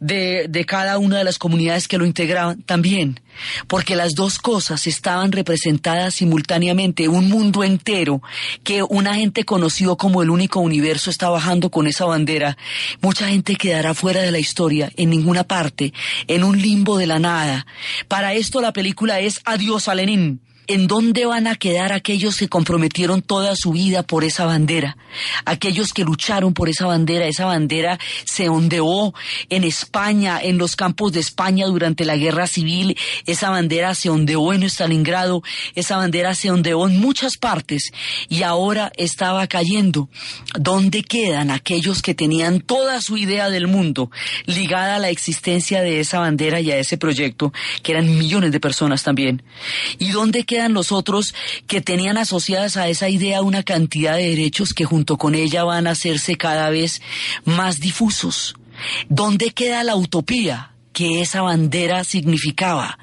de, 0.00 0.46
de 0.48 0.64
cada 0.64 0.98
una 0.98 1.18
de 1.18 1.24
las 1.24 1.38
comunidades 1.38 1.88
que 1.88 1.98
lo 1.98 2.06
integraban 2.06 2.62
también 2.62 3.20
porque 3.66 3.96
las 3.96 4.14
dos 4.14 4.38
cosas 4.38 4.86
estaban 4.86 5.32
representadas 5.32 6.14
simultáneamente, 6.14 7.08
un 7.08 7.28
mundo 7.28 7.64
entero 7.64 8.22
que 8.62 8.82
una 8.82 9.14
gente 9.14 9.44
conoció 9.44 9.96
como 9.96 10.22
el 10.22 10.30
único 10.30 10.60
universo 10.60 11.10
bajando 11.28 11.70
con 11.70 11.86
esa 11.86 12.04
bandera, 12.04 12.56
mucha 13.00 13.28
gente 13.28 13.56
quedará 13.56 13.94
fuera 13.94 14.22
de 14.22 14.30
la 14.30 14.38
historia, 14.38 14.90
en 14.96 15.10
ninguna 15.10 15.44
parte, 15.44 15.92
en 16.26 16.44
un 16.44 16.60
limbo 16.60 16.98
de 16.98 17.06
la 17.06 17.18
nada. 17.18 17.66
Para 18.08 18.34
esto 18.34 18.60
la 18.60 18.72
película 18.72 19.20
es 19.20 19.40
Adiós 19.44 19.88
a 19.88 19.94
Lenin. 19.94 20.40
¿En 20.66 20.86
dónde 20.86 21.26
van 21.26 21.46
a 21.46 21.56
quedar 21.56 21.92
aquellos 21.92 22.38
que 22.38 22.48
comprometieron 22.48 23.20
toda 23.20 23.54
su 23.54 23.72
vida 23.72 24.02
por 24.02 24.24
esa 24.24 24.46
bandera? 24.46 24.96
Aquellos 25.44 25.92
que 25.92 26.04
lucharon 26.04 26.54
por 26.54 26.70
esa 26.70 26.86
bandera. 26.86 27.26
Esa 27.26 27.44
bandera 27.44 27.98
se 28.24 28.48
ondeó 28.48 29.12
en 29.50 29.64
España, 29.64 30.40
en 30.42 30.56
los 30.56 30.74
campos 30.74 31.12
de 31.12 31.20
España 31.20 31.66
durante 31.66 32.06
la 32.06 32.16
guerra 32.16 32.46
civil. 32.46 32.96
Esa 33.26 33.50
bandera 33.50 33.94
se 33.94 34.08
ondeó 34.08 34.54
en 34.54 34.62
Stalingrado. 34.62 35.42
Esa 35.74 35.98
bandera 35.98 36.34
se 36.34 36.50
ondeó 36.50 36.88
en 36.88 36.98
muchas 36.98 37.36
partes 37.36 37.92
y 38.30 38.42
ahora 38.42 38.90
estaba 38.96 39.46
cayendo. 39.46 40.08
¿Dónde 40.58 41.02
quedan 41.02 41.50
aquellos 41.50 42.00
que 42.00 42.14
tenían 42.14 42.60
toda 42.60 43.02
su 43.02 43.18
idea 43.18 43.50
del 43.50 43.66
mundo 43.66 44.10
ligada 44.46 44.96
a 44.96 44.98
la 44.98 45.10
existencia 45.10 45.82
de 45.82 46.00
esa 46.00 46.20
bandera 46.20 46.60
y 46.60 46.70
a 46.70 46.78
ese 46.78 46.96
proyecto, 46.96 47.52
que 47.82 47.92
eran 47.92 48.16
millones 48.16 48.50
de 48.50 48.60
personas 48.60 49.02
también? 49.02 49.42
¿Y 49.98 50.08
dónde 50.08 50.44
quedan 50.44 50.53
los 50.72 50.92
otros 50.92 51.34
que 51.66 51.80
tenían 51.80 52.16
asociadas 52.16 52.76
a 52.76 52.88
esa 52.88 53.08
idea 53.08 53.42
una 53.42 53.62
cantidad 53.62 54.16
de 54.16 54.30
derechos 54.30 54.74
que 54.74 54.84
junto 54.84 55.16
con 55.18 55.34
ella 55.34 55.64
van 55.64 55.86
a 55.86 55.90
hacerse 55.90 56.36
cada 56.36 56.70
vez 56.70 57.02
más 57.44 57.80
difusos? 57.80 58.54
¿Dónde 59.08 59.50
queda 59.50 59.84
la 59.84 59.96
utopía? 59.96 60.70
que 60.94 61.20
esa 61.20 61.42
bandera 61.42 62.04
significaba. 62.04 62.98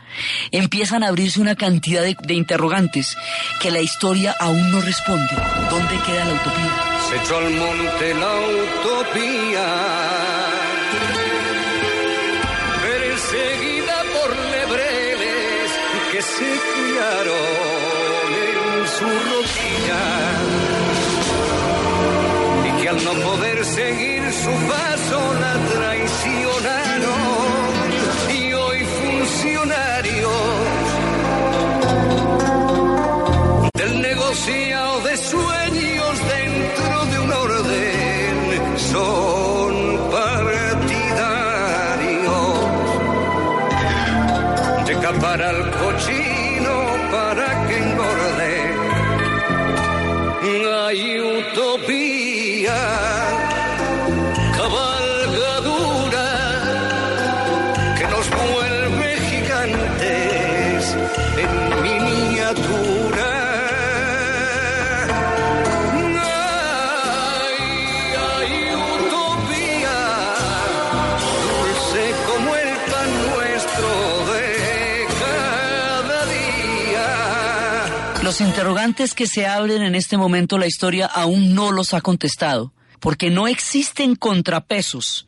Empiezan 0.51 1.03
a 1.03 1.09
abrirse 1.09 1.41
una 1.41 1.55
cantidad 1.55 2.01
de, 2.01 2.15
de, 2.19 2.33
interrogantes 2.33 3.17
que 3.59 3.69
la 3.69 3.81
historia 3.81 4.33
aún 4.39 4.71
no 4.71 4.81
responde. 4.81 5.35
¿Dónde 5.69 5.99
queda 6.05 6.25
la 6.25 6.33
utopía? 6.33 6.91
Se 7.09 7.17
echó 7.17 7.37
al 7.37 7.49
monte 7.51 8.13
la 8.15 8.33
utopía, 8.63 10.20
que 16.11 16.21
se 16.21 16.51
en 18.43 18.87
su 18.97 19.05
rodilla 19.29 20.03
y 22.67 22.81
que 22.81 22.89
al 22.89 23.03
no 23.05 23.13
poder 23.27 23.63
seguir 23.63 24.21
su 24.33 24.51
paso 24.67 25.33
la 25.39 25.53
traicionaron 25.73 27.40
Los 78.31 78.39
interrogantes 78.39 79.13
que 79.13 79.27
se 79.27 79.45
abren 79.45 79.81
en 79.81 79.93
este 79.93 80.15
momento 80.15 80.57
la 80.57 80.65
historia 80.65 81.05
aún 81.05 81.53
no 81.53 81.73
los 81.73 81.93
ha 81.93 81.99
contestado, 81.99 82.71
porque 83.01 83.29
no 83.29 83.49
existen 83.49 84.15
contrapesos 84.15 85.27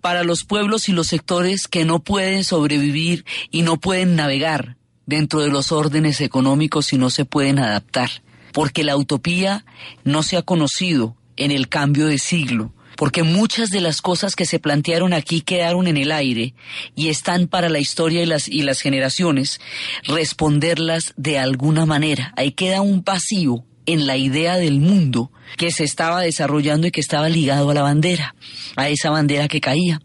para 0.00 0.22
los 0.22 0.44
pueblos 0.44 0.88
y 0.88 0.92
los 0.92 1.08
sectores 1.08 1.66
que 1.66 1.84
no 1.84 2.04
pueden 2.04 2.44
sobrevivir 2.44 3.24
y 3.50 3.62
no 3.62 3.80
pueden 3.80 4.14
navegar 4.14 4.76
dentro 5.04 5.40
de 5.40 5.48
los 5.48 5.72
órdenes 5.72 6.20
económicos 6.20 6.92
y 6.92 6.96
no 6.96 7.10
se 7.10 7.24
pueden 7.24 7.58
adaptar, 7.58 8.22
porque 8.52 8.84
la 8.84 8.96
utopía 8.96 9.64
no 10.04 10.22
se 10.22 10.36
ha 10.36 10.42
conocido 10.42 11.16
en 11.36 11.50
el 11.50 11.68
cambio 11.68 12.06
de 12.06 12.18
siglo, 12.18 12.72
porque 13.04 13.22
muchas 13.22 13.68
de 13.68 13.82
las 13.82 14.00
cosas 14.00 14.34
que 14.34 14.46
se 14.46 14.58
plantearon 14.58 15.12
aquí 15.12 15.42
quedaron 15.42 15.88
en 15.88 15.98
el 15.98 16.10
aire 16.10 16.54
y 16.96 17.10
están 17.10 17.48
para 17.48 17.68
la 17.68 17.78
historia 17.78 18.22
y 18.22 18.24
las, 18.24 18.48
y 18.48 18.62
las 18.62 18.80
generaciones 18.80 19.60
responderlas 20.04 21.12
de 21.18 21.38
alguna 21.38 21.84
manera. 21.84 22.32
Ahí 22.34 22.52
queda 22.52 22.80
un 22.80 23.04
vacío 23.04 23.62
en 23.84 24.06
la 24.06 24.16
idea 24.16 24.56
del 24.56 24.80
mundo 24.80 25.30
que 25.58 25.70
se 25.70 25.84
estaba 25.84 26.22
desarrollando 26.22 26.86
y 26.86 26.92
que 26.92 27.02
estaba 27.02 27.28
ligado 27.28 27.68
a 27.68 27.74
la 27.74 27.82
bandera, 27.82 28.36
a 28.74 28.88
esa 28.88 29.10
bandera 29.10 29.48
que 29.48 29.60
caía. 29.60 30.00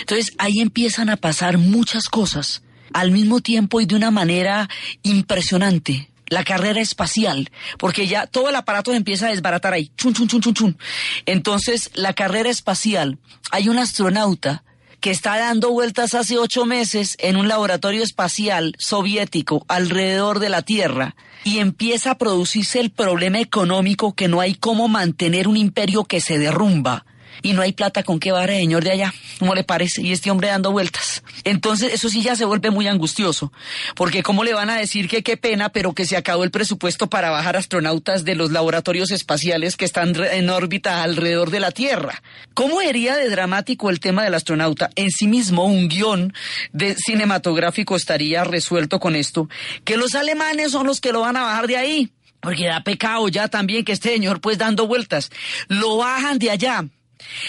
Entonces 0.00 0.34
ahí 0.36 0.60
empiezan 0.60 1.08
a 1.08 1.16
pasar 1.16 1.56
muchas 1.56 2.10
cosas 2.10 2.62
al 2.92 3.10
mismo 3.10 3.40
tiempo 3.40 3.80
y 3.80 3.86
de 3.86 3.96
una 3.96 4.10
manera 4.10 4.68
impresionante. 5.02 6.10
La 6.34 6.42
carrera 6.42 6.80
espacial, 6.80 7.48
porque 7.78 8.08
ya 8.08 8.26
todo 8.26 8.48
el 8.48 8.56
aparato 8.56 8.90
se 8.90 8.96
empieza 8.96 9.26
a 9.26 9.30
desbaratar 9.30 9.72
ahí. 9.72 9.92
Chun, 9.96 10.12
chun, 10.14 10.26
chun, 10.26 10.40
chun, 10.40 10.54
chun. 10.54 10.78
Entonces, 11.26 11.92
la 11.94 12.12
carrera 12.12 12.50
espacial, 12.50 13.18
hay 13.52 13.68
un 13.68 13.78
astronauta 13.78 14.64
que 14.98 15.12
está 15.12 15.38
dando 15.38 15.70
vueltas 15.70 16.14
hace 16.14 16.36
ocho 16.38 16.64
meses 16.64 17.16
en 17.20 17.36
un 17.36 17.46
laboratorio 17.46 18.02
espacial 18.02 18.74
soviético 18.78 19.64
alrededor 19.68 20.40
de 20.40 20.48
la 20.48 20.62
Tierra 20.62 21.14
y 21.44 21.58
empieza 21.58 22.10
a 22.10 22.18
producirse 22.18 22.80
el 22.80 22.90
problema 22.90 23.38
económico 23.38 24.14
que 24.14 24.26
no 24.26 24.40
hay 24.40 24.54
cómo 24.56 24.88
mantener 24.88 25.46
un 25.46 25.56
imperio 25.56 26.04
que 26.04 26.20
se 26.20 26.38
derrumba 26.38 27.06
y 27.42 27.52
no 27.52 27.62
hay 27.62 27.72
plata 27.72 28.02
con 28.02 28.20
qué 28.20 28.32
barre 28.32 28.58
señor 28.58 28.84
de 28.84 28.92
allá, 28.92 29.14
¿cómo 29.38 29.54
le 29.54 29.64
parece? 29.64 30.02
Y 30.02 30.12
este 30.12 30.30
hombre 30.30 30.48
dando 30.48 30.72
vueltas. 30.72 31.22
Entonces 31.44 31.92
eso 31.92 32.08
sí 32.08 32.22
ya 32.22 32.36
se 32.36 32.44
vuelve 32.44 32.70
muy 32.70 32.88
angustioso, 32.88 33.52
porque 33.94 34.22
cómo 34.22 34.44
le 34.44 34.54
van 34.54 34.70
a 34.70 34.76
decir 34.76 35.08
que 35.08 35.22
qué 35.22 35.36
pena, 35.36 35.70
pero 35.70 35.92
que 35.92 36.06
se 36.06 36.16
acabó 36.16 36.44
el 36.44 36.50
presupuesto 36.50 37.08
para 37.08 37.30
bajar 37.30 37.56
astronautas 37.56 38.24
de 38.24 38.34
los 38.34 38.50
laboratorios 38.52 39.10
espaciales 39.10 39.76
que 39.76 39.84
están 39.84 40.14
en 40.16 40.50
órbita 40.50 41.02
alrededor 41.02 41.50
de 41.50 41.60
la 41.60 41.70
Tierra. 41.70 42.22
¿Cómo 42.54 42.80
sería 42.80 43.16
de 43.16 43.28
dramático 43.28 43.90
el 43.90 44.00
tema 44.00 44.24
del 44.24 44.34
astronauta? 44.34 44.90
En 44.96 45.10
sí 45.10 45.26
mismo 45.26 45.64
un 45.64 45.88
guion 45.88 46.32
de 46.72 46.94
cinematográfico 46.94 47.96
estaría 47.96 48.44
resuelto 48.44 49.00
con 49.00 49.16
esto, 49.16 49.48
que 49.84 49.96
los 49.96 50.14
alemanes 50.14 50.72
son 50.72 50.86
los 50.86 51.00
que 51.00 51.12
lo 51.12 51.20
van 51.20 51.36
a 51.36 51.42
bajar 51.42 51.66
de 51.66 51.76
ahí. 51.76 52.10
Porque 52.40 52.66
da 52.66 52.82
pecado 52.82 53.26
ya 53.28 53.48
también 53.48 53.84
que 53.84 53.92
este 53.92 54.10
señor 54.10 54.42
pues 54.42 54.58
dando 54.58 54.86
vueltas. 54.86 55.30
Lo 55.68 55.96
bajan 55.96 56.38
de 56.38 56.50
allá. 56.50 56.84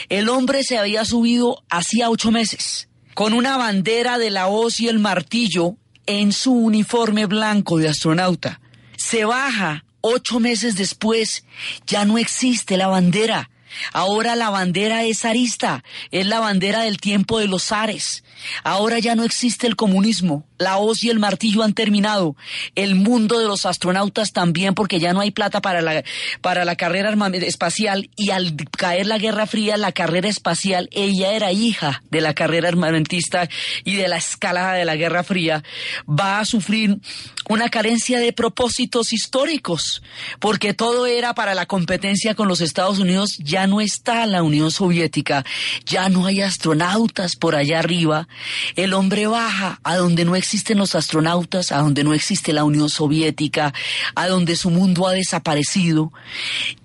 El 0.09 0.29
hombre 0.29 0.63
se 0.63 0.77
había 0.77 1.05
subido 1.05 1.63
hacía 1.69 2.09
ocho 2.09 2.31
meses, 2.31 2.89
con 3.13 3.33
una 3.33 3.57
bandera 3.57 4.17
de 4.17 4.31
la 4.31 4.47
hoz 4.47 4.79
y 4.79 4.87
el 4.87 4.99
martillo 4.99 5.77
en 6.05 6.31
su 6.31 6.53
uniforme 6.53 7.25
blanco 7.25 7.77
de 7.77 7.89
astronauta. 7.89 8.61
Se 8.97 9.25
baja 9.25 9.85
ocho 10.01 10.39
meses 10.39 10.75
después, 10.75 11.43
ya 11.87 12.05
no 12.05 12.17
existe 12.17 12.77
la 12.77 12.87
bandera. 12.87 13.49
Ahora 13.91 14.35
la 14.35 14.49
bandera 14.49 15.03
es 15.03 15.25
arista, 15.25 15.83
es 16.11 16.25
la 16.25 16.39
bandera 16.39 16.81
del 16.83 16.97
tiempo 16.97 17.39
de 17.39 17.47
los 17.47 17.63
zares. 17.63 18.23
Ahora 18.63 18.99
ya 18.99 19.15
no 19.15 19.23
existe 19.23 19.67
el 19.67 19.75
comunismo, 19.75 20.47
la 20.57 20.77
hoz 20.77 21.03
y 21.03 21.09
el 21.09 21.19
martillo 21.19 21.63
han 21.63 21.73
terminado. 21.73 22.35
El 22.75 22.95
mundo 22.95 23.39
de 23.39 23.45
los 23.45 23.65
astronautas 23.65 24.31
también, 24.31 24.73
porque 24.73 24.99
ya 24.99 25.13
no 25.13 25.21
hay 25.21 25.31
plata 25.31 25.61
para 25.61 25.81
la, 25.81 26.03
para 26.41 26.65
la 26.65 26.75
carrera 26.75 27.13
espacial. 27.33 28.09
Y 28.15 28.31
al 28.31 28.55
caer 28.77 29.07
la 29.07 29.17
Guerra 29.17 29.45
Fría, 29.47 29.77
la 29.77 29.91
carrera 29.91 30.29
espacial, 30.29 30.89
ella 30.91 31.33
era 31.33 31.51
hija 31.51 32.03
de 32.09 32.21
la 32.21 32.33
carrera 32.33 32.69
armamentista 32.69 33.49
y 33.83 33.95
de 33.95 34.07
la 34.07 34.17
escalada 34.17 34.73
de 34.73 34.85
la 34.85 34.95
Guerra 34.95 35.23
Fría, 35.23 35.63
va 36.07 36.39
a 36.39 36.45
sufrir 36.45 36.99
una 37.47 37.69
carencia 37.69 38.19
de 38.19 38.33
propósitos 38.33 39.13
históricos, 39.13 40.01
porque 40.39 40.73
todo 40.73 41.05
era 41.05 41.35
para 41.35 41.53
la 41.53 41.65
competencia 41.65 42.35
con 42.35 42.47
los 42.47 42.61
Estados 42.61 42.99
Unidos. 42.99 43.37
Ya 43.39 43.67
no 43.67 43.81
está 43.81 44.25
la 44.25 44.43
Unión 44.43 44.71
Soviética, 44.71 45.45
ya 45.85 46.09
no 46.09 46.25
hay 46.25 46.41
astronautas 46.41 47.35
por 47.35 47.55
allá 47.55 47.79
arriba. 47.79 48.27
El 48.75 48.93
hombre 48.93 49.27
baja 49.27 49.79
a 49.83 49.95
donde 49.95 50.25
no 50.25 50.35
existen 50.45 50.77
los 50.77 50.93
astronautas, 50.93 51.71
a 51.71 51.79
donde 51.79 52.03
no 52.03 52.13
existe 52.13 52.53
la 52.53 52.63
Unión 52.63 52.87
Soviética, 52.87 53.73
a 54.13 54.27
donde 54.27 54.55
su 54.55 54.69
mundo 54.69 55.07
ha 55.07 55.11
desaparecido 55.11 56.13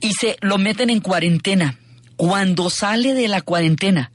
y 0.00 0.14
se 0.14 0.38
lo 0.40 0.56
meten 0.56 0.88
en 0.88 1.00
cuarentena. 1.00 1.78
Cuando 2.16 2.70
sale 2.70 3.12
de 3.12 3.28
la 3.28 3.42
cuarentena 3.42 4.12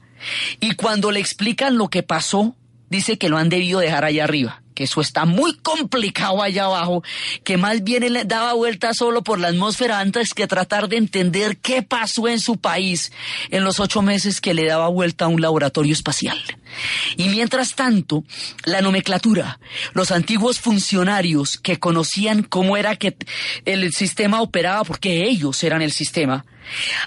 y 0.58 0.72
cuando 0.72 1.12
le 1.12 1.20
explican 1.20 1.78
lo 1.78 1.88
que 1.88 2.02
pasó, 2.02 2.56
dice 2.90 3.18
que 3.18 3.28
lo 3.28 3.36
han 3.38 3.48
debido 3.48 3.78
dejar 3.78 4.04
allá 4.04 4.24
arriba 4.24 4.62
que 4.76 4.84
eso 4.84 5.00
está 5.00 5.24
muy 5.24 5.54
complicado 5.54 6.42
allá 6.42 6.66
abajo, 6.66 7.02
que 7.42 7.56
más 7.56 7.82
bien 7.82 8.02
él 8.02 8.20
daba 8.26 8.52
vuelta 8.52 8.92
solo 8.92 9.24
por 9.24 9.40
la 9.40 9.48
atmósfera 9.48 9.98
antes 9.98 10.34
que 10.34 10.46
tratar 10.46 10.88
de 10.88 10.98
entender 10.98 11.56
qué 11.56 11.82
pasó 11.82 12.28
en 12.28 12.38
su 12.38 12.58
país 12.58 13.10
en 13.50 13.64
los 13.64 13.80
ocho 13.80 14.02
meses 14.02 14.40
que 14.40 14.52
le 14.52 14.66
daba 14.66 14.88
vuelta 14.88 15.24
a 15.24 15.28
un 15.28 15.40
laboratorio 15.40 15.94
espacial. 15.94 16.38
Y 17.16 17.30
mientras 17.30 17.74
tanto, 17.74 18.22
la 18.64 18.82
nomenclatura, 18.82 19.58
los 19.94 20.10
antiguos 20.10 20.60
funcionarios 20.60 21.56
que 21.56 21.78
conocían 21.78 22.42
cómo 22.42 22.76
era 22.76 22.96
que 22.96 23.16
el 23.64 23.94
sistema 23.94 24.42
operaba, 24.42 24.84
porque 24.84 25.24
ellos 25.24 25.64
eran 25.64 25.80
el 25.80 25.90
sistema, 25.90 26.44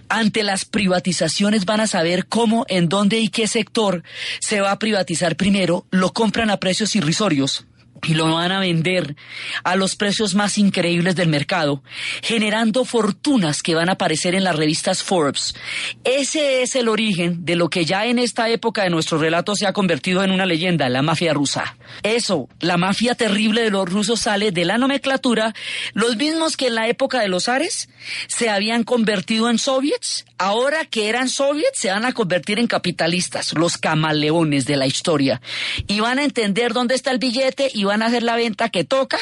ante 0.08 0.42
las 0.44 0.66
privatizaciones 0.66 1.66
van 1.66 1.82
a 1.82 1.88
saber 1.88 2.26
cómo, 2.26 2.66
en 2.68 2.90
dónde 2.90 3.20
y 3.20 3.30
qué 3.30 3.48
sector 3.48 4.04
se 4.40 4.62
va 4.62 4.72
a 4.72 4.80
privatizar 4.80 5.36
primero, 5.36 5.86
lo 5.92 6.14
compran 6.14 6.50
a 6.50 6.58
precios 6.58 6.96
irrisorios 6.96 7.59
y 8.04 8.14
lo 8.14 8.34
van 8.34 8.52
a 8.52 8.60
vender 8.60 9.16
a 9.64 9.76
los 9.76 9.96
precios 9.96 10.36
más 10.36 10.58
increíbles 10.58 11.16
del 11.16 11.30
mercado, 11.30 11.84
generando 12.22 12.86
fortunas 12.86 13.64
que 13.64 13.76
van 13.76 13.90
a 13.90 13.94
aparecer 13.94 14.36
en 14.36 14.44
las 14.44 14.56
revistas 14.56 15.04
Forbes. 15.04 15.56
Ese 16.04 16.62
es 16.62 16.76
el 16.76 16.88
origen 16.88 17.46
de 17.46 17.56
lo 17.56 17.70
que 17.70 17.86
ya 17.86 18.06
en 18.06 18.20
esta 18.20 18.50
época 18.50 18.84
de 18.84 18.90
nuestro 18.90 19.18
relato 19.18 19.56
se 19.56 19.68
ha 19.68 19.74
convertido 19.74 20.24
en 20.24 20.32
una 20.32 20.46
leyenda, 20.46 20.90
la 20.90 21.02
mafia 21.02 21.34
rusa. 21.34 21.78
Eso, 22.04 22.48
la 22.60 22.78
mafia 22.78 23.16
terrible 23.16 23.64
de 23.64 23.72
los 23.72 23.90
rusos 23.90 24.22
sale 24.22 24.52
de 24.52 24.66
la 24.66 24.78
nomenclatura, 24.78 25.54
los 25.94 26.16
mismos 26.18 26.58
que 26.58 26.68
en 26.68 26.76
la 26.76 26.88
época 26.88 27.22
de 27.22 27.28
los 27.28 27.50
Ares 27.50 27.90
se 28.28 28.50
habían 28.50 28.84
convertido 28.84 29.50
en 29.50 29.58
soviets, 29.58 30.26
ahora 30.40 30.86
que 30.86 31.10
eran 31.10 31.30
soviets 31.30 31.78
se 31.78 31.92
van 31.92 32.06
a 32.06 32.14
convertir 32.14 32.58
en 32.58 32.66
capitalistas, 32.66 33.54
los 33.54 33.78
camaleones 33.78 34.66
de 34.66 34.78
la 34.78 34.88
historia, 34.88 35.42
y 35.86 36.00
van 36.00 36.18
a 36.18 36.24
entender 36.24 36.74
dónde 36.74 36.96
está 36.96 37.12
el 37.12 37.20
billete 37.20 37.70
y 37.74 37.84
van 37.84 38.02
a 38.02 38.08
hacer 38.08 38.24
la 38.24 38.36
venta 38.36 38.70
que 38.70 38.84
toca 38.84 39.20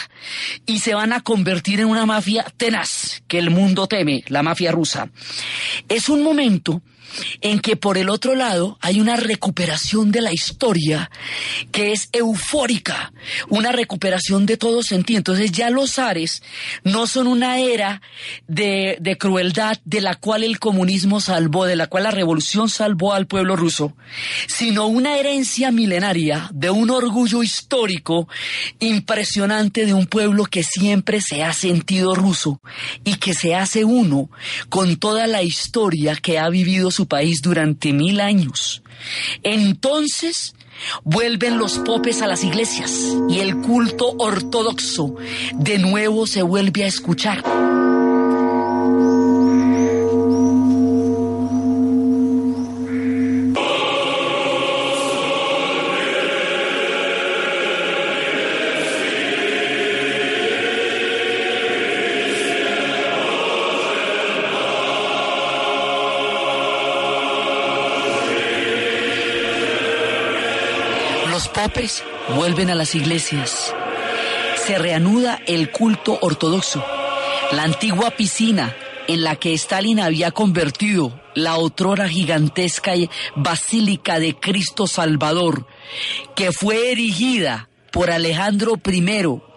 y 0.65 0.79
se 0.79 0.93
van 0.93 1.11
a 1.11 1.21
convertir 1.21 1.81
en 1.81 1.87
una 1.87 2.05
mafia 2.05 2.45
tenaz 2.55 3.23
que 3.27 3.39
el 3.39 3.49
mundo 3.49 3.87
teme, 3.87 4.23
la 4.27 4.43
mafia 4.43 4.71
rusa. 4.71 5.09
Es 5.89 6.07
un 6.07 6.23
momento 6.23 6.81
en 7.41 7.59
que 7.59 7.75
por 7.75 7.97
el 7.97 8.09
otro 8.09 8.35
lado 8.35 8.77
hay 8.81 8.99
una 8.99 9.15
recuperación 9.15 10.11
de 10.11 10.21
la 10.21 10.33
historia 10.33 11.09
que 11.71 11.91
es 11.91 12.09
eufórica, 12.11 13.11
una 13.49 13.71
recuperación 13.71 14.45
de 14.45 14.57
todo 14.57 14.83
sentido. 14.83 15.19
Entonces 15.19 15.51
ya 15.51 15.69
los 15.69 15.99
Ares 15.99 16.43
no 16.83 17.07
son 17.07 17.27
una 17.27 17.59
era 17.59 18.01
de, 18.47 18.97
de, 18.99 19.17
crueldad 19.17 19.77
de 19.85 20.01
la 20.01 20.15
cual 20.15 20.43
el 20.43 20.59
comunismo 20.59 21.19
salvó, 21.19 21.65
de 21.65 21.75
la 21.75 21.87
cual 21.87 22.03
la 22.03 22.11
revolución 22.11 22.69
salvó 22.69 23.13
al 23.13 23.27
pueblo 23.27 23.55
ruso, 23.55 23.95
sino 24.47 24.87
una 24.87 25.17
herencia 25.17 25.71
milenaria 25.71 26.49
de 26.53 26.69
un 26.69 26.89
orgullo 26.89 27.43
histórico 27.43 28.27
impresionante 28.79 29.85
de 29.85 29.93
un 29.93 30.07
pueblo 30.07 30.45
que 30.45 30.63
siempre 30.63 31.21
se 31.21 31.43
ha 31.43 31.53
sentido 31.53 32.15
ruso 32.15 32.61
y 33.03 33.15
que 33.15 33.33
se 33.33 33.55
hace 33.55 33.83
uno 33.83 34.29
con 34.69 34.97
toda 34.97 35.27
la 35.27 35.43
historia 35.43 36.15
que 36.15 36.39
ha 36.39 36.49
vivido 36.49 36.91
su 36.97 37.07
país 37.07 37.41
durante 37.43 37.93
mil 37.93 38.19
años. 38.19 38.81
Entonces 39.43 40.55
vuelven 41.03 41.59
los 41.59 41.77
popes 41.77 42.23
a 42.23 42.27
las 42.27 42.43
iglesias 42.43 43.15
y 43.29 43.39
el 43.39 43.57
culto 43.57 44.15
ortodoxo 44.17 45.15
de 45.53 45.77
nuevo 45.77 46.25
se 46.25 46.41
vuelve 46.41 46.85
a 46.85 46.87
escuchar. 46.87 47.43
Vuelven 72.35 72.69
a 72.69 72.75
las 72.75 72.95
iglesias. 72.95 73.73
Se 74.65 74.77
reanuda 74.77 75.39
el 75.45 75.71
culto 75.71 76.17
ortodoxo. 76.21 76.83
La 77.51 77.63
antigua 77.63 78.11
piscina 78.11 78.75
en 79.07 79.23
la 79.23 79.35
que 79.35 79.53
Stalin 79.53 79.99
había 79.99 80.31
convertido 80.31 81.21
la 81.35 81.57
otrora 81.57 82.09
gigantesca 82.09 82.93
Basílica 83.35 84.19
de 84.19 84.35
Cristo 84.35 84.87
Salvador, 84.87 85.67
que 86.35 86.51
fue 86.51 86.91
erigida 86.91 87.69
por 87.91 88.11
Alejandro 88.11 88.73
I 88.85 89.01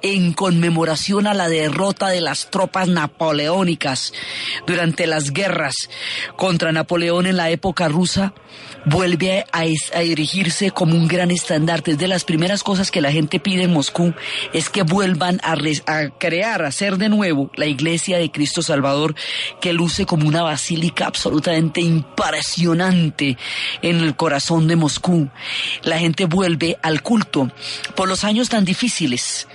en 0.02 0.32
conmemoración 0.32 1.26
a 1.26 1.34
la 1.34 1.48
derrota 1.48 2.08
de 2.08 2.20
las 2.20 2.50
tropas 2.50 2.88
napoleónicas 2.88 4.12
durante 4.66 5.06
las 5.06 5.32
guerras 5.32 5.74
contra 6.36 6.72
Napoleón 6.72 7.26
en 7.26 7.36
la 7.36 7.50
época 7.50 7.88
rusa, 7.88 8.32
vuelve 8.86 9.44
a, 9.52 9.64
erigirse 10.02 10.70
como 10.70 10.94
un 10.94 11.08
gran 11.08 11.30
estandarte. 11.30 11.96
de 11.96 12.08
las 12.08 12.24
primeras 12.24 12.62
cosas 12.62 12.90
que 12.90 13.00
la 13.00 13.12
gente 13.12 13.40
pide 13.40 13.64
en 13.64 13.72
Moscú 13.72 14.14
es 14.52 14.68
que 14.68 14.82
vuelvan 14.82 15.40
a, 15.42 15.54
a 15.86 16.10
crear, 16.10 16.62
a 16.62 16.68
hacer 16.68 16.96
de 16.96 17.08
nuevo 17.08 17.50
la 17.56 17.66
iglesia 17.66 18.18
de 18.18 18.30
Cristo 18.30 18.62
Salvador, 18.62 19.14
que 19.60 19.72
luce 19.72 20.06
como 20.06 20.26
una 20.26 20.42
basílica 20.42 21.06
absolutamente 21.06 21.80
impresionante 21.80 23.36
en 23.82 24.00
el 24.00 24.16
corazón 24.16 24.66
de 24.66 24.76
Moscú. 24.76 25.28
La 25.82 25.98
gente 25.98 26.24
vuelve 26.24 26.78
al 26.82 27.02
culto 27.02 27.50
por 27.94 28.08
los 28.08 28.24
años 28.24 28.48
tan 28.48 28.64
difíciles 28.64 29.46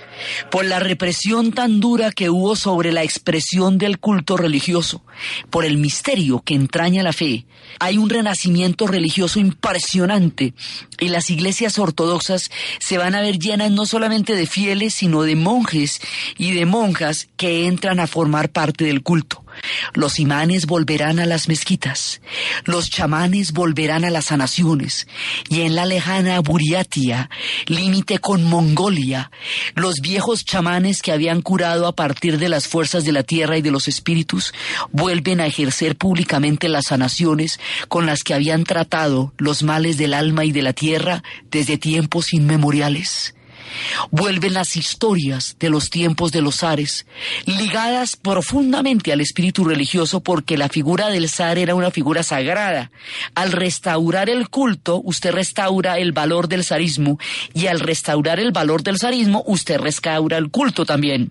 por 0.50 0.64
la 0.64 0.78
represión 0.78 1.52
tan 1.52 1.80
dura 1.80 2.10
que 2.10 2.30
hubo 2.30 2.56
sobre 2.56 2.92
la 2.92 3.02
expresión 3.02 3.78
del 3.78 3.98
culto 3.98 4.36
religioso, 4.36 5.02
por 5.50 5.64
el 5.64 5.78
misterio 5.78 6.42
que 6.42 6.54
entraña 6.54 7.02
la 7.02 7.12
fe. 7.12 7.46
Hay 7.78 7.98
un 7.98 8.10
renacimiento 8.10 8.86
religioso 8.86 9.38
impresionante 9.38 10.54
y 10.98 11.08
las 11.08 11.30
iglesias 11.30 11.78
ortodoxas 11.78 12.50
se 12.78 12.98
van 12.98 13.14
a 13.14 13.20
ver 13.20 13.38
llenas 13.38 13.70
no 13.70 13.86
solamente 13.86 14.34
de 14.34 14.46
fieles, 14.46 14.94
sino 14.94 15.22
de 15.22 15.36
monjes 15.36 16.00
y 16.36 16.52
de 16.52 16.66
monjas 16.66 17.28
que 17.36 17.66
entran 17.66 18.00
a 18.00 18.06
formar 18.06 18.50
parte 18.50 18.84
del 18.84 19.02
culto. 19.02 19.45
Los 19.94 20.18
imanes 20.18 20.66
volverán 20.66 21.18
a 21.18 21.26
las 21.26 21.48
mezquitas, 21.48 22.20
los 22.64 22.90
chamanes 22.90 23.52
volverán 23.52 24.04
a 24.04 24.10
las 24.10 24.26
sanaciones, 24.26 25.06
y 25.48 25.62
en 25.62 25.74
la 25.74 25.86
lejana 25.86 26.40
Buriatia, 26.40 27.30
límite 27.66 28.18
con 28.18 28.44
Mongolia, 28.44 29.30
los 29.74 29.96
viejos 30.00 30.44
chamanes 30.44 31.02
que 31.02 31.12
habían 31.12 31.42
curado 31.42 31.86
a 31.86 31.94
partir 31.94 32.38
de 32.38 32.48
las 32.48 32.68
fuerzas 32.68 33.04
de 33.04 33.12
la 33.12 33.22
tierra 33.22 33.56
y 33.58 33.62
de 33.62 33.70
los 33.70 33.88
espíritus, 33.88 34.52
vuelven 34.92 35.40
a 35.40 35.46
ejercer 35.46 35.96
públicamente 35.96 36.68
las 36.68 36.86
sanaciones 36.86 37.60
con 37.88 38.06
las 38.06 38.22
que 38.22 38.34
habían 38.34 38.64
tratado 38.64 39.32
los 39.38 39.62
males 39.62 39.98
del 39.98 40.14
alma 40.14 40.44
y 40.44 40.52
de 40.52 40.62
la 40.62 40.72
tierra 40.72 41.22
desde 41.50 41.78
tiempos 41.78 42.32
inmemoriales. 42.32 43.35
Vuelven 44.10 44.54
las 44.54 44.76
historias 44.76 45.56
de 45.58 45.70
los 45.70 45.90
tiempos 45.90 46.32
de 46.32 46.42
los 46.42 46.56
zares, 46.56 47.06
ligadas 47.44 48.16
profundamente 48.16 49.12
al 49.12 49.20
espíritu 49.20 49.64
religioso 49.64 50.20
porque 50.20 50.56
la 50.56 50.68
figura 50.68 51.08
del 51.08 51.28
zar 51.28 51.58
era 51.58 51.74
una 51.74 51.90
figura 51.90 52.22
sagrada. 52.22 52.90
Al 53.34 53.52
restaurar 53.52 54.30
el 54.30 54.48
culto, 54.48 55.00
usted 55.04 55.32
restaura 55.32 55.98
el 55.98 56.12
valor 56.12 56.48
del 56.48 56.64
zarismo 56.64 57.18
y 57.54 57.66
al 57.66 57.80
restaurar 57.80 58.40
el 58.40 58.52
valor 58.52 58.82
del 58.82 58.98
zarismo, 58.98 59.42
usted 59.46 59.78
restaura 59.78 60.38
el 60.38 60.50
culto 60.50 60.84
también. 60.84 61.30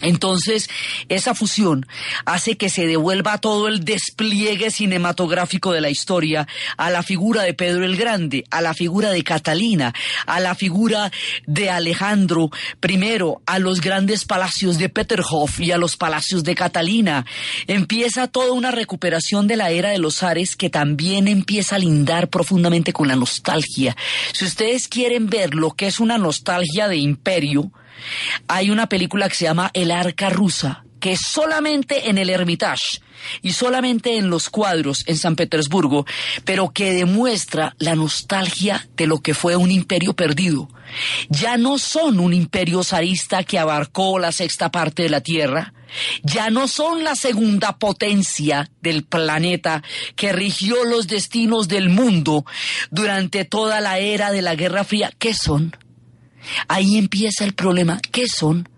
Entonces, 0.00 0.68
esa 1.08 1.34
fusión 1.34 1.86
hace 2.24 2.56
que 2.56 2.68
se 2.68 2.86
devuelva 2.86 3.38
todo 3.38 3.68
el 3.68 3.84
despliegue 3.84 4.70
cinematográfico 4.70 5.72
de 5.72 5.80
la 5.80 5.90
historia 5.90 6.46
a 6.76 6.90
la 6.90 7.02
figura 7.02 7.42
de 7.42 7.54
Pedro 7.54 7.84
el 7.84 7.96
Grande, 7.96 8.44
a 8.50 8.60
la 8.60 8.74
figura 8.74 9.10
de 9.10 9.22
Catalina, 9.22 9.92
a 10.26 10.40
la 10.40 10.54
figura 10.54 11.10
de 11.46 11.70
Alejandro 11.70 12.50
I, 12.86 12.98
a 13.46 13.58
los 13.58 13.80
grandes 13.80 14.24
palacios 14.24 14.78
de 14.78 14.88
Peterhof 14.88 15.60
y 15.60 15.72
a 15.72 15.78
los 15.78 15.96
palacios 15.96 16.44
de 16.44 16.54
Catalina. 16.54 17.24
Empieza 17.66 18.28
toda 18.28 18.52
una 18.52 18.70
recuperación 18.70 19.46
de 19.46 19.56
la 19.56 19.70
era 19.70 19.90
de 19.90 19.98
los 19.98 20.22
Ares 20.22 20.56
que 20.56 20.70
también 20.70 21.28
empieza 21.28 21.76
a 21.76 21.78
lindar 21.78 22.28
profundamente 22.28 22.92
con 22.92 23.08
la 23.08 23.16
nostalgia. 23.16 23.96
Si 24.32 24.44
ustedes 24.44 24.88
quieren 24.88 25.26
ver 25.26 25.54
lo 25.54 25.70
que 25.72 25.86
es 25.86 26.00
una 26.00 26.18
nostalgia 26.18 26.88
de 26.88 26.96
imperio, 26.96 27.70
hay 28.48 28.70
una 28.70 28.88
película 28.88 29.28
que 29.28 29.34
se 29.34 29.44
llama 29.44 29.70
El 29.74 29.90
Arca 29.90 30.30
Rusa, 30.30 30.84
que 31.00 31.16
solamente 31.16 32.08
en 32.08 32.16
el 32.16 32.30
Hermitage 32.30 33.00
y 33.42 33.52
solamente 33.52 34.16
en 34.16 34.30
los 34.30 34.48
cuadros 34.48 35.04
en 35.06 35.18
San 35.18 35.36
Petersburgo, 35.36 36.06
pero 36.44 36.72
que 36.72 36.92
demuestra 36.92 37.74
la 37.78 37.94
nostalgia 37.94 38.88
de 38.96 39.06
lo 39.06 39.20
que 39.20 39.34
fue 39.34 39.56
un 39.56 39.70
imperio 39.70 40.14
perdido. 40.14 40.68
Ya 41.28 41.56
no 41.56 41.78
son 41.78 42.20
un 42.20 42.32
imperio 42.32 42.82
zarista 42.82 43.44
que 43.44 43.58
abarcó 43.58 44.18
la 44.18 44.32
sexta 44.32 44.70
parte 44.70 45.02
de 45.02 45.10
la 45.10 45.20
tierra, 45.20 45.74
ya 46.22 46.50
no 46.50 46.68
son 46.68 47.04
la 47.04 47.14
segunda 47.14 47.78
potencia 47.78 48.70
del 48.80 49.04
planeta 49.04 49.82
que 50.16 50.32
rigió 50.32 50.84
los 50.84 51.06
destinos 51.06 51.68
del 51.68 51.88
mundo 51.88 52.44
durante 52.90 53.44
toda 53.44 53.80
la 53.80 53.98
era 53.98 54.32
de 54.32 54.42
la 54.42 54.54
Guerra 54.54 54.84
Fría. 54.84 55.12
¿Qué 55.18 55.34
son? 55.34 55.76
Ahí 56.68 56.98
empieza 56.98 57.44
el 57.44 57.54
problema. 57.54 58.00
¿Qué 58.12 58.28
son? 58.28 58.68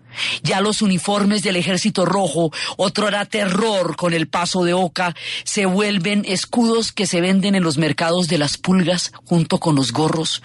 Ya 0.43 0.61
los 0.61 0.81
uniformes 0.81 1.43
del 1.43 1.57
ejército 1.57 2.05
rojo, 2.05 2.51
otro 2.77 3.07
era 3.07 3.25
terror 3.25 3.95
con 3.95 4.13
el 4.13 4.27
paso 4.27 4.63
de 4.63 4.73
oca, 4.73 5.15
se 5.43 5.65
vuelven 5.65 6.25
escudos 6.27 6.91
que 6.91 7.05
se 7.05 7.21
venden 7.21 7.55
en 7.55 7.63
los 7.63 7.77
mercados 7.77 8.27
de 8.27 8.37
las 8.37 8.57
pulgas 8.57 9.11
junto 9.25 9.59
con 9.59 9.75
los 9.75 9.91
gorros. 9.91 10.41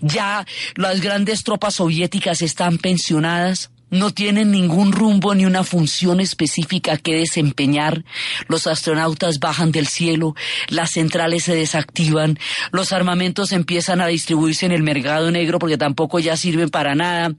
Ya 0.00 0.44
las 0.74 1.00
grandes 1.00 1.44
tropas 1.44 1.74
soviéticas 1.74 2.42
están 2.42 2.78
pensionadas 2.78 3.70
no 3.92 4.10
tienen 4.10 4.50
ningún 4.50 4.90
rumbo 4.90 5.34
ni 5.34 5.44
una 5.44 5.64
función 5.64 6.18
específica 6.18 6.96
que 6.96 7.14
desempeñar. 7.14 8.04
Los 8.48 8.66
astronautas 8.66 9.38
bajan 9.38 9.70
del 9.70 9.86
cielo, 9.86 10.34
las 10.68 10.92
centrales 10.92 11.44
se 11.44 11.54
desactivan, 11.54 12.38
los 12.72 12.92
armamentos 12.92 13.52
empiezan 13.52 14.00
a 14.00 14.06
distribuirse 14.06 14.64
en 14.64 14.72
el 14.72 14.82
mercado 14.82 15.30
negro 15.30 15.58
porque 15.58 15.76
tampoco 15.76 16.18
ya 16.18 16.38
sirven 16.38 16.70
para 16.70 16.94
nada. 16.94 17.34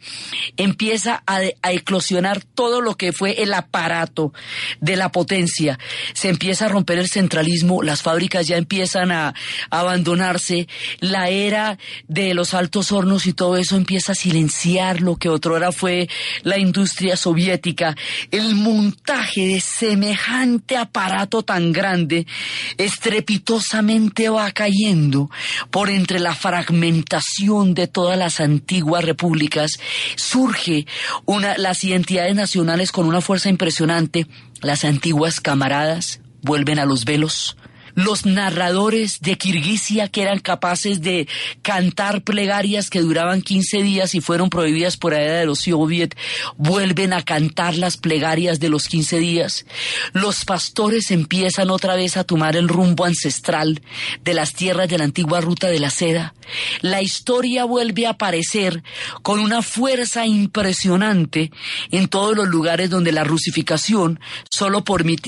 Empieza 0.55 1.23
a, 1.25 1.41
eclosionar 1.71 2.43
todo 2.43 2.81
lo 2.81 2.97
que 2.97 3.13
fue 3.13 3.41
el 3.41 3.51
aparato 3.53 4.31
de 4.79 4.95
la 4.95 5.11
potencia. 5.11 5.79
Se 6.13 6.29
empieza 6.29 6.67
a 6.67 6.69
romper 6.69 6.99
el 6.99 7.09
centralismo, 7.09 7.81
las 7.81 8.03
fábricas 8.03 8.47
ya 8.47 8.57
empiezan 8.57 9.11
a, 9.11 9.33
abandonarse, 9.71 10.67
la 10.99 11.29
era 11.29 11.79
de 12.07 12.35
los 12.35 12.53
altos 12.53 12.91
hornos 12.91 13.25
y 13.25 13.33
todo 13.33 13.57
eso 13.57 13.75
empieza 13.75 14.11
a 14.11 14.15
silenciar 14.15 15.01
lo 15.01 15.15
que 15.15 15.29
otrora 15.29 15.71
fue 15.71 16.07
la 16.43 16.57
industria 16.57 17.17
soviética, 17.17 17.95
el 18.31 18.55
montaje 18.55 19.47
de 19.47 19.59
semejante 19.59 20.77
aparato 20.77 21.43
tan 21.43 21.71
grande 21.71 22.27
estrepitosamente 22.77 24.29
va 24.29 24.51
cayendo 24.51 25.29
por 25.71 25.89
entre 25.89 26.19
la 26.19 26.35
fragmentación 26.35 27.73
de 27.73 27.87
todas 27.87 28.17
las 28.17 28.39
antiguas 28.39 29.03
repúblicas, 29.03 29.79
surge 30.15 30.85
una, 31.25 31.57
las 31.57 31.83
identidades 31.83 32.35
nacionales 32.35 32.91
con 32.91 33.05
una 33.05 33.21
fuerza 33.21 33.49
impresionante, 33.49 34.27
las 34.61 34.85
antiguas 34.85 35.39
camaradas 35.39 36.21
vuelven 36.41 36.79
a 36.79 36.85
los 36.85 37.05
velos, 37.05 37.57
los 37.95 38.25
narradores 38.25 39.19
de 39.21 39.37
Kirguisia 39.37 40.07
que 40.07 40.21
eran 40.21 40.39
capaces 40.39 41.01
de 41.01 41.27
cantar 41.61 42.23
plegarias 42.23 42.89
que 42.89 43.01
duraban 43.01 43.41
15 43.41 43.83
días 43.83 44.15
y 44.15 44.21
fueron 44.21 44.49
prohibidas 44.49 44.97
por 44.97 45.13
edad 45.13 45.39
de 45.39 45.45
los 45.45 45.59
soviet, 45.59 46.15
vuelven 46.57 47.13
a 47.13 47.23
cantar 47.23 47.75
las 47.75 47.97
plegarias 47.97 48.59
de 48.59 48.69
los 48.69 48.87
15 48.87 49.19
días. 49.19 49.65
Los 50.13 50.45
pastores 50.45 51.11
empiezan 51.11 51.69
otra 51.69 51.95
vez 51.95 52.17
a 52.17 52.23
tomar 52.23 52.55
el 52.55 52.67
rumbo 52.67 53.05
ancestral 53.05 53.81
de 54.23 54.33
las 54.33 54.53
tierras 54.53 54.89
de 54.89 54.97
la 54.97 55.03
antigua 55.03 55.41
ruta 55.41 55.67
de 55.67 55.79
la 55.79 55.89
seda. 55.89 56.33
La 56.81 57.01
historia 57.01 57.65
vuelve 57.65 58.05
a 58.05 58.11
aparecer 58.11 58.83
con 59.21 59.39
una 59.39 59.61
fuerza 59.61 60.25
impresionante 60.25 61.51
en 61.91 62.07
todos 62.07 62.35
los 62.35 62.47
lugares 62.47 62.89
donde 62.89 63.11
la 63.11 63.23
rusificación 63.23 64.19
solo, 64.49 64.83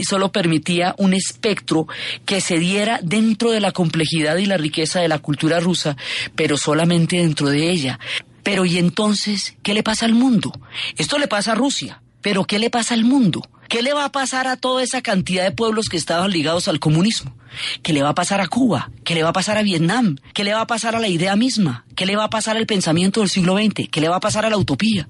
solo 0.07 0.32
permitía 0.32 0.95
un 0.97 1.13
espectro 1.13 1.88
que 2.26 2.41
se 2.41 2.55
sucediera 2.56 2.99
dentro 3.03 3.51
de 3.51 3.60
la 3.60 3.72
complejidad 3.72 4.38
y 4.38 4.45
la 4.45 4.58
riqueza 4.58 5.01
de 5.01 5.08
la 5.08 5.20
cultura 5.20 5.60
rusa, 5.60 5.97
pero 6.36 6.58
solamente 6.58 7.18
dentro 7.18 7.49
de 7.49 7.70
ella. 7.70 7.99
Pero 8.43 8.66
¿y 8.66 8.78
entonces 8.78 9.58
qué 9.62 9.74
le 9.74 9.84
pasa 9.84 10.06
al 10.06 10.14
mundo? 10.14 10.53
Esto 10.97 11.18
le 11.18 11.28
pasa 11.28 11.51
a 11.51 11.56
Rusia, 11.56 12.01
pero 12.22 12.45
¿qué 12.45 12.60
le 12.60 12.70
pasa 12.70 12.93
al 12.93 13.03
mundo? 13.03 13.41
¿Qué 13.68 13.82
le 13.82 13.93
va 13.93 14.06
a 14.06 14.12
pasar 14.12 14.47
a 14.47 14.58
toda 14.58 14.84
esa 14.84 15.01
cantidad 15.01 15.43
de 15.43 15.51
pueblos 15.51 15.89
que 15.89 15.97
estaban 15.97 16.32
ligados 16.32 16.68
al 16.68 16.80
comunismo? 16.80 17.36
¿Qué 17.82 17.93
le 17.93 18.03
va 18.03 18.10
a 18.10 18.16
pasar 18.16 18.41
a 18.41 18.47
Cuba? 18.47 18.91
¿Qué 19.03 19.16
le 19.16 19.24
va 19.24 19.30
a 19.30 19.34
pasar 19.34 19.58
a 19.58 19.64
Vietnam? 19.64 20.18
¿Qué 20.34 20.43
le 20.43 20.53
va 20.53 20.62
a 20.62 20.68
pasar 20.68 20.95
a 20.95 20.99
la 20.99 21.08
idea 21.08 21.36
misma? 21.36 21.86
¿Qué 21.95 22.06
le 22.06 22.16
va 22.16 22.26
a 22.26 22.30
pasar 22.30 22.58
al 22.58 22.66
pensamiento 22.66 23.22
del 23.22 23.30
siglo 23.30 23.56
XX? 23.56 23.88
¿Qué 23.89 24.01
le 24.01 24.10
va 24.10 24.18
a 24.18 24.20
pasar 24.20 24.45
a 24.45 24.49
la 24.49 24.58
utopía? 24.58 25.08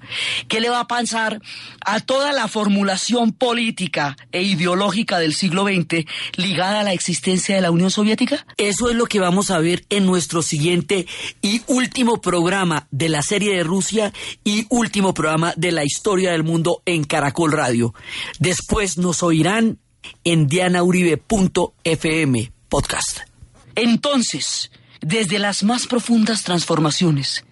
¿Qué 0.48 0.62
le 0.62 0.70
va 0.70 0.82
a 0.82 0.88
pasar 0.88 1.41
a 1.86 2.00
toda 2.00 2.32
la 2.32 2.48
formulación 2.48 3.32
política 3.32 4.16
e 4.32 4.43
ideológica 4.43 5.18
del 5.20 5.34
siglo 5.34 5.66
XX 5.66 6.06
ligada 6.36 6.82
a 6.82 6.84
la 6.84 6.93
existencia 6.93 7.56
de 7.56 7.62
la 7.62 7.72
Unión 7.72 7.89
Soviética? 7.89 8.46
Eso 8.58 8.89
es 8.89 8.96
lo 8.96 9.06
que 9.08 9.20
vamos 9.20 9.50
a 9.50 9.60
ver 9.60 9.86
en 9.89 10.06
nuestro 10.06 10.41
siguiente 10.41 11.08
y 11.41 11.62
último 11.68 12.22
programa 12.22 12.88
de 12.91 13.10
la 13.10 13.22
serie 13.22 13.56
de 13.56 13.64
Rusia 13.64 14.14
y 14.43 14.66
último 14.70 15.14
programa 15.14 15.54
de 15.58 15.72
la 15.72 15.84
historia 15.84 16.32
del 16.32 16.43
mundo 16.43 16.82
en 16.86 17.04
Caracol 17.04 17.52
Radio. 17.52 17.93
Después 18.39 18.98
nos 18.98 19.24
oirán 19.24 19.80
en 20.24 20.47
dianauribe.fm 20.47 22.51
podcast. 22.70 23.20
Entonces, 23.76 24.72
desde 25.01 25.39
las 25.39 25.64
más 25.64 25.88
profundas 25.88 26.43
transformaciones, 26.43 27.43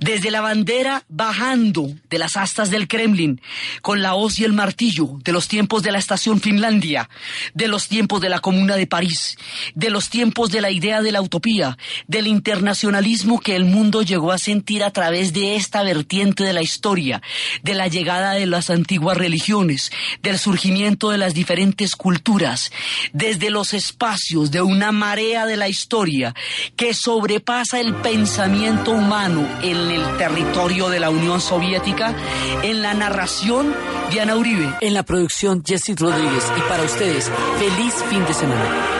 desde 0.00 0.30
la 0.30 0.40
bandera 0.40 1.04
bajando 1.08 1.88
de 2.10 2.18
las 2.18 2.36
astas 2.36 2.70
del 2.70 2.88
Kremlin, 2.88 3.40
con 3.80 4.02
la 4.02 4.14
hoz 4.14 4.38
y 4.38 4.44
el 4.44 4.52
martillo 4.52 5.18
de 5.24 5.32
los 5.32 5.48
tiempos 5.48 5.82
de 5.82 5.92
la 5.92 5.98
estación 5.98 6.40
Finlandia, 6.40 7.08
de 7.54 7.68
los 7.68 7.88
tiempos 7.88 8.20
de 8.20 8.28
la 8.28 8.40
Comuna 8.40 8.76
de 8.76 8.86
París, 8.86 9.36
de 9.74 9.90
los 9.90 10.10
tiempos 10.10 10.50
de 10.50 10.60
la 10.60 10.70
idea 10.70 11.02
de 11.02 11.12
la 11.12 11.20
utopía, 11.20 11.78
del 12.06 12.26
internacionalismo 12.26 13.40
que 13.40 13.56
el 13.56 13.64
mundo 13.64 14.02
llegó 14.02 14.32
a 14.32 14.38
sentir 14.38 14.82
a 14.84 14.90
través 14.90 15.32
de 15.32 15.56
esta 15.56 15.82
vertiente 15.82 16.44
de 16.44 16.52
la 16.52 16.62
historia, 16.62 17.22
de 17.62 17.74
la 17.74 17.88
llegada 17.88 18.32
de 18.32 18.46
las 18.46 18.70
antiguas 18.70 19.16
religiones, 19.16 19.90
del 20.22 20.38
surgimiento 20.38 21.10
de 21.10 21.18
las 21.18 21.34
diferentes 21.34 21.96
culturas, 21.96 22.72
desde 23.12 23.50
los 23.50 23.74
espacios 23.74 24.50
de 24.50 24.62
una 24.62 24.92
marea 24.92 25.46
de 25.46 25.56
la 25.56 25.68
historia 25.68 26.34
que 26.76 26.94
sobrepasa 26.94 27.80
el 27.80 27.94
pensamiento 27.94 28.92
humano, 28.92 29.41
en 29.62 29.90
el 29.90 30.16
territorio 30.18 30.88
de 30.88 31.00
la 31.00 31.10
Unión 31.10 31.40
Soviética. 31.40 32.14
En 32.62 32.82
la 32.82 32.94
narración, 32.94 33.74
Diana 34.10 34.36
Uribe. 34.36 34.72
En 34.80 34.94
la 34.94 35.02
producción, 35.02 35.62
Jesse 35.64 35.98
Rodríguez. 35.98 36.44
Y 36.56 36.60
para 36.62 36.82
ustedes, 36.82 37.30
feliz 37.58 37.94
fin 38.08 38.24
de 38.24 38.34
semana. 38.34 38.91